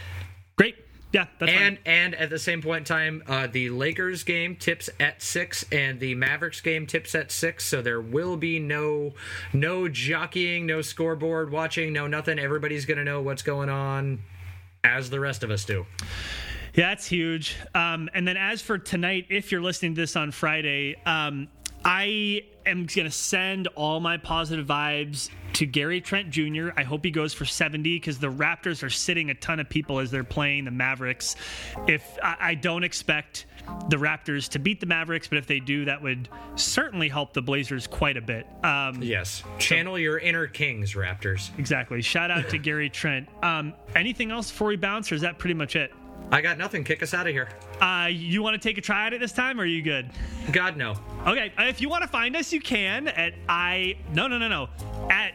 great. 0.55 0.75
Yeah, 1.13 1.25
that's 1.39 1.51
And 1.51 1.77
fine. 1.77 1.85
and 1.85 2.15
at 2.15 2.29
the 2.29 2.37
same 2.37 2.61
point 2.61 2.79
in 2.79 2.83
time, 2.83 3.23
uh, 3.27 3.47
the 3.47 3.69
Lakers 3.69 4.23
game 4.23 4.55
tips 4.57 4.89
at 4.99 5.21
six, 5.21 5.63
and 5.71 5.99
the 6.01 6.15
Mavericks 6.15 6.59
game 6.59 6.85
tips 6.85 7.15
at 7.15 7.31
six. 7.31 7.65
So 7.65 7.81
there 7.81 8.01
will 8.01 8.35
be 8.35 8.59
no 8.59 9.13
no 9.53 9.87
jockeying, 9.87 10.65
no 10.65 10.81
scoreboard 10.81 11.49
watching, 11.51 11.93
no 11.93 12.07
nothing. 12.07 12.39
Everybody's 12.39 12.85
gonna 12.85 13.05
know 13.05 13.21
what's 13.21 13.41
going 13.41 13.69
on, 13.69 14.19
as 14.83 15.09
the 15.09 15.19
rest 15.19 15.43
of 15.43 15.49
us 15.51 15.63
do. 15.63 15.85
Yeah, 16.73 16.89
that's 16.89 17.07
huge. 17.07 17.55
Um, 17.73 18.07
and 18.13 18.27
then 18.27 18.37
as 18.37 18.61
for 18.61 18.77
tonight, 18.77 19.27
if 19.29 19.51
you're 19.51 19.61
listening 19.61 19.95
to 19.95 20.01
this 20.01 20.15
on 20.15 20.31
Friday, 20.31 20.95
um, 21.07 21.47
I 21.87 22.41
am 22.65 22.85
going 22.85 23.05
to 23.05 23.11
send 23.11 23.67
all 23.75 24.01
my 24.01 24.17
positive 24.17 24.67
vibes 24.67 25.29
to 25.53 25.65
Gary 25.65 26.01
Trent 26.01 26.29
Jr. 26.31 26.71
I 26.75 26.83
hope 26.83 27.05
he 27.05 27.11
goes 27.11 27.33
for 27.33 27.45
70 27.45 27.95
because 27.95 28.19
the 28.19 28.27
Raptors 28.27 28.83
are 28.83 28.89
sitting 28.89 29.29
a 29.29 29.33
ton 29.33 29.61
of 29.61 29.69
people 29.69 29.99
as 29.99 30.11
they're 30.11 30.25
playing 30.25 30.65
the 30.65 30.71
Mavericks. 30.71 31.37
If 31.87 32.03
I, 32.21 32.35
I 32.41 32.55
don't 32.55 32.83
expect 32.83 33.45
the 33.87 33.95
Raptors 33.95 34.49
to 34.49 34.59
beat 34.59 34.81
the 34.81 34.85
Mavericks, 34.85 35.29
but 35.29 35.37
if 35.37 35.47
they 35.47 35.61
do, 35.61 35.85
that 35.85 36.01
would 36.01 36.27
certainly 36.55 37.07
help 37.07 37.31
the 37.33 37.41
Blazers 37.41 37.87
quite 37.87 38.17
a 38.17 38.21
bit. 38.21 38.45
Um, 38.65 39.01
Yes, 39.01 39.41
channel 39.57 39.97
your 39.97 40.17
inner 40.17 40.45
Kings, 40.45 40.93
Raptors. 40.93 41.57
Exactly. 41.57 42.01
Shout 42.01 42.31
out 42.31 42.49
to 42.49 42.57
Gary 42.57 42.89
Trent. 42.89 43.29
Um, 43.41 43.73
anything 43.95 44.29
else 44.29 44.51
before 44.51 44.67
we 44.67 44.75
bounce, 44.75 45.09
or 45.09 45.15
is 45.15 45.21
that 45.21 45.39
pretty 45.39 45.53
much 45.53 45.77
it? 45.77 45.93
I 46.31 46.41
got 46.41 46.57
nothing. 46.57 46.83
Kick 46.83 47.01
us 47.03 47.13
out 47.13 47.27
of 47.27 47.33
here. 47.33 47.49
Uh, 47.79 48.09
you 48.11 48.43
want 48.43 48.61
to 48.61 48.67
take 48.67 48.77
a 48.77 48.81
try 48.81 49.07
at 49.07 49.13
it 49.13 49.19
this 49.19 49.31
time, 49.31 49.59
or 49.59 49.63
are 49.63 49.65
you 49.65 49.81
good? 49.81 50.09
God 50.51 50.77
no. 50.77 50.95
Okay, 51.25 51.53
if 51.57 51.79
you 51.79 51.89
want 51.89 52.03
to 52.03 52.07
find 52.07 52.35
us, 52.35 52.51
you 52.51 52.59
can 52.59 53.07
at 53.09 53.33
I. 53.47 53.97
No, 54.13 54.27
no, 54.27 54.37
no, 54.37 54.47
no. 54.47 54.69
At. 55.09 55.33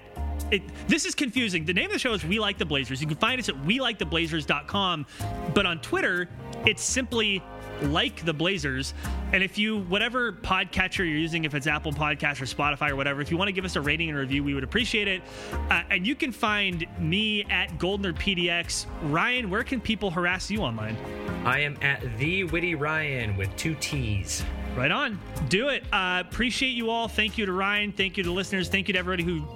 It, 0.51 0.63
this 0.87 1.07
is 1.07 1.15
confusing. 1.15 1.65
The 1.65 1.73
name 1.73 1.87
of 1.87 1.93
the 1.93 1.99
show 1.99 2.13
is 2.13 2.27
We 2.27 2.39
Like 2.39 2.59
the 2.59 2.67
Blazers. 2.67 3.01
You 3.01 3.07
can 3.07 3.17
find 3.17 3.41
us 3.41 3.49
at 3.49 3.59
we 3.65 3.81
like 3.81 3.99
the 3.99 4.05
WeLikeTheBlazers.com, 4.05 5.07
but 5.55 5.65
on 5.65 5.79
Twitter, 5.81 6.29
it's 6.67 6.83
simply 6.83 7.43
like 7.83 8.25
the 8.25 8.33
Blazers. 8.33 8.95
And 9.33 9.43
if 9.43 9.59
you, 9.59 9.81
whatever 9.83 10.33
podcatcher 10.33 10.99
you're 10.99 11.07
using, 11.07 11.45
if 11.45 11.55
it's 11.55 11.67
Apple 11.67 11.93
Podcasts 11.93 12.41
or 12.41 12.47
Spotify 12.47 12.91
or 12.91 12.97
whatever, 12.97 13.21
if 13.21 13.31
you 13.31 13.37
want 13.37 13.49
to 13.49 13.53
give 13.53 13.65
us 13.65 13.77
a 13.77 13.81
rating 13.81 14.09
and 14.09 14.19
review, 14.19 14.45
we 14.45 14.55
would 14.55 14.65
appreciate 14.65 15.09
it. 15.09 15.23
Uh, 15.71 15.83
and 15.91 16.07
you 16.07 16.15
can 16.15 16.33
find 16.33 16.87
me 16.99 17.45
at 17.45 17.79
Goldner 17.79 18.13
PDX. 18.13 18.87
Ryan, 19.03 19.51
where 19.51 19.65
can 19.65 19.81
people 19.81 20.11
harass 20.11 20.51
you 20.51 20.61
online? 20.61 20.97
I 21.45 21.61
am 21.61 21.77
at 21.83 22.19
the 22.19 22.45
Witty 22.45 22.75
Ryan 22.75 23.37
with 23.37 23.55
two 23.57 23.75
T's. 23.77 24.45
Right 24.77 24.91
on. 24.91 25.19
Do 25.51 25.69
it. 25.69 25.85
Uh, 25.93 26.23
appreciate 26.27 26.71
you 26.71 26.91
all. 26.91 27.07
Thank 27.07 27.37
you 27.37 27.45
to 27.45 27.53
Ryan. 27.53 27.93
Thank 27.93 28.17
you 28.17 28.25
to 28.25 28.33
listeners. 28.33 28.71
Thank 28.71 28.89
you 28.89 28.95
to 28.95 28.99
everybody 28.99 29.23
who 29.23 29.47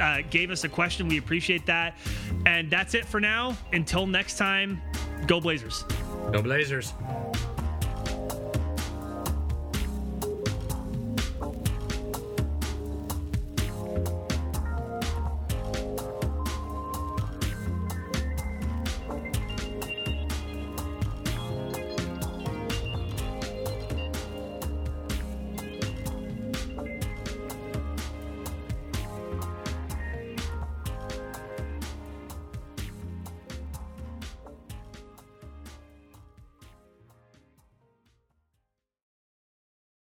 uh, 0.00 0.22
gave 0.30 0.50
us 0.50 0.62
a 0.62 0.68
question. 0.68 1.08
We 1.08 1.18
appreciate 1.18 1.66
that. 1.66 1.96
And 2.46 2.70
that's 2.70 2.94
it 2.94 3.04
for 3.04 3.20
now. 3.20 3.56
Until 3.72 4.06
next 4.06 4.38
time, 4.38 4.80
go 5.26 5.40
Blazers. 5.40 5.84
Go 6.32 6.40
Blazers. 6.40 6.94